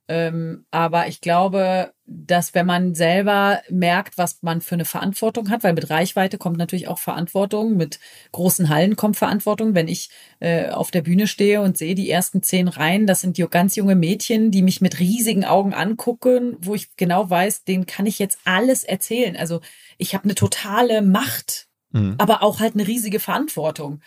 Ähm, 0.09 0.67
aber 0.71 1.07
ich 1.07 1.21
glaube, 1.21 1.93
dass 2.05 2.55
wenn 2.55 2.67
man 2.67 2.95
selber 2.95 3.63
merkt, 3.71 4.19
was 4.19 4.43
man 4.43 4.61
für 4.61 4.75
eine 4.75 4.85
Verantwortung 4.85 5.49
hat, 5.51 5.65
weil 5.65 5.73
mit 5.73 5.89
Reichweite 5.91 6.39
kommt 6.39 6.59
natürlich 6.59 6.89
auch 6.89 6.99
Verantwortung, 6.99 7.77
mit 7.77 8.01
großen 8.33 8.69
Hallen 8.69 8.97
kommt 8.97 9.17
Verantwortung. 9.17 9.75
Wenn 9.75 9.89
ich 9.89 10.11
äh, 10.41 10.69
auf 10.71 10.91
der 10.91 11.03
Bühne 11.03 11.27
stehe 11.27 11.61
und 11.63 11.79
sehe 11.79 11.95
die 11.95 12.11
ersten 12.11 12.43
zehn 12.43 12.69
Reihen, 12.69 13.07
das 13.07 13.21
sind 13.21 13.39
ganz 13.51 13.77
junge 13.77 13.95
Mädchen, 13.95 14.51
die 14.51 14.63
mich 14.63 14.81
mit 14.81 14.99
riesigen 14.99 15.45
Augen 15.45 15.75
angucken, 15.75 16.57
wo 16.59 16.75
ich 16.75 16.97
genau 16.97 17.31
weiß, 17.31 17.65
denen 17.65 17.87
kann 17.87 18.07
ich 18.07 18.19
jetzt 18.19 18.41
alles 18.45 18.85
erzählen. 18.85 19.37
Also 19.37 19.61
ich 19.99 20.15
habe 20.15 20.25
eine 20.25 20.35
totale 20.35 21.03
Macht 21.03 21.69
Mhm. 21.93 22.15
aber 22.19 22.43
auch 22.43 22.61
halt 22.61 22.75
eine 22.75 22.87
riesige 22.87 23.21
Verantwortung. 23.21 24.01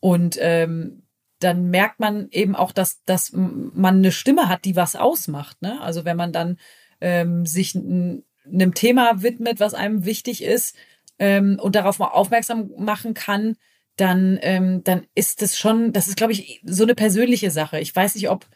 Und 0.00 0.38
ähm, 0.40 1.02
dann 1.40 1.70
merkt 1.70 2.00
man 2.00 2.28
eben 2.30 2.54
auch, 2.54 2.70
dass, 2.70 3.02
dass 3.04 3.32
man 3.32 3.96
eine 3.96 4.12
Stimme 4.12 4.48
hat, 4.48 4.64
die 4.64 4.76
was 4.76 4.94
ausmacht. 4.94 5.60
Ne? 5.62 5.80
Also 5.80 6.04
wenn 6.04 6.16
man 6.16 6.32
dann 6.32 6.58
ähm, 7.00 7.46
sich 7.46 7.74
einem 7.74 8.74
Thema 8.74 9.22
widmet, 9.22 9.58
was 9.58 9.74
einem 9.74 10.04
wichtig 10.04 10.44
ist 10.44 10.76
ähm, 11.18 11.58
und 11.60 11.74
darauf 11.74 11.98
mal 11.98 12.08
aufmerksam 12.08 12.70
machen 12.76 13.14
kann, 13.14 13.56
dann, 13.96 14.38
ähm, 14.42 14.84
dann 14.84 15.06
ist 15.14 15.42
das 15.42 15.58
schon, 15.58 15.92
das 15.92 16.08
ist, 16.08 16.16
glaube 16.16 16.32
ich, 16.32 16.62
so 16.64 16.84
eine 16.84 16.94
persönliche 16.94 17.50
Sache. 17.50 17.80
Ich 17.80 17.94
weiß 17.94 18.14
nicht, 18.14 18.30
ob, 18.30 18.46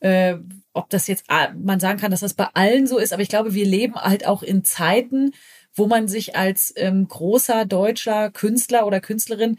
äh, 0.00 0.36
ob 0.72 0.88
das 0.90 1.06
jetzt, 1.06 1.26
man 1.28 1.80
sagen 1.80 1.98
kann, 1.98 2.10
dass 2.10 2.20
das 2.20 2.34
bei 2.34 2.48
allen 2.54 2.86
so 2.86 2.98
ist, 2.98 3.12
aber 3.12 3.22
ich 3.22 3.28
glaube, 3.28 3.54
wir 3.54 3.66
leben 3.66 3.96
halt 3.96 4.26
auch 4.26 4.42
in 4.42 4.64
Zeiten, 4.64 5.32
wo 5.74 5.86
man 5.86 6.08
sich 6.08 6.36
als 6.36 6.72
ähm, 6.76 7.08
großer 7.08 7.64
deutscher 7.64 8.30
Künstler 8.30 8.86
oder 8.86 9.00
Künstlerin 9.00 9.58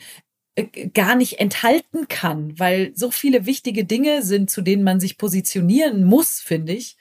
gar 0.93 1.15
nicht 1.15 1.39
enthalten 1.39 2.07
kann, 2.07 2.57
weil 2.57 2.91
so 2.95 3.11
viele 3.11 3.45
wichtige 3.45 3.83
Dinge 3.83 4.23
sind, 4.23 4.49
zu 4.49 4.61
denen 4.61 4.83
man 4.83 4.99
sich 4.99 5.17
positionieren 5.17 6.05
muss, 6.05 6.39
finde 6.39 6.73
ich. 6.73 6.97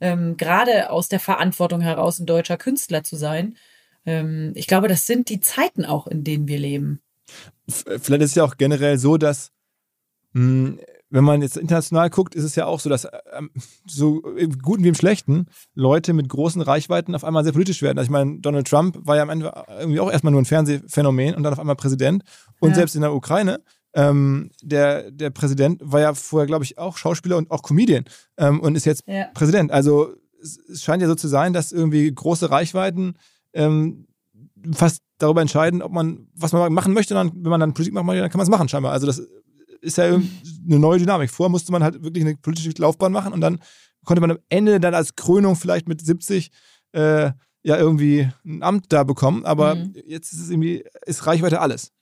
Ähm, 0.00 0.36
Gerade 0.36 0.90
aus 0.90 1.08
der 1.08 1.20
Verantwortung 1.20 1.80
heraus, 1.80 2.18
ein 2.18 2.26
deutscher 2.26 2.56
Künstler 2.56 3.02
zu 3.02 3.16
sein. 3.16 3.56
Ähm, 4.04 4.52
ich 4.54 4.66
glaube, 4.66 4.88
das 4.88 5.06
sind 5.06 5.28
die 5.28 5.40
Zeiten 5.40 5.84
auch, 5.84 6.06
in 6.06 6.24
denen 6.24 6.46
wir 6.48 6.58
leben. 6.58 7.00
Vielleicht 7.68 8.22
ist 8.22 8.30
es 8.30 8.34
ja 8.34 8.44
auch 8.44 8.56
generell 8.56 8.98
so, 8.98 9.16
dass 9.16 9.52
mh, 10.32 10.78
wenn 11.10 11.24
man 11.24 11.42
jetzt 11.42 11.56
international 11.56 12.08
guckt, 12.08 12.34
ist 12.34 12.44
es 12.44 12.54
ja 12.54 12.66
auch 12.66 12.78
so, 12.80 12.88
dass 12.88 13.06
ähm, 13.36 13.50
so 13.86 14.20
im 14.36 14.58
Guten 14.58 14.84
wie 14.84 14.88
im 14.88 14.94
Schlechten 14.94 15.46
Leute 15.74 16.12
mit 16.12 16.28
großen 16.28 16.62
Reichweiten 16.62 17.14
auf 17.14 17.24
einmal 17.24 17.42
sehr 17.42 17.52
politisch 17.52 17.82
werden. 17.82 17.98
Also 17.98 18.06
ich 18.06 18.12
meine, 18.12 18.38
Donald 18.38 18.68
Trump 18.68 18.98
war 19.04 19.16
ja 19.16 19.22
am 19.22 19.30
Ende 19.30 19.52
irgendwie 19.80 20.00
auch 20.00 20.10
erstmal 20.10 20.30
nur 20.30 20.40
ein 20.40 20.46
Fernsehphänomen 20.46 21.34
und 21.34 21.42
dann 21.42 21.52
auf 21.52 21.58
einmal 21.58 21.76
Präsident. 21.76 22.22
Und 22.60 22.70
Ja. 22.70 22.74
selbst 22.76 22.94
in 22.94 23.02
der 23.02 23.12
Ukraine, 23.12 23.60
ähm, 23.92 24.50
der, 24.62 25.10
der 25.10 25.30
Präsident 25.30 25.80
war 25.84 26.00
ja 26.00 26.14
vorher, 26.14 26.46
glaube 26.46 26.64
ich, 26.64 26.78
auch 26.78 26.96
Schauspieler 26.96 27.36
und 27.36 27.50
auch 27.50 27.62
Comedian 27.62 28.04
ähm, 28.36 28.60
und 28.60 28.76
ist 28.76 28.86
jetzt 28.86 29.02
Ja. 29.06 29.26
Präsident. 29.34 29.72
Also 29.72 30.14
es, 30.40 30.82
scheint 30.82 31.02
ja 31.02 31.08
so 31.08 31.16
zu 31.16 31.26
sein, 31.26 31.52
dass 31.52 31.72
irgendwie 31.72 32.12
große 32.12 32.50
Reichweiten 32.50 33.14
ähm, 33.52 34.06
fast 34.72 35.02
darüber 35.18 35.40
entscheiden, 35.40 35.82
ob 35.82 35.90
man, 35.90 36.28
was 36.34 36.52
man 36.52 36.72
machen 36.72 36.94
möchte. 36.94 37.14
Dann, 37.14 37.32
wenn 37.34 37.50
man 37.50 37.60
dann 37.60 37.74
Politik 37.74 37.94
machen 37.94 38.06
möchte, 38.06 38.20
dann 38.22 38.30
kann 38.30 38.38
man 38.38 38.44
es 38.44 38.50
machen 38.50 38.68
scheinbar. 38.68 38.92
Also 38.92 39.06
das 39.06 39.20
ist 39.80 39.98
ja 39.98 40.04
eine 40.04 40.78
neue 40.78 40.98
Dynamik. 40.98 41.30
Vorher 41.30 41.50
musste 41.50 41.72
man 41.72 41.82
halt 41.82 42.02
wirklich 42.02 42.24
eine 42.24 42.36
politische 42.36 42.72
Laufbahn 42.78 43.12
machen 43.12 43.32
und 43.32 43.40
dann 43.40 43.60
konnte 44.04 44.20
man 44.20 44.30
am 44.32 44.38
Ende 44.48 44.80
dann 44.80 44.94
als 44.94 45.14
Krönung 45.14 45.56
vielleicht 45.56 45.88
mit 45.88 46.00
70 46.00 46.50
äh, 46.92 47.30
ja 47.62 47.76
irgendwie 47.76 48.28
ein 48.46 48.62
Amt 48.62 48.86
da 48.92 49.04
bekommen. 49.04 49.44
Aber 49.44 49.74
Mhm. 49.74 49.92
jetzt 50.06 50.32
ist 50.32 50.40
es 50.40 50.50
irgendwie, 50.50 50.84
ist 51.04 51.26
Reichweite 51.26 51.60
alles. 51.60 51.92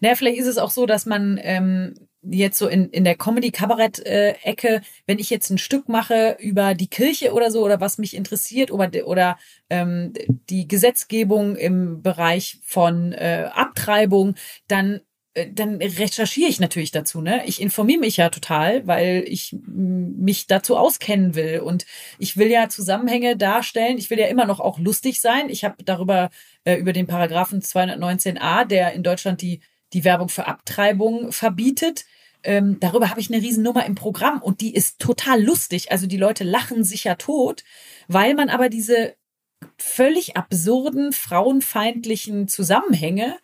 Naja, 0.00 0.14
vielleicht 0.14 0.38
ist 0.38 0.46
es 0.46 0.58
auch 0.58 0.70
so, 0.70 0.86
dass 0.86 1.06
man 1.06 1.38
ähm, 1.42 1.94
jetzt 2.22 2.58
so 2.58 2.68
in, 2.68 2.88
in 2.90 3.04
der 3.04 3.16
Comedy-Kabarett-Ecke, 3.16 4.82
wenn 5.06 5.18
ich 5.18 5.30
jetzt 5.30 5.50
ein 5.50 5.58
Stück 5.58 5.88
mache 5.88 6.36
über 6.40 6.74
die 6.74 6.88
Kirche 6.88 7.32
oder 7.32 7.50
so 7.50 7.64
oder 7.64 7.80
was 7.80 7.98
mich 7.98 8.14
interessiert 8.14 8.70
oder, 8.70 8.90
oder 9.06 9.38
ähm, 9.70 10.12
die 10.48 10.68
Gesetzgebung 10.68 11.56
im 11.56 12.02
Bereich 12.02 12.60
von 12.62 13.12
äh, 13.12 13.50
Abtreibung, 13.52 14.34
dann 14.68 15.00
dann 15.46 15.76
recherchiere 15.76 16.48
ich 16.48 16.60
natürlich 16.60 16.90
dazu, 16.90 17.20
ne? 17.20 17.42
Ich 17.46 17.60
informiere 17.60 18.00
mich 18.00 18.16
ja 18.16 18.28
total, 18.30 18.86
weil 18.86 19.24
ich 19.26 19.56
mich 19.66 20.46
dazu 20.46 20.76
auskennen 20.76 21.34
will 21.34 21.60
und 21.60 21.86
ich 22.18 22.36
will 22.36 22.48
ja 22.48 22.68
Zusammenhänge 22.68 23.36
darstellen. 23.36 23.98
Ich 23.98 24.10
will 24.10 24.18
ja 24.18 24.26
immer 24.26 24.46
noch 24.46 24.60
auch 24.60 24.78
lustig 24.78 25.20
sein. 25.20 25.48
Ich 25.48 25.64
habe 25.64 25.82
darüber 25.84 26.30
äh, 26.64 26.76
über 26.76 26.92
den 26.92 27.06
Paragraphen 27.06 27.60
219a, 27.60 28.64
der 28.64 28.92
in 28.92 29.02
Deutschland 29.02 29.42
die 29.42 29.60
die 29.92 30.04
Werbung 30.04 30.28
für 30.28 30.46
Abtreibung 30.46 31.32
verbietet. 31.32 32.04
Ähm, 32.44 32.78
darüber 32.80 33.10
habe 33.10 33.20
ich 33.20 33.32
eine 33.32 33.42
Riesennummer 33.42 33.84
im 33.86 33.94
Programm 33.94 34.42
und 34.42 34.60
die 34.60 34.74
ist 34.74 35.00
total 35.00 35.42
lustig. 35.42 35.90
Also 35.90 36.06
die 36.06 36.16
Leute 36.16 36.44
lachen 36.44 36.84
sich 36.84 37.04
ja 37.04 37.14
tot, 37.16 37.64
weil 38.06 38.34
man 38.34 38.48
aber 38.48 38.68
diese 38.68 39.14
völlig 39.76 40.36
absurden, 40.36 41.12
frauenfeindlichen 41.12 42.48
Zusammenhänge, 42.48 43.36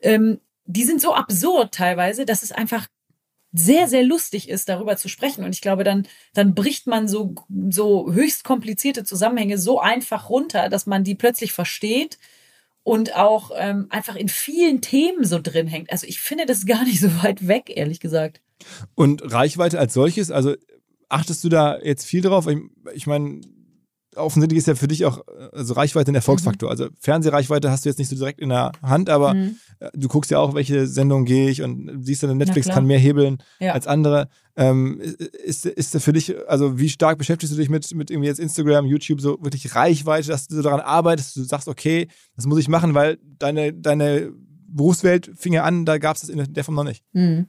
ähm, 0.00 0.40
die 0.68 0.84
sind 0.84 1.00
so 1.00 1.14
absurd 1.14 1.74
teilweise, 1.74 2.26
dass 2.26 2.42
es 2.42 2.52
einfach 2.52 2.86
sehr, 3.52 3.88
sehr 3.88 4.04
lustig 4.04 4.50
ist, 4.50 4.68
darüber 4.68 4.96
zu 4.98 5.08
sprechen. 5.08 5.42
Und 5.42 5.54
ich 5.54 5.62
glaube, 5.62 5.82
dann, 5.82 6.06
dann 6.34 6.54
bricht 6.54 6.86
man 6.86 7.08
so, 7.08 7.34
so 7.70 8.12
höchst 8.12 8.44
komplizierte 8.44 9.04
Zusammenhänge 9.04 9.56
so 9.56 9.80
einfach 9.80 10.28
runter, 10.28 10.68
dass 10.68 10.86
man 10.86 11.04
die 11.04 11.14
plötzlich 11.14 11.54
versteht 11.54 12.18
und 12.82 13.16
auch 13.16 13.50
ähm, 13.56 13.86
einfach 13.88 14.16
in 14.16 14.28
vielen 14.28 14.82
Themen 14.82 15.24
so 15.24 15.40
drin 15.42 15.66
hängt. 15.66 15.90
Also 15.90 16.06
ich 16.06 16.20
finde 16.20 16.44
das 16.44 16.66
gar 16.66 16.84
nicht 16.84 17.00
so 17.00 17.08
weit 17.22 17.48
weg, 17.48 17.72
ehrlich 17.74 18.00
gesagt. 18.00 18.42
Und 18.94 19.22
Reichweite 19.32 19.78
als 19.78 19.94
solches, 19.94 20.30
also 20.30 20.54
achtest 21.08 21.42
du 21.42 21.48
da 21.48 21.78
jetzt 21.78 22.04
viel 22.04 22.20
drauf? 22.20 22.46
Ich, 22.46 22.58
ich 22.92 23.06
meine, 23.06 23.40
offensichtlich 24.16 24.58
ist 24.58 24.66
ja 24.66 24.74
für 24.74 24.88
dich 24.88 25.04
auch 25.04 25.22
also 25.52 25.74
Reichweite 25.74 26.10
ein 26.10 26.14
Erfolgsfaktor. 26.14 26.70
Also 26.70 26.88
Fernsehreichweite 27.00 27.70
hast 27.70 27.84
du 27.84 27.88
jetzt 27.88 27.98
nicht 27.98 28.08
so 28.08 28.16
direkt 28.16 28.40
in 28.40 28.48
der 28.48 28.72
Hand, 28.82 29.10
aber 29.10 29.34
Mhm. 29.34 29.56
äh, 29.80 29.90
du 29.94 30.08
guckst 30.08 30.30
ja 30.30 30.38
auch, 30.38 30.54
welche 30.54 30.86
Sendung 30.86 31.24
gehe 31.24 31.50
ich 31.50 31.62
und 31.62 32.00
siehst 32.04 32.22
dann, 32.22 32.36
Netflix 32.36 32.68
kann 32.68 32.86
mehr 32.86 32.98
hebeln 32.98 33.38
Ja. 33.60 33.72
als 33.72 33.86
andere. 33.86 34.28
Ähm, 34.56 35.00
ist, 35.44 35.66
ist 35.66 35.94
da 35.94 35.98
für 36.00 36.12
dich, 36.12 36.34
also 36.48 36.78
wie 36.78 36.88
stark 36.88 37.18
beschäftigst 37.18 37.52
du 37.54 37.58
dich 37.58 37.68
mit, 37.68 37.94
mit 37.94 38.10
irgendwie 38.10 38.28
jetzt 38.28 38.40
Instagram, 38.40 38.86
YouTube, 38.86 39.20
so 39.20 39.38
wirklich 39.40 39.74
Reichweite, 39.74 40.28
dass 40.28 40.48
du 40.48 40.56
so 40.56 40.62
daran 40.62 40.80
arbeitest, 40.80 41.36
du 41.36 41.44
sagst, 41.44 41.68
okay, 41.68 42.08
das 42.34 42.46
muss 42.46 42.58
ich 42.58 42.68
machen, 42.68 42.94
weil 42.94 43.18
deine, 43.38 43.72
deine 43.72 44.32
Berufswelt 44.70 45.30
fing 45.36 45.52
ja 45.52 45.62
an, 45.64 45.84
da 45.84 45.98
gab 45.98 46.16
es 46.16 46.22
das 46.22 46.30
in 46.30 46.52
der 46.52 46.64
Form 46.64 46.74
noch 46.74 46.84
nicht. 46.84 47.04
Mhm. 47.12 47.46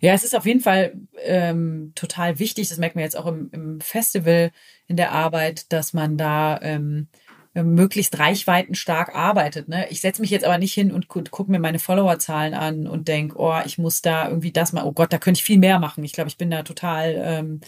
Ja, 0.00 0.12
es 0.12 0.24
ist 0.24 0.36
auf 0.36 0.46
jeden 0.46 0.60
Fall 0.60 0.94
ähm, 1.22 1.92
total 1.94 2.38
wichtig, 2.38 2.68
das 2.68 2.78
merkt 2.78 2.96
man 2.96 3.04
jetzt 3.04 3.16
auch 3.16 3.26
im, 3.26 3.50
im 3.52 3.80
Festival 3.80 4.50
in 4.86 4.96
der 4.96 5.12
Arbeit, 5.12 5.72
dass 5.72 5.92
man 5.92 6.16
da 6.16 6.60
ähm, 6.62 7.08
möglichst 7.54 8.18
reichweitenstark 8.18 9.14
arbeitet. 9.14 9.68
Ne? 9.68 9.86
Ich 9.90 10.00
setze 10.00 10.20
mich 10.20 10.30
jetzt 10.30 10.44
aber 10.44 10.58
nicht 10.58 10.74
hin 10.74 10.92
und 10.92 11.08
gu 11.08 11.22
gucke 11.30 11.50
mir 11.50 11.58
meine 11.58 11.78
Followerzahlen 11.78 12.54
an 12.54 12.86
und 12.86 13.08
denk, 13.08 13.36
oh, 13.36 13.58
ich 13.64 13.78
muss 13.78 14.02
da 14.02 14.28
irgendwie 14.28 14.52
das 14.52 14.72
mal, 14.72 14.84
oh 14.84 14.92
Gott, 14.92 15.12
da 15.12 15.18
könnte 15.18 15.38
ich 15.38 15.44
viel 15.44 15.58
mehr 15.58 15.78
machen. 15.78 16.04
Ich 16.04 16.12
glaube, 16.12 16.28
ich 16.28 16.36
bin 16.36 16.50
da 16.50 16.62
total, 16.62 17.14
ähm, 17.18 17.60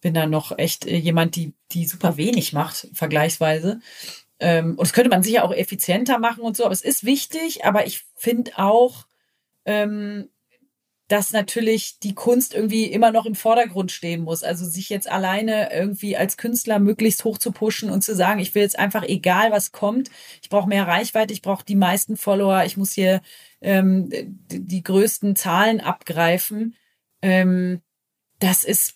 bin 0.00 0.14
da 0.14 0.26
noch 0.26 0.58
echt 0.58 0.86
äh, 0.86 0.96
jemand, 0.96 1.36
die, 1.36 1.54
die 1.70 1.86
super 1.86 2.16
wenig 2.16 2.52
macht, 2.52 2.88
vergleichsweise. 2.92 3.80
Ähm, 4.40 4.70
und 4.70 4.80
das 4.80 4.92
könnte 4.92 5.10
man 5.10 5.22
sicher 5.22 5.44
auch 5.44 5.52
effizienter 5.52 6.18
machen 6.18 6.42
und 6.42 6.56
so, 6.56 6.64
aber 6.64 6.72
es 6.72 6.82
ist 6.82 7.04
wichtig, 7.04 7.64
aber 7.64 7.86
ich 7.86 8.04
finde 8.16 8.52
auch, 8.56 9.06
ähm, 9.64 10.28
dass 11.12 11.30
natürlich 11.30 11.98
die 11.98 12.14
Kunst 12.14 12.54
irgendwie 12.54 12.86
immer 12.86 13.12
noch 13.12 13.26
im 13.26 13.34
Vordergrund 13.34 13.92
stehen 13.92 14.22
muss. 14.22 14.42
Also 14.42 14.64
sich 14.64 14.88
jetzt 14.88 15.12
alleine 15.12 15.70
irgendwie 15.70 16.16
als 16.16 16.38
Künstler 16.38 16.78
möglichst 16.78 17.22
hoch 17.24 17.36
zu 17.36 17.52
pushen 17.52 17.90
und 17.90 18.02
zu 18.02 18.14
sagen, 18.14 18.40
ich 18.40 18.54
will 18.54 18.62
jetzt 18.62 18.78
einfach 18.78 19.02
egal 19.02 19.50
was 19.50 19.72
kommt, 19.72 20.10
ich 20.40 20.48
brauche 20.48 20.70
mehr 20.70 20.88
Reichweite, 20.88 21.34
ich 21.34 21.42
brauche 21.42 21.66
die 21.66 21.76
meisten 21.76 22.16
Follower, 22.16 22.64
ich 22.64 22.78
muss 22.78 22.92
hier 22.92 23.20
ähm, 23.60 24.08
die 24.10 24.82
größten 24.82 25.36
Zahlen 25.36 25.82
abgreifen. 25.82 26.76
Ähm, 27.20 27.82
das 28.38 28.64
ist 28.64 28.94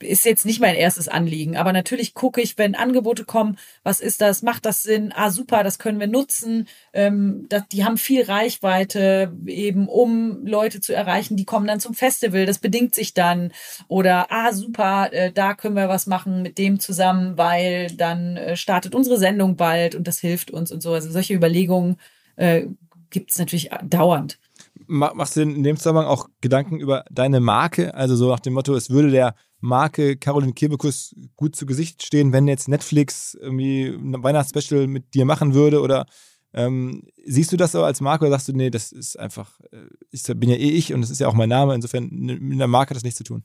ist 0.00 0.24
jetzt 0.24 0.46
nicht 0.46 0.60
mein 0.60 0.74
erstes 0.74 1.08
Anliegen, 1.08 1.56
aber 1.56 1.72
natürlich 1.72 2.14
gucke 2.14 2.40
ich, 2.40 2.58
wenn 2.58 2.74
Angebote 2.74 3.24
kommen, 3.24 3.58
was 3.82 4.00
ist 4.00 4.20
das, 4.20 4.42
macht 4.42 4.64
das 4.64 4.82
Sinn? 4.82 5.12
Ah, 5.14 5.30
super, 5.30 5.62
das 5.62 5.78
können 5.78 6.00
wir 6.00 6.06
nutzen. 6.06 6.68
Ähm, 6.92 7.46
das, 7.48 7.62
die 7.68 7.84
haben 7.84 7.96
viel 7.96 8.22
Reichweite, 8.22 9.32
eben 9.46 9.88
um 9.88 10.46
Leute 10.46 10.80
zu 10.80 10.94
erreichen, 10.94 11.36
die 11.36 11.44
kommen 11.44 11.66
dann 11.66 11.80
zum 11.80 11.94
Festival, 11.94 12.46
das 12.46 12.58
bedingt 12.58 12.94
sich 12.94 13.14
dann. 13.14 13.52
Oder, 13.88 14.30
ah, 14.30 14.52
super, 14.52 15.12
äh, 15.12 15.32
da 15.32 15.54
können 15.54 15.76
wir 15.76 15.88
was 15.88 16.06
machen 16.06 16.42
mit 16.42 16.58
dem 16.58 16.80
zusammen, 16.80 17.38
weil 17.38 17.88
dann 17.92 18.36
äh, 18.36 18.56
startet 18.56 18.94
unsere 18.94 19.18
Sendung 19.18 19.56
bald 19.56 19.94
und 19.94 20.06
das 20.06 20.18
hilft 20.18 20.50
uns 20.50 20.72
und 20.72 20.82
so. 20.82 20.92
Also 20.92 21.10
solche 21.10 21.34
Überlegungen 21.34 21.96
äh, 22.36 22.66
gibt 23.10 23.30
es 23.30 23.38
natürlich 23.38 23.70
dauernd. 23.84 24.38
Machst 24.86 25.36
du 25.36 25.42
in 25.42 25.62
dem 25.62 25.76
Zusammenhang 25.76 26.06
auch 26.06 26.28
Gedanken 26.40 26.80
über 26.80 27.04
deine 27.10 27.40
Marke? 27.40 27.94
Also 27.94 28.16
so 28.16 28.28
nach 28.28 28.40
dem 28.40 28.54
Motto, 28.54 28.74
es 28.74 28.90
würde 28.90 29.10
der 29.10 29.34
Marke 29.60 30.16
Caroline 30.16 30.52
Kebekus 30.52 31.14
gut 31.36 31.56
zu 31.56 31.66
Gesicht 31.66 32.04
stehen, 32.04 32.32
wenn 32.32 32.48
jetzt 32.48 32.68
Netflix 32.68 33.34
irgendwie 33.34 33.86
ein 33.86 34.22
Weihnachtsspecial 34.22 34.86
mit 34.86 35.14
dir 35.14 35.24
machen 35.24 35.54
würde? 35.54 35.80
Oder 35.80 36.06
ähm, 36.54 37.02
siehst 37.24 37.52
du 37.52 37.56
das 37.56 37.72
so 37.72 37.84
als 37.84 38.00
Marke 38.00 38.24
oder 38.24 38.32
sagst 38.32 38.48
du, 38.48 38.52
nee, 38.52 38.70
das 38.70 38.92
ist 38.92 39.18
einfach, 39.18 39.60
äh, 39.72 39.86
ich 40.10 40.22
bin 40.22 40.48
ja 40.48 40.56
eh 40.56 40.70
ich 40.70 40.94
und 40.94 41.00
das 41.00 41.10
ist 41.10 41.20
ja 41.20 41.28
auch 41.28 41.34
mein 41.34 41.48
Name, 41.48 41.74
insofern 41.74 42.08
mit 42.10 42.58
der 42.58 42.68
Marke 42.68 42.90
hat 42.90 42.96
das 42.96 43.04
nichts 43.04 43.18
zu 43.18 43.24
tun? 43.24 43.44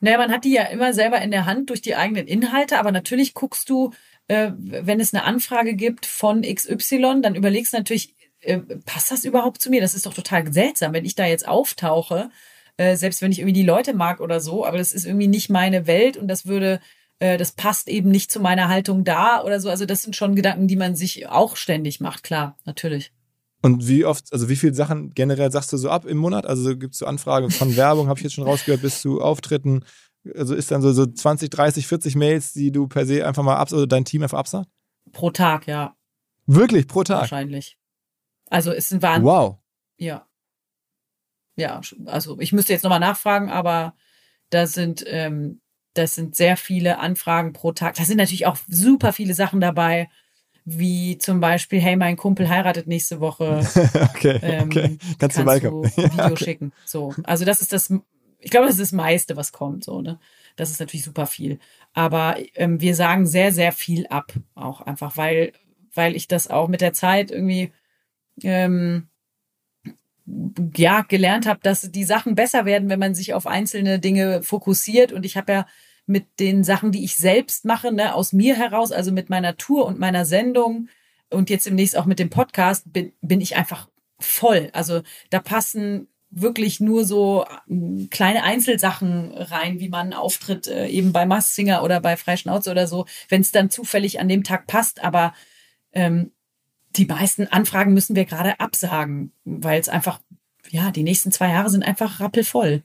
Naja, 0.00 0.18
man 0.18 0.32
hat 0.32 0.44
die 0.44 0.52
ja 0.52 0.64
immer 0.64 0.92
selber 0.92 1.22
in 1.22 1.30
der 1.30 1.46
Hand 1.46 1.70
durch 1.70 1.80
die 1.80 1.94
eigenen 1.94 2.26
Inhalte, 2.26 2.78
aber 2.78 2.90
natürlich 2.90 3.34
guckst 3.34 3.70
du, 3.70 3.92
äh, 4.26 4.50
wenn 4.56 4.98
es 4.98 5.14
eine 5.14 5.22
Anfrage 5.22 5.74
gibt 5.74 6.06
von 6.06 6.42
XY, 6.42 7.20
dann 7.22 7.36
überlegst 7.36 7.72
du 7.72 7.76
natürlich, 7.76 8.14
äh, 8.42 8.58
passt 8.84 9.10
das 9.10 9.24
überhaupt 9.24 9.62
zu 9.62 9.70
mir? 9.70 9.80
Das 9.80 9.94
ist 9.94 10.06
doch 10.06 10.14
total 10.14 10.52
seltsam, 10.52 10.92
wenn 10.92 11.04
ich 11.04 11.14
da 11.14 11.26
jetzt 11.26 11.48
auftauche 11.48 12.30
äh, 12.76 12.96
selbst 12.96 13.22
wenn 13.22 13.32
ich 13.32 13.38
irgendwie 13.38 13.52
die 13.52 13.64
Leute 13.64 13.94
mag 13.94 14.20
oder 14.20 14.40
so, 14.40 14.64
aber 14.64 14.78
das 14.78 14.92
ist 14.92 15.04
irgendwie 15.04 15.28
nicht 15.28 15.50
meine 15.50 15.86
Welt 15.86 16.16
und 16.16 16.28
das 16.28 16.46
würde, 16.46 16.80
äh, 17.18 17.36
das 17.36 17.52
passt 17.52 17.88
eben 17.88 18.10
nicht 18.10 18.30
zu 18.30 18.40
meiner 18.40 18.68
Haltung 18.68 19.04
da 19.04 19.42
oder 19.42 19.60
so. 19.60 19.68
Also 19.68 19.84
das 19.84 20.02
sind 20.02 20.16
schon 20.16 20.34
Gedanken, 20.34 20.68
die 20.68 20.76
man 20.76 20.96
sich 20.96 21.28
auch 21.28 21.56
ständig 21.56 22.00
macht, 22.00 22.22
klar, 22.22 22.56
natürlich. 22.64 23.12
Und 23.60 23.86
wie 23.86 24.04
oft, 24.04 24.32
also 24.32 24.48
wie 24.48 24.56
viele 24.56 24.74
Sachen 24.74 25.10
generell 25.10 25.52
sagst 25.52 25.72
du 25.72 25.76
so 25.76 25.88
ab 25.88 26.04
im 26.04 26.16
Monat? 26.16 26.46
Also 26.46 26.76
gibt 26.76 26.94
es 26.94 26.98
so 26.98 27.06
Anfragen 27.06 27.50
von 27.50 27.76
Werbung, 27.76 28.08
habe 28.08 28.18
ich 28.18 28.24
jetzt 28.24 28.34
schon 28.34 28.44
rausgehört, 28.44 28.82
bis 28.82 29.00
zu 29.00 29.20
Auftritten. 29.20 29.84
Also 30.34 30.54
ist 30.54 30.70
dann 30.70 30.82
so, 30.82 30.92
so 30.92 31.06
20, 31.06 31.50
30, 31.50 31.86
40 31.86 32.16
Mails, 32.16 32.52
die 32.52 32.72
du 32.72 32.88
per 32.88 33.06
se 33.06 33.26
einfach 33.26 33.42
mal 33.42 33.56
abs 33.56 33.72
oder 33.72 33.86
dein 33.86 34.04
Team 34.04 34.22
einfach 34.22 34.38
absagt? 34.38 34.68
Pro 35.12 35.30
Tag, 35.30 35.66
ja. 35.66 35.94
Wirklich, 36.46 36.88
pro 36.88 37.04
Tag? 37.04 37.20
Wahrscheinlich. 37.20 37.76
Also 38.52 38.72
es 38.72 38.88
sind 38.88 39.02
waren. 39.02 39.24
Wow. 39.24 39.58
Ja 39.96 40.26
ja, 41.56 41.80
also 42.06 42.38
ich 42.40 42.52
müsste 42.52 42.72
jetzt 42.72 42.82
nochmal 42.82 43.00
nachfragen, 43.00 43.50
aber 43.50 43.94
da 44.50 44.66
sind, 44.66 45.04
ähm, 45.06 45.60
das 45.94 46.14
sind 46.14 46.34
sehr 46.34 46.56
viele 46.56 46.98
Anfragen 46.98 47.52
pro 47.52 47.72
Tag. 47.72 47.94
Da 47.96 48.04
sind 48.04 48.16
natürlich 48.16 48.46
auch 48.46 48.56
super 48.68 49.12
viele 49.12 49.34
Sachen 49.34 49.60
dabei, 49.60 50.08
wie 50.64 51.18
zum 51.18 51.40
Beispiel, 51.40 51.80
hey, 51.80 51.96
mein 51.96 52.16
Kumpel 52.16 52.48
heiratet 52.48 52.86
nächste 52.86 53.20
Woche. 53.20 53.60
okay, 54.14 54.38
ähm, 54.42 54.64
okay. 54.64 54.98
Kannst, 55.18 55.36
kannst 55.36 55.64
du. 55.64 55.82
Video 55.96 56.26
okay. 56.26 56.44
schicken. 56.44 56.72
So. 56.86 57.14
Also 57.24 57.44
das 57.44 57.60
ist 57.60 57.72
das, 57.72 57.92
ich 58.38 58.50
glaube, 58.50 58.66
das 58.66 58.76
ist 58.76 58.80
das 58.80 58.92
meiste, 58.92 59.36
was 59.36 59.52
kommt. 59.52 59.84
So, 59.84 60.00
ne? 60.00 60.18
Das 60.56 60.70
ist 60.70 60.80
natürlich 60.80 61.04
super 61.04 61.26
viel. 61.26 61.58
Aber 61.92 62.36
ähm, 62.54 62.80
wir 62.80 62.94
sagen 62.94 63.26
sehr, 63.26 63.52
sehr 63.52 63.72
viel 63.72 64.06
ab. 64.06 64.32
Auch 64.54 64.80
einfach, 64.80 65.16
weil, 65.16 65.52
weil 65.94 66.16
ich 66.16 66.28
das 66.28 66.48
auch 66.48 66.68
mit 66.68 66.80
der 66.80 66.92
Zeit 66.92 67.30
irgendwie 67.30 67.72
ähm, 68.42 69.08
ja 70.76 71.02
gelernt 71.02 71.46
habe, 71.46 71.60
dass 71.62 71.90
die 71.90 72.04
Sachen 72.04 72.34
besser 72.34 72.64
werden, 72.64 72.88
wenn 72.88 72.98
man 72.98 73.14
sich 73.14 73.34
auf 73.34 73.46
einzelne 73.46 73.98
Dinge 73.98 74.42
fokussiert. 74.42 75.12
Und 75.12 75.26
ich 75.26 75.36
habe 75.36 75.52
ja 75.52 75.66
mit 76.06 76.40
den 76.40 76.64
Sachen, 76.64 76.92
die 76.92 77.04
ich 77.04 77.16
selbst 77.16 77.64
mache, 77.64 77.92
ne, 77.92 78.14
aus 78.14 78.32
mir 78.32 78.56
heraus, 78.56 78.92
also 78.92 79.12
mit 79.12 79.30
meiner 79.30 79.56
Tour 79.56 79.86
und 79.86 79.98
meiner 79.98 80.24
Sendung 80.24 80.88
und 81.30 81.50
jetzt 81.50 81.66
demnächst 81.66 81.96
auch 81.96 82.06
mit 82.06 82.18
dem 82.18 82.30
Podcast, 82.30 82.92
bin, 82.92 83.12
bin 83.20 83.40
ich 83.40 83.56
einfach 83.56 83.88
voll. 84.18 84.70
Also 84.72 85.02
da 85.30 85.40
passen 85.40 86.08
wirklich 86.30 86.80
nur 86.80 87.04
so 87.04 87.44
ähm, 87.68 88.08
kleine 88.10 88.42
Einzelsachen 88.42 89.32
rein, 89.32 89.80
wie 89.80 89.88
man 89.88 90.12
auftritt, 90.12 90.66
äh, 90.66 90.88
eben 90.88 91.12
bei 91.12 91.26
Mass 91.26 91.54
Singer 91.54 91.82
oder 91.82 92.00
bei 92.00 92.16
Freischnauze 92.16 92.70
oder 92.70 92.86
so, 92.86 93.06
wenn 93.28 93.42
es 93.42 93.52
dann 93.52 93.70
zufällig 93.70 94.18
an 94.20 94.28
dem 94.28 94.42
Tag 94.42 94.66
passt. 94.66 95.04
Aber 95.04 95.34
ähm, 95.92 96.32
die 96.96 97.06
meisten 97.06 97.46
Anfragen 97.46 97.94
müssen 97.94 98.16
wir 98.16 98.24
gerade 98.24 98.60
absagen, 98.60 99.32
weil 99.44 99.80
es 99.80 99.88
einfach, 99.88 100.20
ja, 100.70 100.90
die 100.90 101.02
nächsten 101.02 101.32
zwei 101.32 101.50
Jahre 101.50 101.70
sind 101.70 101.82
einfach 101.82 102.20
rappelvoll. 102.20 102.82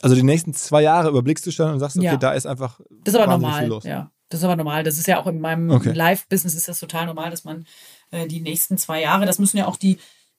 Also 0.00 0.16
die 0.16 0.22
nächsten 0.22 0.54
zwei 0.54 0.82
Jahre 0.82 1.10
überblickst 1.10 1.46
du 1.46 1.50
schon 1.50 1.70
und 1.70 1.80
sagst, 1.80 1.96
okay, 1.96 2.06
ja. 2.06 2.16
da 2.16 2.32
ist 2.32 2.46
einfach. 2.46 2.80
Das 3.04 3.14
ist 3.14 3.20
aber 3.20 3.30
normal. 3.30 3.66
Los. 3.66 3.84
Ja, 3.84 4.10
das 4.30 4.40
ist 4.40 4.44
aber 4.44 4.56
normal. 4.56 4.84
Das 4.84 4.96
ist 4.96 5.06
ja 5.06 5.20
auch 5.20 5.26
in 5.26 5.40
meinem 5.40 5.70
okay. 5.70 5.92
Live-Business 5.92 6.54
ist 6.54 6.68
das 6.68 6.80
total 6.80 7.06
normal, 7.06 7.30
dass 7.30 7.44
man 7.44 7.66
äh, 8.10 8.26
die 8.26 8.40
nächsten 8.40 8.78
zwei 8.78 9.02
Jahre, 9.02 9.26
das 9.26 9.38
müssen 9.38 9.58
ja 9.58 9.66
auch 9.66 9.76
die, 9.76 9.98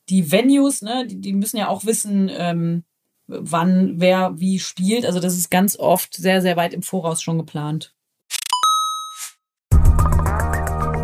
die 0.10 0.32
Venues, 0.32 0.82
ne, 0.82 1.06
die, 1.08 1.22
die 1.22 1.34
müssen 1.34 1.58
ja 1.58 1.68
auch 1.68 1.86
wissen, 1.86 2.32
ähm, 2.36 2.84
wann 3.28 4.00
wer 4.00 4.40
wie 4.40 4.60
spielt. 4.60 5.06
Also 5.06 5.20
das 5.20 5.38
ist 5.38 5.52
ganz 5.52 5.78
oft 5.78 6.16
sehr, 6.16 6.42
sehr 6.42 6.58
weit 6.58 6.74
im 6.74 6.82
Voraus 6.82 7.22
schon 7.22 7.38
geplant. 7.38 7.94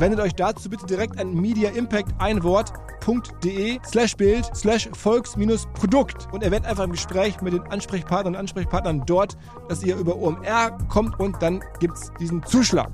Wendet 0.00 0.20
euch 0.20 0.34
dazu 0.34 0.70
bitte 0.70 0.86
direkt 0.86 1.20
an 1.20 1.34
Media 1.34 1.68
Impact 1.68 2.14
ein 2.18 2.42
Wort 2.42 2.72
www.de 3.04 3.78
slash 3.86 4.16
Bild 4.16 4.50
slash 4.54 4.88
Volks-Produkt 4.94 6.26
und 6.32 6.42
erwähnt 6.42 6.64
einfach 6.64 6.84
im 6.84 6.92
Gespräch 6.92 7.42
mit 7.42 7.52
den 7.52 7.60
Ansprechpartnern 7.64 8.34
und 8.34 8.40
Ansprechpartnern 8.40 9.04
dort, 9.04 9.36
dass 9.68 9.82
ihr 9.82 9.96
über 9.96 10.16
OMR 10.16 10.78
kommt 10.88 11.20
und 11.20 11.42
dann 11.42 11.62
gibt 11.80 11.98
es 11.98 12.10
diesen 12.18 12.42
Zuschlag. 12.44 12.90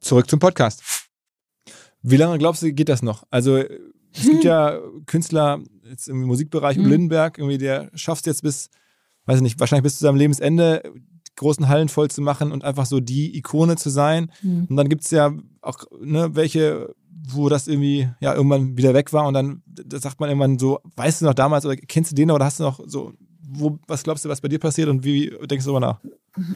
Zurück 0.00 0.28
zum 0.28 0.38
Podcast. 0.38 0.82
Wie 2.02 2.18
lange 2.18 2.36
glaubst 2.36 2.62
du, 2.62 2.74
geht 2.74 2.90
das 2.90 3.02
noch? 3.02 3.24
Also 3.30 3.56
es 3.56 4.22
gibt 4.22 4.44
ja 4.44 4.78
Künstler 5.06 5.62
jetzt 5.84 6.08
im 6.08 6.24
Musikbereich, 6.24 6.76
mhm. 6.76 6.88
Lindenberg, 6.88 7.38
irgendwie, 7.38 7.56
der 7.56 7.90
schafft 7.94 8.26
es 8.26 8.26
jetzt 8.26 8.42
bis, 8.42 8.68
weiß 9.24 9.36
ich 9.36 9.42
nicht, 9.42 9.60
wahrscheinlich 9.60 9.84
bis 9.84 9.96
zu 9.96 10.04
seinem 10.04 10.16
Lebensende 10.16 10.82
großen 11.36 11.68
Hallen 11.68 11.88
voll 11.88 12.10
zu 12.10 12.20
machen 12.22 12.52
und 12.52 12.64
einfach 12.64 12.86
so 12.86 13.00
die 13.00 13.36
Ikone 13.36 13.76
zu 13.76 13.90
sein. 13.90 14.30
Mhm. 14.42 14.66
Und 14.68 14.76
dann 14.76 14.88
gibt 14.88 15.04
es 15.04 15.10
ja 15.10 15.32
auch 15.62 15.78
ne, 16.00 16.34
welche, 16.34 16.94
wo 17.28 17.48
das 17.48 17.68
irgendwie 17.68 18.08
ja 18.20 18.34
irgendwann 18.34 18.76
wieder 18.76 18.94
weg 18.94 19.12
war 19.12 19.26
und 19.26 19.34
dann 19.34 19.62
da 19.66 19.98
sagt 19.98 20.20
man 20.20 20.28
irgendwann 20.28 20.58
so, 20.58 20.80
weißt 20.96 21.20
du 21.20 21.26
noch 21.26 21.34
damals 21.34 21.64
oder 21.64 21.76
kennst 21.76 22.12
du 22.12 22.14
den 22.14 22.28
noch 22.28 22.36
oder 22.36 22.44
hast 22.44 22.60
du 22.60 22.64
noch 22.64 22.80
so 22.86 23.12
wo, 23.46 23.78
was 23.86 24.02
glaubst 24.02 24.24
du, 24.24 24.28
was 24.28 24.40
bei 24.40 24.48
dir 24.48 24.58
passiert 24.58 24.88
und 24.88 25.04
wie 25.04 25.30
denkst 25.42 25.64
du 25.64 25.72
darüber 25.72 25.86
nach? 25.86 26.00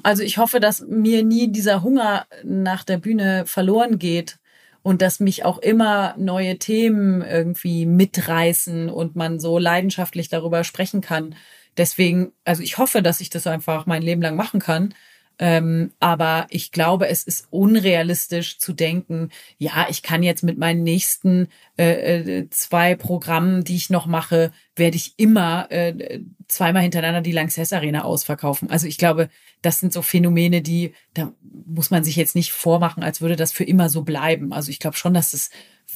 Also 0.02 0.22
ich 0.22 0.38
hoffe, 0.38 0.60
dass 0.60 0.80
mir 0.80 1.22
nie 1.22 1.52
dieser 1.52 1.82
Hunger 1.82 2.26
nach 2.42 2.84
der 2.84 2.98
Bühne 2.98 3.44
verloren 3.46 3.98
geht 3.98 4.38
und 4.82 5.02
dass 5.02 5.20
mich 5.20 5.44
auch 5.44 5.58
immer 5.58 6.14
neue 6.18 6.58
Themen 6.58 7.22
irgendwie 7.22 7.86
mitreißen 7.86 8.88
und 8.88 9.16
man 9.16 9.38
so 9.38 9.58
leidenschaftlich 9.58 10.28
darüber 10.28 10.64
sprechen 10.64 11.00
kann. 11.00 11.34
Deswegen, 11.78 12.32
also 12.44 12.62
ich 12.62 12.76
hoffe, 12.76 13.02
dass 13.02 13.20
ich 13.20 13.30
das 13.30 13.46
einfach 13.46 13.86
mein 13.86 14.02
Leben 14.02 14.20
lang 14.20 14.36
machen 14.36 14.60
kann. 14.60 14.94
Ähm, 15.40 15.92
aber 16.00 16.48
ich 16.50 16.72
glaube, 16.72 17.06
es 17.08 17.22
ist 17.22 17.46
unrealistisch 17.50 18.58
zu 18.58 18.72
denken, 18.72 19.30
ja, 19.56 19.86
ich 19.88 20.02
kann 20.02 20.24
jetzt 20.24 20.42
mit 20.42 20.58
meinen 20.58 20.82
nächsten 20.82 21.46
äh, 21.78 22.40
äh, 22.40 22.50
zwei 22.50 22.96
Programmen, 22.96 23.62
die 23.62 23.76
ich 23.76 23.88
noch 23.88 24.06
mache, 24.06 24.50
werde 24.74 24.96
ich 24.96 25.14
immer 25.16 25.70
äh, 25.70 26.20
zweimal 26.48 26.82
hintereinander 26.82 27.20
die 27.20 27.30
Lanxess 27.30 27.72
Arena 27.72 28.02
ausverkaufen. 28.02 28.68
Also 28.68 28.88
ich 28.88 28.98
glaube, 28.98 29.28
das 29.62 29.78
sind 29.78 29.92
so 29.92 30.02
Phänomene, 30.02 30.60
die, 30.60 30.92
da 31.14 31.32
muss 31.66 31.92
man 31.92 32.02
sich 32.02 32.16
jetzt 32.16 32.34
nicht 32.34 32.50
vormachen, 32.50 33.04
als 33.04 33.20
würde 33.20 33.36
das 33.36 33.52
für 33.52 33.64
immer 33.64 33.88
so 33.88 34.02
bleiben. 34.02 34.52
Also 34.52 34.70
ich 34.70 34.80
glaube 34.80 34.96
schon, 34.96 35.14
dass 35.14 35.34
es 35.34 35.50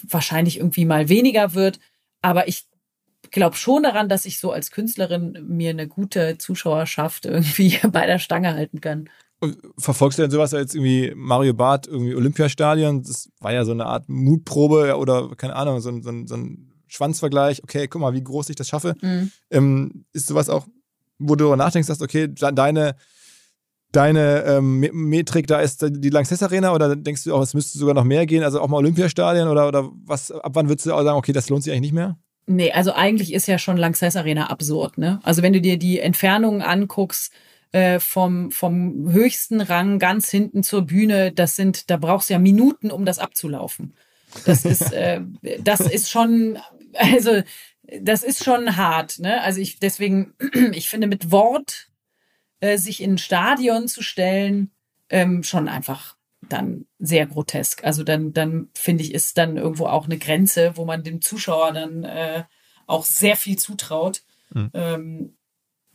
wahrscheinlich 0.05 0.59
irgendwie 0.59 0.85
mal 0.85 1.09
weniger 1.09 1.55
wird. 1.55 1.80
Aber 2.20 2.47
ich 2.47 2.66
glaube 3.33 3.57
schon 3.57 3.83
daran, 3.83 4.09
dass 4.09 4.26
ich 4.26 4.39
so 4.39 4.53
als 4.53 4.70
Künstlerin 4.70 5.45
mir 5.49 5.70
eine 5.70 5.89
gute 5.89 6.39
Zuschauerschaft 6.39 7.26
irgendwie 7.26 7.78
bei 7.91 8.07
der 8.07 8.18
Stange 8.18 8.55
halten 8.55 8.80
kann. 8.80 9.09
Verfolgst 9.76 10.18
du 10.18 10.22
denn 10.22 10.30
sowas 10.30 10.55
als 10.55 10.74
irgendwie 10.74 11.12
Mario 11.16 11.53
Barth, 11.53 11.89
irgendwie 11.89 12.14
Olympiastadion? 12.14 13.03
Das 13.03 13.28
war 13.41 13.53
ja 13.53 13.64
so 13.64 13.72
eine 13.72 13.87
Art 13.87 14.09
Mutprobe 14.09 14.97
oder 14.97 15.30
keine 15.37 15.57
Ahnung, 15.57 15.80
so 15.80 15.89
ein, 15.89 16.03
so 16.03 16.11
ein, 16.11 16.26
so 16.28 16.37
ein 16.37 16.72
Schwanzvergleich. 16.87 17.62
Okay, 17.64 17.89
guck 17.89 18.01
mal, 18.01 18.12
wie 18.12 18.22
groß 18.22 18.51
ich 18.51 18.57
das 18.57 18.68
schaffe. 18.68 18.95
Mhm. 19.01 19.33
Ähm, 19.51 20.05
ist 20.12 20.28
sowas 20.28 20.49
auch, 20.49 20.66
wo 21.18 21.35
du 21.35 21.45
darüber 21.45 21.57
nachdenkst, 21.57 21.89
dass, 21.89 22.01
okay, 22.03 22.28
deine, 22.33 22.95
deine 23.91 24.45
ähm, 24.45 24.80
Metrik 24.93 25.49
da 25.49 25.61
ist 25.61 25.83
die 25.89 26.11
Lanxess 26.11 26.43
Arena 26.43 26.72
oder 26.72 26.95
denkst 26.95 27.24
du 27.24 27.35
auch, 27.35 27.43
es 27.43 27.55
müsste 27.55 27.78
sogar 27.78 27.95
noch 27.95 28.05
mehr 28.05 28.26
gehen? 28.26 28.45
Also 28.45 28.61
auch 28.61 28.68
mal 28.68 28.76
Olympiastadion 28.76 29.49
oder, 29.49 29.66
oder 29.66 29.91
was, 30.05 30.30
ab 30.30 30.53
wann 30.55 30.68
würdest 30.68 30.87
du 30.87 30.93
auch 30.93 31.03
sagen, 31.03 31.18
okay, 31.18 31.33
das 31.33 31.49
lohnt 31.49 31.64
sich 31.64 31.72
eigentlich 31.72 31.93
nicht 31.93 31.95
mehr? 31.95 32.16
Nee, 32.47 32.72
also 32.72 32.93
eigentlich 32.93 33.32
ist 33.32 33.47
ja 33.47 33.59
schon 33.59 33.76
Lanxess 33.76 34.16
Arena 34.16 34.49
absurd, 34.49 34.99
ne? 34.99 35.20
Also 35.22 35.43
wenn 35.43 35.53
du 35.53 35.61
dir 35.61 35.78
die 35.78 36.01
Entfernungen 36.01 36.62
anguckst, 36.62 37.32
äh, 37.72 38.01
vom, 38.01 38.51
vom 38.51 39.11
höchsten 39.12 39.61
Rang 39.61 39.99
ganz 39.99 40.30
hinten 40.30 40.62
zur 40.62 40.82
Bühne, 40.82 41.32
das 41.32 41.57
sind, 41.57 41.90
da 41.90 41.97
brauchst 41.97 42.28
du 42.28 42.34
ja 42.34 42.38
Minuten, 42.38 42.90
um 42.90 43.05
das 43.05 43.18
abzulaufen. 43.18 43.95
Das 44.45 44.64
ist, 44.64 44.93
äh, 44.93 45.20
das 45.61 45.80
ist 45.80 46.11
schon, 46.11 46.59
also 46.95 47.43
das 48.01 48.22
ist 48.22 48.45
schon 48.45 48.76
hart. 48.76 49.18
Ne? 49.18 49.40
Also 49.43 49.61
ich 49.61 49.78
deswegen, 49.78 50.34
ich 50.72 50.88
finde 50.88 51.07
mit 51.07 51.30
Wort 51.30 51.88
äh, 52.61 52.76
sich 52.76 53.03
in 53.03 53.14
ein 53.14 53.18
Stadion 53.18 53.88
zu 53.88 54.03
stellen, 54.03 54.70
ähm, 55.09 55.43
schon 55.43 55.68
einfach 55.68 56.16
dann 56.53 56.86
sehr 56.98 57.26
grotesk. 57.26 57.84
Also 57.84 58.05
dann, 58.05 58.32
dann 58.32 58.68
finde 58.74 59.05
ich, 59.05 59.14
ist 59.14 59.38
dann 59.38 59.57
irgendwo 59.57 59.86
auch 59.86 60.07
eine 60.07 60.18
Grenze, 60.18 60.72
wo 60.76 60.84
man 60.84 61.03
dem 61.03 61.20
Zuschauer 61.20 61.72
dann 61.72 62.05
äh, 62.05 62.44
auch 62.86 63.05
sehr 63.05 63.36
viel 63.36 63.59
zutraut. 63.59 64.22
Mhm. 64.53 64.70
Ähm, 64.74 65.36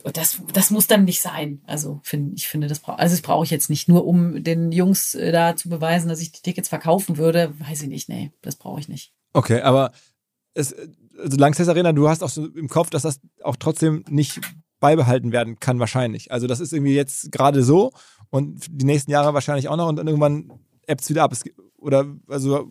das, 0.03 0.41
das 0.53 0.71
muss 0.71 0.87
dann 0.87 1.05
nicht 1.05 1.21
sein. 1.21 1.61
Also 1.65 1.99
find, 2.03 2.37
ich 2.37 2.47
finde, 2.47 2.67
das 2.67 2.79
brauche 2.79 2.99
also 2.99 3.13
das 3.13 3.21
brauche 3.21 3.43
ich 3.43 3.51
jetzt 3.51 3.69
nicht 3.69 3.87
nur, 3.87 4.05
um 4.05 4.43
den 4.43 4.71
Jungs 4.71 5.15
äh, 5.15 5.31
da 5.31 5.55
zu 5.55 5.69
beweisen, 5.69 6.09
dass 6.09 6.21
ich 6.21 6.31
die 6.31 6.41
Tickets 6.41 6.69
verkaufen 6.69 7.17
würde. 7.17 7.53
Weiß 7.59 7.81
ich 7.81 7.89
nicht, 7.89 8.09
nee, 8.09 8.31
das 8.41 8.55
brauche 8.55 8.79
ich 8.79 8.87
nicht. 8.87 9.13
Okay, 9.33 9.61
aber 9.61 9.91
es, 10.53 10.73
also 11.19 11.37
Langsess 11.37 11.67
Arena, 11.67 11.93
du 11.93 12.09
hast 12.09 12.23
auch 12.23 12.29
so 12.29 12.45
im 12.45 12.67
Kopf, 12.67 12.89
dass 12.89 13.01
das 13.03 13.19
auch 13.43 13.55
trotzdem 13.55 14.03
nicht 14.09 14.39
beibehalten 14.79 15.31
werden 15.31 15.59
kann, 15.59 15.79
wahrscheinlich. 15.79 16.31
Also 16.31 16.47
das 16.47 16.59
ist 16.59 16.73
irgendwie 16.73 16.93
jetzt 16.93 17.31
gerade 17.31 17.63
so 17.63 17.91
und 18.29 18.65
die 18.69 18.85
nächsten 18.85 19.11
Jahre 19.11 19.33
wahrscheinlich 19.33 19.67
auch 19.69 19.77
noch 19.77 19.87
und 19.87 19.95
dann 19.95 20.07
irgendwann 20.07 20.51
ebbt 20.87 21.01
es 21.01 21.09
wieder 21.09 21.23
ab. 21.23 21.31
Es, 21.31 21.43
oder 21.77 22.05
also 22.27 22.69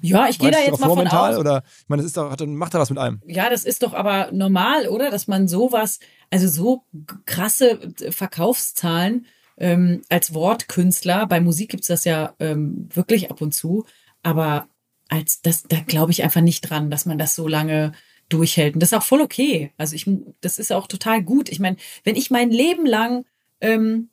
ja, 0.00 0.28
ich 0.28 0.38
gehe 0.38 0.50
da 0.50 0.58
jetzt 0.58 0.80
mal 0.80 0.88
von 0.88 0.98
mental, 0.98 1.34
aus. 1.34 1.38
Oder 1.38 1.62
ich 1.66 1.88
meine, 1.88 2.02
das 2.02 2.08
ist 2.08 2.16
doch, 2.16 2.30
hat, 2.30 2.40
macht 2.46 2.74
da 2.74 2.78
was 2.78 2.90
mit 2.90 2.98
einem. 2.98 3.20
Ja, 3.26 3.48
das 3.48 3.64
ist 3.64 3.82
doch 3.82 3.94
aber 3.94 4.30
normal, 4.32 4.86
oder? 4.88 5.10
Dass 5.10 5.28
man 5.28 5.48
sowas, 5.48 5.98
also 6.30 6.46
so 6.46 6.84
krasse 7.24 7.78
Verkaufszahlen 8.10 9.26
ähm, 9.56 10.02
als 10.10 10.34
Wortkünstler, 10.34 11.26
bei 11.26 11.40
Musik 11.40 11.70
gibt's 11.70 11.86
das 11.86 12.04
ja 12.04 12.34
ähm, 12.38 12.88
wirklich 12.92 13.30
ab 13.30 13.40
und 13.40 13.52
zu, 13.52 13.86
aber 14.22 14.68
als 15.08 15.42
das, 15.42 15.62
da 15.62 15.80
glaube 15.80 16.12
ich 16.12 16.22
einfach 16.22 16.40
nicht 16.40 16.62
dran, 16.62 16.90
dass 16.90 17.06
man 17.06 17.18
das 17.18 17.34
so 17.34 17.48
lange 17.48 17.92
durchhält. 18.28 18.74
Und 18.74 18.80
das 18.80 18.92
ist 18.92 18.98
auch 18.98 19.04
voll 19.04 19.20
okay. 19.20 19.72
Also 19.76 19.94
ich, 19.94 20.08
das 20.40 20.58
ist 20.58 20.72
auch 20.72 20.86
total 20.86 21.22
gut. 21.22 21.48
Ich 21.50 21.60
meine, 21.60 21.76
wenn 22.04 22.16
ich 22.16 22.30
mein 22.30 22.50
Leben 22.50 22.86
lang 22.86 23.24
ähm, 23.60 24.10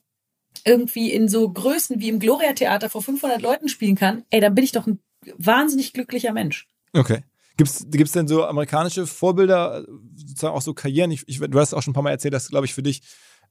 irgendwie 0.66 1.12
in 1.12 1.28
so 1.28 1.52
Größen 1.52 2.00
wie 2.00 2.10
im 2.10 2.20
Gloria 2.20 2.54
Theater 2.54 2.90
vor 2.90 3.02
500 3.02 3.42
Leuten 3.42 3.70
spielen 3.70 3.96
kann, 3.96 4.24
ey, 4.30 4.40
dann 4.40 4.56
bin 4.56 4.64
ich 4.64 4.72
doch 4.72 4.88
ein 4.88 5.00
wahnsinnig 5.38 5.94
glücklicher 5.94 6.34
Mensch. 6.34 6.68
Okay. 6.94 7.24
Gibt's, 7.58 7.86
gibt's 7.90 8.14
denn 8.14 8.28
so 8.28 8.46
amerikanische 8.46 9.06
Vorbilder, 9.06 9.86
sozusagen 10.16 10.56
auch 10.56 10.62
so 10.62 10.74
Karrieren? 10.74 11.12
Ich, 11.12 11.24
ich, 11.28 11.40
du 11.40 11.60
hast 11.60 11.74
auch 11.74 11.82
schon 11.82 11.92
ein 11.92 11.94
paar 11.94 12.04
Mal 12.04 12.12
erzählt, 12.12 12.34
dass, 12.34 12.50
glaube 12.50 12.66
ich, 12.66 12.74
für 12.74 12.84
dich 12.84 13.02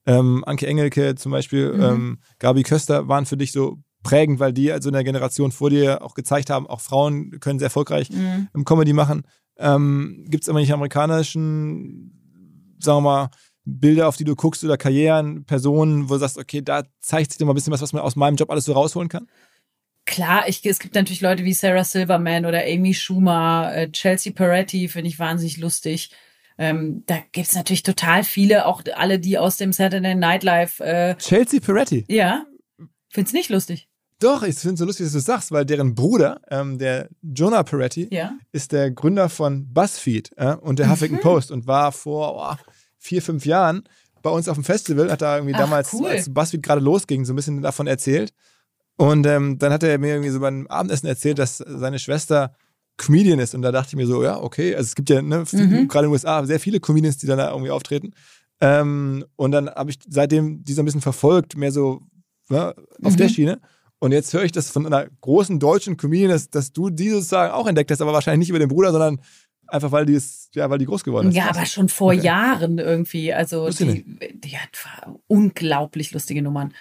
ähm, 0.05 0.43
Anke 0.45 0.67
Engelke 0.67 1.15
zum 1.15 1.31
Beispiel, 1.31 1.73
mhm. 1.73 1.81
ähm, 1.81 2.19
Gabi 2.39 2.63
Köster 2.63 3.07
waren 3.07 3.25
für 3.25 3.37
dich 3.37 3.51
so 3.51 3.77
prägend, 4.03 4.39
weil 4.39 4.53
die 4.53 4.71
also 4.71 4.89
in 4.89 4.93
der 4.93 5.03
Generation 5.03 5.51
vor 5.51 5.69
dir 5.69 6.01
auch 6.01 6.15
gezeigt 6.15 6.49
haben, 6.49 6.67
auch 6.67 6.81
Frauen 6.81 7.39
können 7.39 7.59
sehr 7.59 7.67
erfolgreich 7.67 8.09
mhm. 8.09 8.47
im 8.53 8.65
Comedy 8.65 8.93
machen. 8.93 9.23
Ähm, 9.57 10.25
Gibt 10.27 10.43
es 10.43 10.49
aber 10.49 10.59
nicht 10.59 10.73
amerikanischen, 10.73 12.77
sagen 12.79 12.97
wir 12.97 13.01
mal, 13.01 13.29
Bilder, 13.65 14.07
auf 14.07 14.17
die 14.17 14.23
du 14.23 14.35
guckst 14.35 14.63
oder 14.63 14.77
Karrieren, 14.77 15.45
Personen, 15.45 16.09
wo 16.09 16.15
du 16.15 16.19
sagst, 16.19 16.37
okay, 16.37 16.61
da 16.61 16.83
zeigt 16.99 17.31
sich 17.31 17.37
dir 17.37 17.45
mal 17.45 17.53
ein 17.53 17.55
bisschen 17.55 17.73
was, 17.73 17.81
was 17.81 17.93
man 17.93 18.01
aus 18.01 18.15
meinem 18.15 18.35
Job 18.35 18.49
alles 18.49 18.65
so 18.65 18.73
rausholen 18.73 19.09
kann? 19.09 19.27
Klar, 20.05 20.47
ich, 20.47 20.65
es 20.65 20.79
gibt 20.79 20.95
natürlich 20.95 21.21
Leute 21.21 21.43
wie 21.45 21.53
Sarah 21.53 21.83
Silverman 21.83 22.45
oder 22.45 22.63
Amy 22.65 22.93
Schumer, 22.93 23.71
äh, 23.73 23.91
Chelsea 23.91 24.33
Peretti, 24.33 24.87
finde 24.87 25.09
ich 25.09 25.19
wahnsinnig 25.19 25.57
lustig. 25.57 26.11
Ähm, 26.57 27.03
da 27.05 27.19
gibt's 27.31 27.55
natürlich 27.55 27.83
total 27.83 28.23
viele, 28.23 28.65
auch 28.65 28.83
alle, 28.95 29.19
die 29.19 29.37
aus 29.37 29.57
dem 29.57 29.71
Saturday 29.71 30.15
Night 30.15 30.43
Live. 30.43 30.79
Äh, 30.79 31.15
Chelsea 31.17 31.59
Peretti? 31.59 32.05
Ja. 32.07 32.45
Find's 33.09 33.33
nicht 33.33 33.49
lustig. 33.49 33.87
Doch, 34.19 34.43
ich 34.43 34.55
finde 34.55 34.73
es 34.73 34.79
so 34.79 34.85
lustig, 34.85 35.07
dass 35.07 35.13
du 35.13 35.19
sagst, 35.19 35.51
weil 35.51 35.65
deren 35.65 35.95
Bruder, 35.95 36.41
ähm, 36.51 36.77
der 36.77 37.09
Jonah 37.23 37.63
Peretti, 37.63 38.07
ja. 38.11 38.33
ist 38.51 38.71
der 38.71 38.91
Gründer 38.91 39.29
von 39.29 39.73
BuzzFeed 39.73 40.31
äh, 40.37 40.55
und 40.55 40.77
der 40.77 40.91
Huffington 40.91 41.17
mhm. 41.17 41.23
Post 41.23 41.51
und 41.51 41.65
war 41.65 41.91
vor 41.91 42.35
oh, 42.35 42.71
vier, 43.01 43.21
fünf 43.21 43.45
Jahren 43.45 43.83
bei 44.21 44.29
uns 44.29 44.47
auf 44.47 44.55
dem 44.55 44.63
Festival, 44.63 45.11
hat 45.11 45.21
da 45.21 45.37
irgendwie 45.37 45.55
Ach, 45.55 45.59
damals, 45.59 45.93
cool. 45.93 46.07
als 46.07 46.31
BuzzFeed 46.31 46.61
gerade 46.61 46.81
losging, 46.81 47.25
so 47.25 47.33
ein 47.33 47.35
bisschen 47.35 47.61
davon 47.61 47.87
erzählt. 47.87 48.33
Und 48.95 49.25
ähm, 49.25 49.57
dann 49.57 49.73
hat 49.73 49.81
er 49.81 49.97
mir 49.97 50.13
irgendwie 50.13 50.29
so 50.29 50.39
beim 50.39 50.67
Abendessen 50.67 51.07
erzählt, 51.07 51.39
dass 51.39 51.57
seine 51.57 51.97
Schwester 51.97 52.53
Comedian 52.97 53.39
ist. 53.39 53.55
Und 53.55 53.63
da 53.63 53.71
dachte 53.71 53.89
ich 53.89 53.95
mir 53.95 54.05
so, 54.05 54.23
ja, 54.23 54.39
okay, 54.39 54.75
also 54.75 54.87
es 54.87 54.95
gibt 54.95 55.09
ja 55.09 55.23
ne, 55.23 55.43
mhm. 55.51 55.87
gerade 55.87 56.05
in 56.05 56.09
den 56.09 56.13
USA 56.13 56.45
sehr 56.45 56.59
viele 56.59 56.79
Comedians, 56.79 57.17
die 57.17 57.25
dann 57.25 57.39
da 57.39 57.49
irgendwie 57.49 57.71
auftreten. 57.71 58.13
Ähm, 58.59 59.25
und 59.37 59.51
dann 59.51 59.69
habe 59.69 59.89
ich 59.89 59.97
seitdem 60.07 60.63
die 60.63 60.73
so 60.73 60.83
ein 60.83 60.85
bisschen 60.85 61.01
verfolgt, 61.01 61.57
mehr 61.57 61.71
so 61.71 62.01
ne, 62.49 62.75
auf 63.01 63.13
mhm. 63.13 63.17
der 63.17 63.29
Schiene. 63.29 63.61
Und 63.97 64.11
jetzt 64.11 64.33
höre 64.33 64.43
ich 64.43 64.51
das 64.51 64.69
von 64.69 64.85
einer 64.85 65.07
großen 65.21 65.59
deutschen 65.59 65.97
Comedian, 65.97 66.29
dass, 66.29 66.49
dass 66.49 66.71
du 66.71 66.91
die 66.91 67.09
sozusagen 67.09 67.53
auch 67.53 67.65
entdeckt 67.65 67.89
hast, 67.89 68.01
aber 68.01 68.13
wahrscheinlich 68.13 68.39
nicht 68.39 68.49
über 68.49 68.59
den 68.59 68.69
Bruder, 68.69 68.91
sondern 68.91 69.19
einfach 69.71 69.91
weil 69.91 70.05
die 70.05 70.13
ist, 70.13 70.55
ja, 70.55 70.69
weil 70.69 70.77
die 70.77 70.85
groß 70.85 71.03
geworden 71.03 71.29
ist. 71.29 71.35
Ja, 71.35 71.49
aber 71.49 71.65
schon 71.65 71.89
vor 71.89 72.13
okay. 72.13 72.25
Jahren 72.25 72.77
irgendwie. 72.77 73.33
Also 73.33 73.69
die, 73.69 74.03
die, 74.33 74.57
hat 74.57 74.69
unglaublich 75.27 76.11
lustige 76.11 76.41
Nummern. 76.41 76.73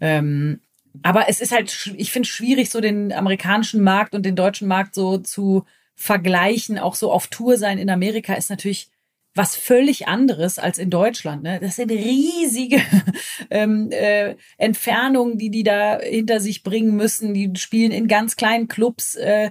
Ähm, 0.00 0.60
aber 1.02 1.28
es 1.28 1.40
ist 1.40 1.52
halt, 1.52 1.92
ich 1.96 2.10
finde 2.10 2.26
es 2.26 2.34
schwierig, 2.34 2.70
so 2.70 2.80
den 2.80 3.12
amerikanischen 3.12 3.82
Markt 3.82 4.14
und 4.14 4.24
den 4.24 4.36
deutschen 4.36 4.68
Markt 4.68 4.94
so 4.94 5.18
zu 5.18 5.64
vergleichen. 5.94 6.78
Auch 6.78 6.94
so 6.94 7.12
auf 7.12 7.28
Tour 7.28 7.56
sein 7.56 7.78
in 7.78 7.90
Amerika 7.90 8.34
ist 8.34 8.50
natürlich 8.50 8.90
was 9.34 9.54
völlig 9.54 10.08
anderes 10.08 10.58
als 10.58 10.78
in 10.78 10.90
Deutschland. 10.90 11.42
Ne? 11.42 11.60
Das 11.60 11.76
sind 11.76 11.90
riesige 11.90 12.82
ähm, 13.50 13.90
äh, 13.92 14.34
Entfernungen, 14.58 15.38
die 15.38 15.50
die 15.50 15.62
da 15.62 16.00
hinter 16.00 16.40
sich 16.40 16.62
bringen 16.62 16.96
müssen. 16.96 17.34
Die 17.34 17.52
spielen 17.56 17.92
in 17.92 18.08
ganz 18.08 18.36
kleinen 18.36 18.66
Clubs. 18.66 19.14
Äh, 19.14 19.50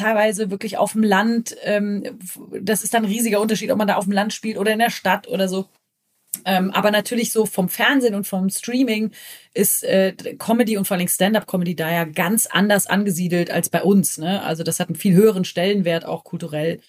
teilweise 0.00 0.50
wirklich 0.50 0.78
auf 0.78 0.92
dem 0.92 1.02
Land. 1.02 1.56
Ähm, 1.62 2.18
das 2.60 2.82
ist 2.82 2.94
dann 2.94 3.04
ein 3.04 3.10
riesiger 3.10 3.40
Unterschied, 3.40 3.70
ob 3.70 3.78
man 3.78 3.88
da 3.88 3.96
auf 3.96 4.04
dem 4.04 4.12
Land 4.12 4.32
spielt 4.32 4.58
oder 4.58 4.72
in 4.72 4.78
der 4.78 4.90
Stadt 4.90 5.28
oder 5.28 5.48
so. 5.48 5.68
Ähm, 6.44 6.70
aber 6.70 6.90
natürlich 6.90 7.32
so 7.32 7.44
vom 7.44 7.68
Fernsehen 7.68 8.14
und 8.14 8.26
vom 8.26 8.50
Streaming 8.50 9.10
ist 9.52 9.82
äh, 9.82 10.12
Comedy 10.38 10.76
und 10.76 10.86
vor 10.86 10.96
allem 10.96 11.08
Stand-up-Comedy 11.08 11.74
da 11.74 11.90
ja 11.90 12.04
ganz 12.04 12.46
anders 12.46 12.86
angesiedelt 12.86 13.50
als 13.50 13.68
bei 13.68 13.82
uns. 13.82 14.16
Ne? 14.16 14.42
Also 14.42 14.62
das 14.62 14.80
hat 14.80 14.88
einen 14.88 14.96
viel 14.96 15.14
höheren 15.14 15.44
Stellenwert 15.44 16.04
auch 16.04 16.24
kulturell. 16.24 16.80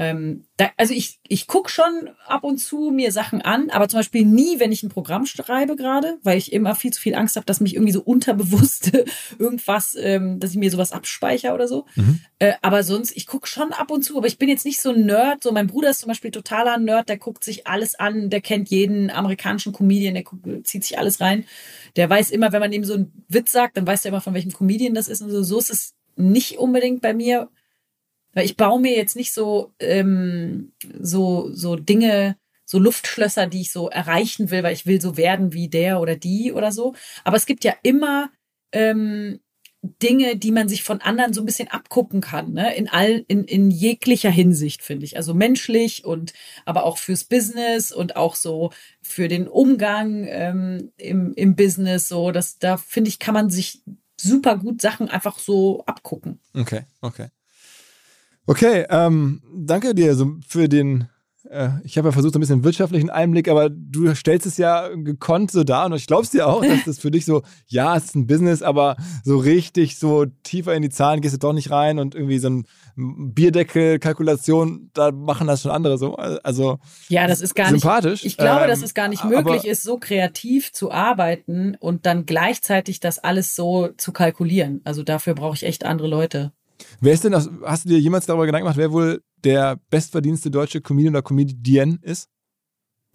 Ähm, 0.00 0.44
da, 0.56 0.70
also 0.76 0.94
ich, 0.94 1.18
ich 1.26 1.48
guck 1.48 1.68
schon 1.68 2.10
ab 2.24 2.44
und 2.44 2.58
zu 2.58 2.92
mir 2.94 3.10
Sachen 3.10 3.42
an, 3.42 3.68
aber 3.70 3.88
zum 3.88 3.98
Beispiel 3.98 4.24
nie, 4.24 4.60
wenn 4.60 4.70
ich 4.70 4.84
ein 4.84 4.90
Programm 4.90 5.26
schreibe 5.26 5.74
gerade, 5.74 6.18
weil 6.22 6.38
ich 6.38 6.52
immer 6.52 6.76
viel 6.76 6.92
zu 6.92 7.00
viel 7.00 7.16
Angst 7.16 7.34
habe, 7.34 7.46
dass 7.46 7.60
mich 7.60 7.74
irgendwie 7.74 7.92
so 7.92 8.02
unterbewusst 8.02 8.92
irgendwas, 9.40 9.96
ähm, 9.98 10.38
dass 10.38 10.52
ich 10.52 10.56
mir 10.56 10.70
sowas 10.70 10.92
abspeichere 10.92 11.52
oder 11.52 11.66
so. 11.66 11.86
Mhm. 11.96 12.20
Äh, 12.38 12.52
aber 12.62 12.84
sonst, 12.84 13.16
ich 13.16 13.26
guck 13.26 13.48
schon 13.48 13.72
ab 13.72 13.90
und 13.90 14.04
zu, 14.04 14.16
aber 14.16 14.28
ich 14.28 14.38
bin 14.38 14.48
jetzt 14.48 14.64
nicht 14.64 14.80
so 14.80 14.90
ein 14.90 15.04
Nerd. 15.04 15.42
So 15.42 15.50
mein 15.50 15.66
Bruder 15.66 15.90
ist 15.90 15.98
zum 15.98 16.08
Beispiel 16.08 16.30
totaler 16.30 16.78
Nerd, 16.78 17.08
der 17.08 17.18
guckt 17.18 17.42
sich 17.42 17.66
alles 17.66 17.96
an, 17.96 18.30
der 18.30 18.40
kennt 18.40 18.68
jeden 18.68 19.10
amerikanischen 19.10 19.72
Comedian, 19.72 20.14
der 20.14 20.22
guckt, 20.22 20.46
zieht 20.64 20.84
sich 20.84 20.96
alles 20.96 21.20
rein. 21.20 21.44
Der 21.96 22.08
weiß 22.08 22.30
immer, 22.30 22.52
wenn 22.52 22.60
man 22.60 22.72
ihm 22.72 22.84
so 22.84 22.94
einen 22.94 23.24
Witz 23.26 23.50
sagt, 23.50 23.76
dann 23.76 23.86
weiß 23.86 24.04
er 24.04 24.10
immer, 24.10 24.20
von 24.20 24.34
welchem 24.34 24.52
Comedian 24.52 24.94
das 24.94 25.08
ist 25.08 25.22
und 25.22 25.30
so. 25.30 25.42
So 25.42 25.58
ist 25.58 25.70
es 25.70 25.94
nicht 26.14 26.58
unbedingt 26.58 27.02
bei 27.02 27.14
mir. 27.14 27.48
Weil 28.34 28.44
ich 28.44 28.56
baue 28.56 28.80
mir 28.80 28.96
jetzt 28.96 29.16
nicht 29.16 29.32
so, 29.32 29.72
ähm, 29.80 30.72
so, 31.00 31.50
so 31.52 31.76
Dinge, 31.76 32.36
so 32.64 32.78
Luftschlösser, 32.78 33.46
die 33.46 33.62
ich 33.62 33.72
so 33.72 33.88
erreichen 33.88 34.50
will, 34.50 34.62
weil 34.62 34.74
ich 34.74 34.86
will 34.86 35.00
so 35.00 35.16
werden 35.16 35.52
wie 35.52 35.68
der 35.68 36.00
oder 36.00 36.16
die 36.16 36.52
oder 36.52 36.70
so. 36.70 36.94
Aber 37.24 37.36
es 37.36 37.46
gibt 37.46 37.64
ja 37.64 37.74
immer 37.82 38.30
ähm, 38.72 39.40
Dinge, 40.02 40.36
die 40.36 40.50
man 40.50 40.68
sich 40.68 40.82
von 40.82 41.00
anderen 41.00 41.32
so 41.32 41.40
ein 41.40 41.46
bisschen 41.46 41.68
abgucken 41.68 42.20
kann, 42.20 42.52
ne? 42.52 42.74
In 42.74 42.88
all, 42.88 43.24
in, 43.28 43.44
in 43.44 43.70
jeglicher 43.70 44.30
Hinsicht, 44.30 44.82
finde 44.82 45.04
ich. 45.04 45.16
Also 45.16 45.34
menschlich 45.34 46.04
und 46.04 46.32
aber 46.64 46.84
auch 46.84 46.98
fürs 46.98 47.24
Business 47.24 47.92
und 47.92 48.16
auch 48.16 48.34
so 48.34 48.72
für 49.02 49.28
den 49.28 49.46
Umgang 49.46 50.26
ähm, 50.28 50.92
im, 50.96 51.32
im 51.34 51.54
Business. 51.54 52.08
So, 52.08 52.32
dass 52.32 52.58
da 52.58 52.76
finde 52.76 53.08
ich, 53.08 53.20
kann 53.20 53.34
man 53.34 53.50
sich 53.50 53.82
super 54.20 54.56
gut 54.56 54.82
Sachen 54.82 55.08
einfach 55.08 55.38
so 55.38 55.84
abgucken. 55.86 56.40
Okay, 56.54 56.82
okay. 57.00 57.28
Okay, 58.48 58.86
ähm, 58.88 59.42
danke 59.54 59.94
dir 59.94 60.14
so 60.14 60.36
für 60.48 60.70
den. 60.70 61.06
Äh, 61.50 61.68
ich 61.84 61.98
habe 61.98 62.08
ja 62.08 62.12
versucht, 62.12 62.32
so 62.32 62.38
ein 62.38 62.40
bisschen 62.40 62.64
wirtschaftlichen 62.64 63.10
Einblick, 63.10 63.46
aber 63.46 63.68
du 63.68 64.14
stellst 64.14 64.46
es 64.46 64.56
ja 64.56 64.88
gekonnt 64.88 65.50
so 65.50 65.64
dar 65.64 65.84
und 65.84 65.92
ich 65.92 66.06
glaube 66.06 66.22
es 66.22 66.30
dir 66.30 66.46
auch, 66.46 66.64
dass 66.64 66.84
das 66.86 66.98
für 66.98 67.10
dich 67.10 67.26
so, 67.26 67.42
ja, 67.66 67.94
es 67.94 68.06
ist 68.06 68.16
ein 68.16 68.26
Business, 68.26 68.62
aber 68.62 68.96
so 69.22 69.36
richtig 69.36 69.98
so 69.98 70.24
tiefer 70.44 70.74
in 70.74 70.80
die 70.80 70.88
Zahlen 70.88 71.20
gehst 71.20 71.34
du 71.34 71.38
doch 71.38 71.52
nicht 71.52 71.70
rein 71.70 71.98
und 71.98 72.14
irgendwie 72.14 72.38
so 72.38 72.48
ein 72.48 72.64
Bierdeckel-Kalkulation, 72.96 74.92
da 74.94 75.12
machen 75.12 75.46
das 75.46 75.60
schon 75.60 75.70
andere 75.70 75.98
so. 75.98 76.16
Also 76.16 76.78
ja, 77.10 77.26
das 77.26 77.42
ist 77.42 77.54
gar 77.54 77.68
sympathisch. 77.68 78.24
nicht. 78.24 78.32
Ich 78.32 78.38
glaube, 78.38 78.62
ähm, 78.62 78.68
dass 78.68 78.82
es 78.82 78.94
gar 78.94 79.08
nicht 79.08 79.26
möglich 79.26 79.66
ist, 79.66 79.82
so 79.82 79.98
kreativ 79.98 80.72
zu 80.72 80.90
arbeiten 80.90 81.76
und 81.78 82.06
dann 82.06 82.24
gleichzeitig 82.24 82.98
das 82.98 83.18
alles 83.18 83.54
so 83.54 83.88
zu 83.98 84.12
kalkulieren. 84.12 84.80
Also 84.84 85.02
dafür 85.02 85.34
brauche 85.34 85.54
ich 85.54 85.64
echt 85.64 85.84
andere 85.84 86.08
Leute. 86.08 86.52
Wer 87.00 87.12
ist 87.12 87.24
denn, 87.24 87.32
das, 87.32 87.50
hast 87.64 87.84
du 87.84 87.88
dir 87.88 87.98
jemals 87.98 88.26
darüber 88.26 88.46
Gedanken 88.46 88.64
gemacht, 88.64 88.78
wer 88.78 88.92
wohl 88.92 89.22
der 89.44 89.78
bestverdienste 89.90 90.50
deutsche 90.50 90.80
Comedian 90.80 91.14
oder 91.14 91.22
Comedian 91.22 91.98
ist? 92.02 92.28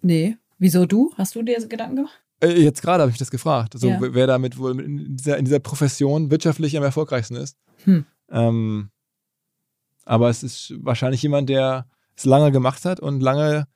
Nee. 0.02 0.36
Wieso 0.58 0.86
du? 0.86 1.12
Hast 1.16 1.34
du 1.34 1.42
dir 1.42 1.66
Gedanken 1.66 1.96
gemacht? 1.96 2.24
Äh, 2.40 2.60
jetzt 2.62 2.82
gerade 2.82 3.02
habe 3.02 3.10
ich 3.10 3.18
das 3.18 3.30
gefragt. 3.30 3.74
Also, 3.74 3.88
ja. 3.88 3.98
wer 4.00 4.26
damit 4.26 4.58
wohl 4.58 4.80
in 4.80 5.16
dieser, 5.16 5.38
in 5.38 5.44
dieser, 5.44 5.60
Profession 5.60 6.30
wirtschaftlich 6.30 6.76
am 6.76 6.82
erfolgreichsten 6.82 7.36
ist. 7.36 7.56
Hm. 7.84 8.04
Ähm, 8.30 8.90
aber 10.04 10.28
es 10.28 10.42
ist 10.42 10.74
wahrscheinlich 10.78 11.22
jemand, 11.22 11.48
der 11.48 11.86
es 12.16 12.24
lange 12.24 12.52
gemacht 12.52 12.84
hat 12.84 13.00
und 13.00 13.20
lange 13.20 13.66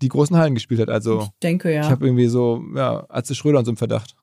die 0.00 0.08
großen 0.08 0.36
Hallen 0.36 0.54
gespielt 0.54 0.80
hat. 0.80 0.90
Also, 0.90 1.22
ich 1.22 1.28
denke, 1.42 1.72
ja. 1.72 1.82
Ich 1.82 1.90
habe 1.90 2.06
irgendwie 2.06 2.26
so, 2.26 2.62
ja, 2.74 3.04
Atze 3.08 3.34
Schröder 3.34 3.58
und 3.58 3.64
so 3.64 3.70
im 3.70 3.76
Verdacht. 3.76 4.16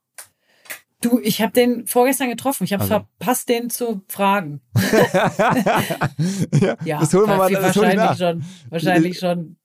Du, 1.02 1.20
ich 1.20 1.42
habe 1.42 1.54
den 1.54 1.88
vorgestern 1.88 2.30
getroffen. 2.30 2.66
Ich 2.66 2.74
habe 2.74 2.84
also. 2.84 2.96
verpasst, 2.96 3.48
den 3.48 3.70
zu 3.70 4.02
fragen. 4.08 4.62
ja, 6.62 6.78
ja, 6.84 7.00
das 7.00 7.14
holen 7.14 7.30
wir 7.30 7.38
mal 7.38 7.50
das 7.52 7.76
wahrscheinlich 7.76 8.18
schon. 8.18 8.44
Wahrscheinlich 8.70 9.20
schon. 9.20 9.56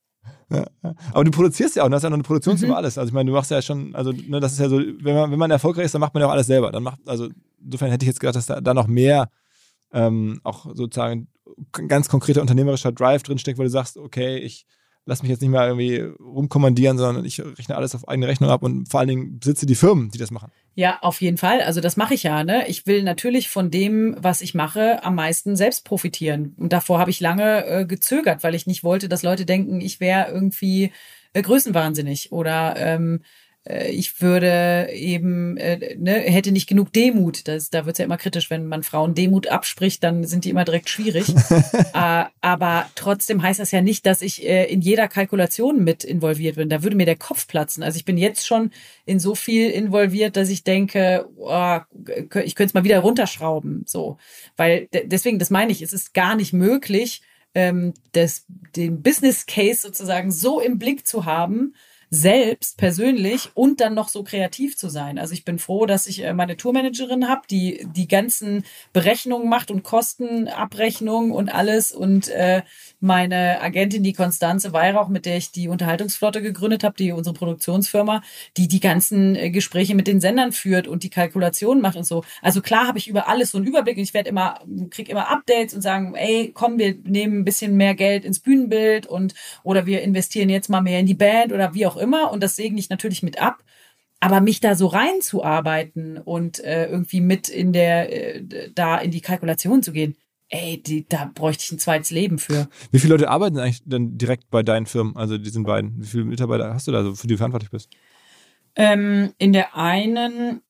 Ja, 0.49 0.65
aber 1.11 1.23
du 1.23 1.31
produzierst 1.31 1.75
ja 1.75 1.83
auch, 1.83 1.89
du 1.89 1.95
hast 1.95 2.03
ja 2.03 2.09
noch 2.09 2.15
eine 2.15 2.23
Produktion 2.23 2.57
mhm. 2.57 2.71
alles. 2.71 2.97
Also 2.97 3.09
ich 3.09 3.13
meine, 3.13 3.29
du 3.29 3.35
machst 3.35 3.51
ja 3.51 3.61
schon, 3.61 3.95
also 3.95 4.11
ne, 4.11 4.39
das 4.39 4.53
ist 4.53 4.59
ja 4.59 4.69
so, 4.69 4.77
wenn 4.77 5.15
man, 5.15 5.31
wenn 5.31 5.39
man 5.39 5.51
erfolgreich 5.51 5.85
ist, 5.85 5.93
dann 5.93 6.01
macht 6.01 6.13
man 6.13 6.21
ja 6.21 6.27
auch 6.27 6.31
alles 6.31 6.47
selber. 6.47 6.71
Dann 6.71 6.83
macht, 6.83 6.99
also 7.05 7.29
insofern 7.61 7.89
hätte 7.91 8.05
ich 8.05 8.07
jetzt 8.07 8.19
gedacht, 8.19 8.35
dass 8.35 8.45
da, 8.45 8.61
da 8.61 8.73
noch 8.73 8.87
mehr 8.87 9.29
ähm, 9.91 10.39
auch 10.43 10.67
sozusagen 10.73 11.27
ganz 11.87 12.07
konkreter 12.09 12.41
unternehmerischer 12.41 12.91
Drive 12.91 13.23
drinsteckt, 13.23 13.57
weil 13.57 13.65
du 13.65 13.71
sagst, 13.71 13.97
okay, 13.97 14.37
ich 14.37 14.65
lass 15.05 15.21
mich 15.21 15.29
jetzt 15.29 15.41
nicht 15.41 15.51
mehr 15.51 15.65
irgendwie 15.65 16.01
rumkommandieren, 16.23 16.97
sondern 16.97 17.25
ich 17.25 17.39
rechne 17.39 17.75
alles 17.75 17.95
auf 17.95 18.07
eigene 18.07 18.27
Rechnung 18.27 18.49
ab 18.49 18.63
und 18.63 18.89
vor 18.89 18.99
allen 18.99 19.09
Dingen 19.09 19.39
besitze 19.39 19.65
die 19.65 19.75
Firmen, 19.75 20.09
die 20.09 20.17
das 20.17 20.31
machen. 20.31 20.51
Ja, 20.73 20.99
auf 21.01 21.21
jeden 21.21 21.37
Fall. 21.37 21.61
Also 21.61 21.79
das 21.79 21.95
mache 21.95 22.15
ich 22.15 22.23
ja. 22.23 22.43
Ne? 22.43 22.67
Ich 22.67 22.85
will 22.85 23.03
natürlich 23.03 23.49
von 23.49 23.71
dem, 23.71 24.15
was 24.19 24.41
ich 24.41 24.53
mache, 24.55 25.03
am 25.03 25.15
meisten 25.15 25.55
selbst 25.55 25.85
profitieren. 25.85 26.53
Und 26.57 26.73
davor 26.73 26.99
habe 26.99 27.11
ich 27.11 27.19
lange 27.19 27.65
äh, 27.65 27.85
gezögert, 27.85 28.43
weil 28.43 28.55
ich 28.55 28.67
nicht 28.67 28.83
wollte, 28.83 29.07
dass 29.07 29.23
Leute 29.23 29.45
denken, 29.45 29.79
ich 29.79 29.99
wäre 29.99 30.31
irgendwie 30.31 30.91
äh, 31.33 31.41
größenwahnsinnig 31.41 32.31
oder 32.31 32.75
ähm, 32.77 33.21
äh, 33.21 33.25
ich 33.67 34.21
würde 34.21 34.89
eben, 34.93 35.57
äh, 35.57 35.95
ne, 35.97 36.13
hätte 36.13 36.51
nicht 36.51 36.67
genug 36.67 36.93
Demut. 36.93 37.47
Das, 37.47 37.71
da 37.71 37.85
wird's 37.85 37.97
ja 37.97 38.05
immer 38.05 38.17
kritisch, 38.17 38.51
wenn 38.51 38.67
man 38.67 38.83
Frauen 38.83 39.15
Demut 39.15 39.47
abspricht, 39.47 40.03
dann 40.03 40.23
sind 40.23 40.45
die 40.45 40.51
immer 40.51 40.65
direkt 40.65 40.87
schwierig. 40.87 41.29
äh, 41.93 42.25
aber 42.41 42.85
trotzdem 42.93 43.41
heißt 43.41 43.59
das 43.59 43.71
ja 43.71 43.81
nicht, 43.81 44.05
dass 44.05 44.21
ich 44.21 44.45
äh, 44.47 44.65
in 44.65 44.81
jeder 44.81 45.07
Kalkulation 45.07 45.83
mit 45.83 46.03
involviert 46.03 46.57
bin. 46.57 46.69
Da 46.69 46.83
würde 46.83 46.95
mir 46.95 47.07
der 47.07 47.15
Kopf 47.15 47.47
platzen. 47.47 47.81
Also 47.81 47.97
ich 47.97 48.05
bin 48.05 48.17
jetzt 48.17 48.45
schon 48.45 48.69
in 49.05 49.19
so 49.19 49.33
viel 49.33 49.71
involviert, 49.71 50.37
dass 50.37 50.49
ich 50.49 50.63
denke, 50.63 51.27
oh, 51.37 51.79
ich 52.43 52.55
könnte 52.55 52.65
es 52.65 52.73
mal 52.75 52.83
wieder 52.83 52.99
runterschrauben. 52.99 53.83
So, 53.87 54.17
weil 54.57 54.87
deswegen, 54.91 55.39
das 55.39 55.49
meine 55.49 55.71
ich, 55.71 55.81
es 55.81 55.91
ist 55.91 56.13
gar 56.13 56.35
nicht 56.35 56.53
möglich, 56.53 57.23
ähm, 57.55 57.93
das, 58.11 58.45
den 58.75 59.01
Business 59.01 59.47
Case 59.47 59.81
sozusagen 59.81 60.29
so 60.31 60.59
im 60.59 60.77
Blick 60.77 61.07
zu 61.07 61.25
haben, 61.25 61.73
selbst 62.15 62.77
persönlich 62.77 63.49
und 63.53 63.81
dann 63.81 63.93
noch 63.93 64.07
so 64.07 64.23
kreativ 64.23 64.77
zu 64.77 64.89
sein. 64.89 65.19
Also 65.19 65.33
ich 65.33 65.43
bin 65.43 65.59
froh, 65.59 65.85
dass 65.85 66.07
ich 66.07 66.23
äh, 66.23 66.33
meine 66.33 66.55
Tourmanagerin 66.55 67.27
habe, 67.27 67.41
die 67.49 67.85
die 67.93 68.07
ganzen 68.07 68.63
Berechnungen 68.93 69.49
macht 69.49 69.69
und 69.69 69.83
Kostenabrechnungen 69.83 71.31
und 71.31 71.53
alles 71.53 71.91
und 71.91 72.29
äh, 72.29 72.61
meine 73.01 73.61
Agentin, 73.61 74.01
die 74.01 74.13
Konstanze 74.13 74.71
Weihrauch, 74.71 75.09
mit 75.09 75.25
der 75.25 75.37
ich 75.37 75.51
die 75.51 75.67
Unterhaltungsflotte 75.67 76.41
gegründet 76.41 76.83
habe, 76.83 76.95
die 76.95 77.11
unsere 77.11 77.33
Produktionsfirma, 77.33 78.23
die 78.55 78.69
die 78.69 78.79
ganzen 78.79 79.35
äh, 79.35 79.51
Gespräche 79.51 79.93
mit 79.93 80.07
den 80.07 80.21
Sendern 80.21 80.53
führt 80.53 80.87
und 80.87 81.03
die 81.03 81.09
Kalkulationen 81.09 81.81
macht 81.81 81.97
und 81.97 82.05
so. 82.05 82.23
Also 82.41 82.61
klar 82.61 82.87
habe 82.87 82.97
ich 82.97 83.09
über 83.09 83.27
alles 83.27 83.51
so 83.51 83.57
einen 83.57 83.67
Überblick 83.67 83.97
und 83.97 84.03
ich 84.03 84.13
werde 84.13 84.29
immer, 84.29 84.61
krieg 84.89 85.09
immer 85.09 85.29
Updates 85.29 85.73
und 85.73 85.81
sagen, 85.81 86.15
ey, 86.15 86.51
komm, 86.53 86.77
wir 86.79 86.95
nehmen 87.03 87.39
ein 87.39 87.45
bisschen 87.45 87.75
mehr 87.75 87.93
Geld 87.93 88.23
ins 88.23 88.39
Bühnenbild 88.39 89.05
und 89.05 89.33
oder 89.63 89.85
wir 89.85 90.01
investieren 90.01 90.49
jetzt 90.49 90.69
mal 90.69 90.81
mehr 90.81 90.99
in 91.01 91.05
die 91.05 91.13
Band 91.13 91.51
oder 91.51 91.73
wie 91.73 91.85
auch 91.85 91.97
immer 91.97 92.04
und 92.31 92.41
das 92.43 92.55
segne 92.55 92.79
ich 92.79 92.89
natürlich 92.89 93.23
mit 93.23 93.41
ab. 93.41 93.63
Aber 94.21 94.39
mich 94.41 94.59
da 94.59 94.75
so 94.75 94.87
reinzuarbeiten 94.87 96.17
und 96.17 96.63
äh, 96.63 96.87
irgendwie 96.87 97.21
mit 97.21 97.49
in 97.49 97.73
der, 97.73 98.35
äh, 98.35 98.71
da 98.73 98.97
in 98.97 99.11
die 99.11 99.21
Kalkulation 99.21 99.83
zu 99.83 99.91
gehen, 99.91 100.15
ey, 100.49 100.81
die, 100.81 101.07
da 101.07 101.31
bräuchte 101.33 101.63
ich 101.65 101.71
ein 101.71 101.79
zweites 101.79 102.11
Leben 102.11 102.39
für. 102.39 102.69
Wie 102.91 102.99
viele 102.99 103.13
Leute 103.13 103.29
arbeiten 103.29 103.57
eigentlich 103.59 103.83
dann 103.85 104.17
direkt 104.17 104.49
bei 104.49 104.63
deinen 104.63 104.85
Firmen, 104.85 105.15
also 105.15 105.37
diesen 105.37 105.63
beiden? 105.63 106.01
Wie 106.01 106.07
viele 106.07 106.25
Mitarbeiter 106.25 106.73
hast 106.73 106.87
du 106.87 106.91
da, 106.91 107.13
für 107.13 107.27
die 107.27 107.33
du 107.33 107.37
verantwortlich 107.37 107.71
bist? 107.71 107.89
Ähm, 108.75 109.33
in 109.37 109.53
der 109.53 109.75
einen 109.75 110.61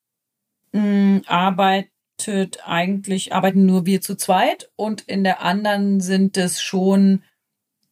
mh, 0.71 0.81
hm, 0.81 1.21
arbeitet 1.27 2.59
eigentlich, 2.65 3.33
arbeiten 3.33 3.65
nur 3.65 3.85
wir 3.85 4.01
zu 4.01 4.15
zweit 4.15 4.71
und 4.75 5.01
in 5.01 5.23
der 5.23 5.41
anderen 5.41 6.01
sind 6.01 6.37
es 6.37 6.61
schon 6.61 7.23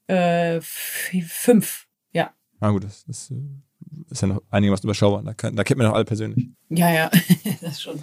äh, 0.08 0.60
fünf. 0.62 1.88
Na 2.64 2.72
gut, 2.72 2.86
das, 2.86 3.04
das 3.04 3.30
ist 4.10 4.22
ja 4.22 4.30
noch 4.30 4.42
einigermaßen 4.50 4.88
überschaubar. 4.88 5.22
Da, 5.22 5.34
kann, 5.34 5.54
da 5.54 5.66
kennt 5.66 5.80
man 5.80 5.88
noch 5.88 5.96
alle 5.96 6.06
persönlich. 6.06 6.48
Ja, 6.70 6.90
ja, 6.90 7.12
das 7.62 7.82
schon. 7.82 8.02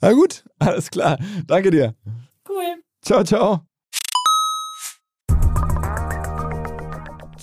Na 0.00 0.12
gut, 0.14 0.44
alles 0.58 0.90
klar. 0.90 1.16
Danke 1.46 1.70
dir. 1.70 1.94
Cool. 2.48 2.82
Ciao, 3.02 3.22
ciao. 3.22 3.67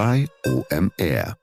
bei 0.00 0.26
OMR. 0.46 1.39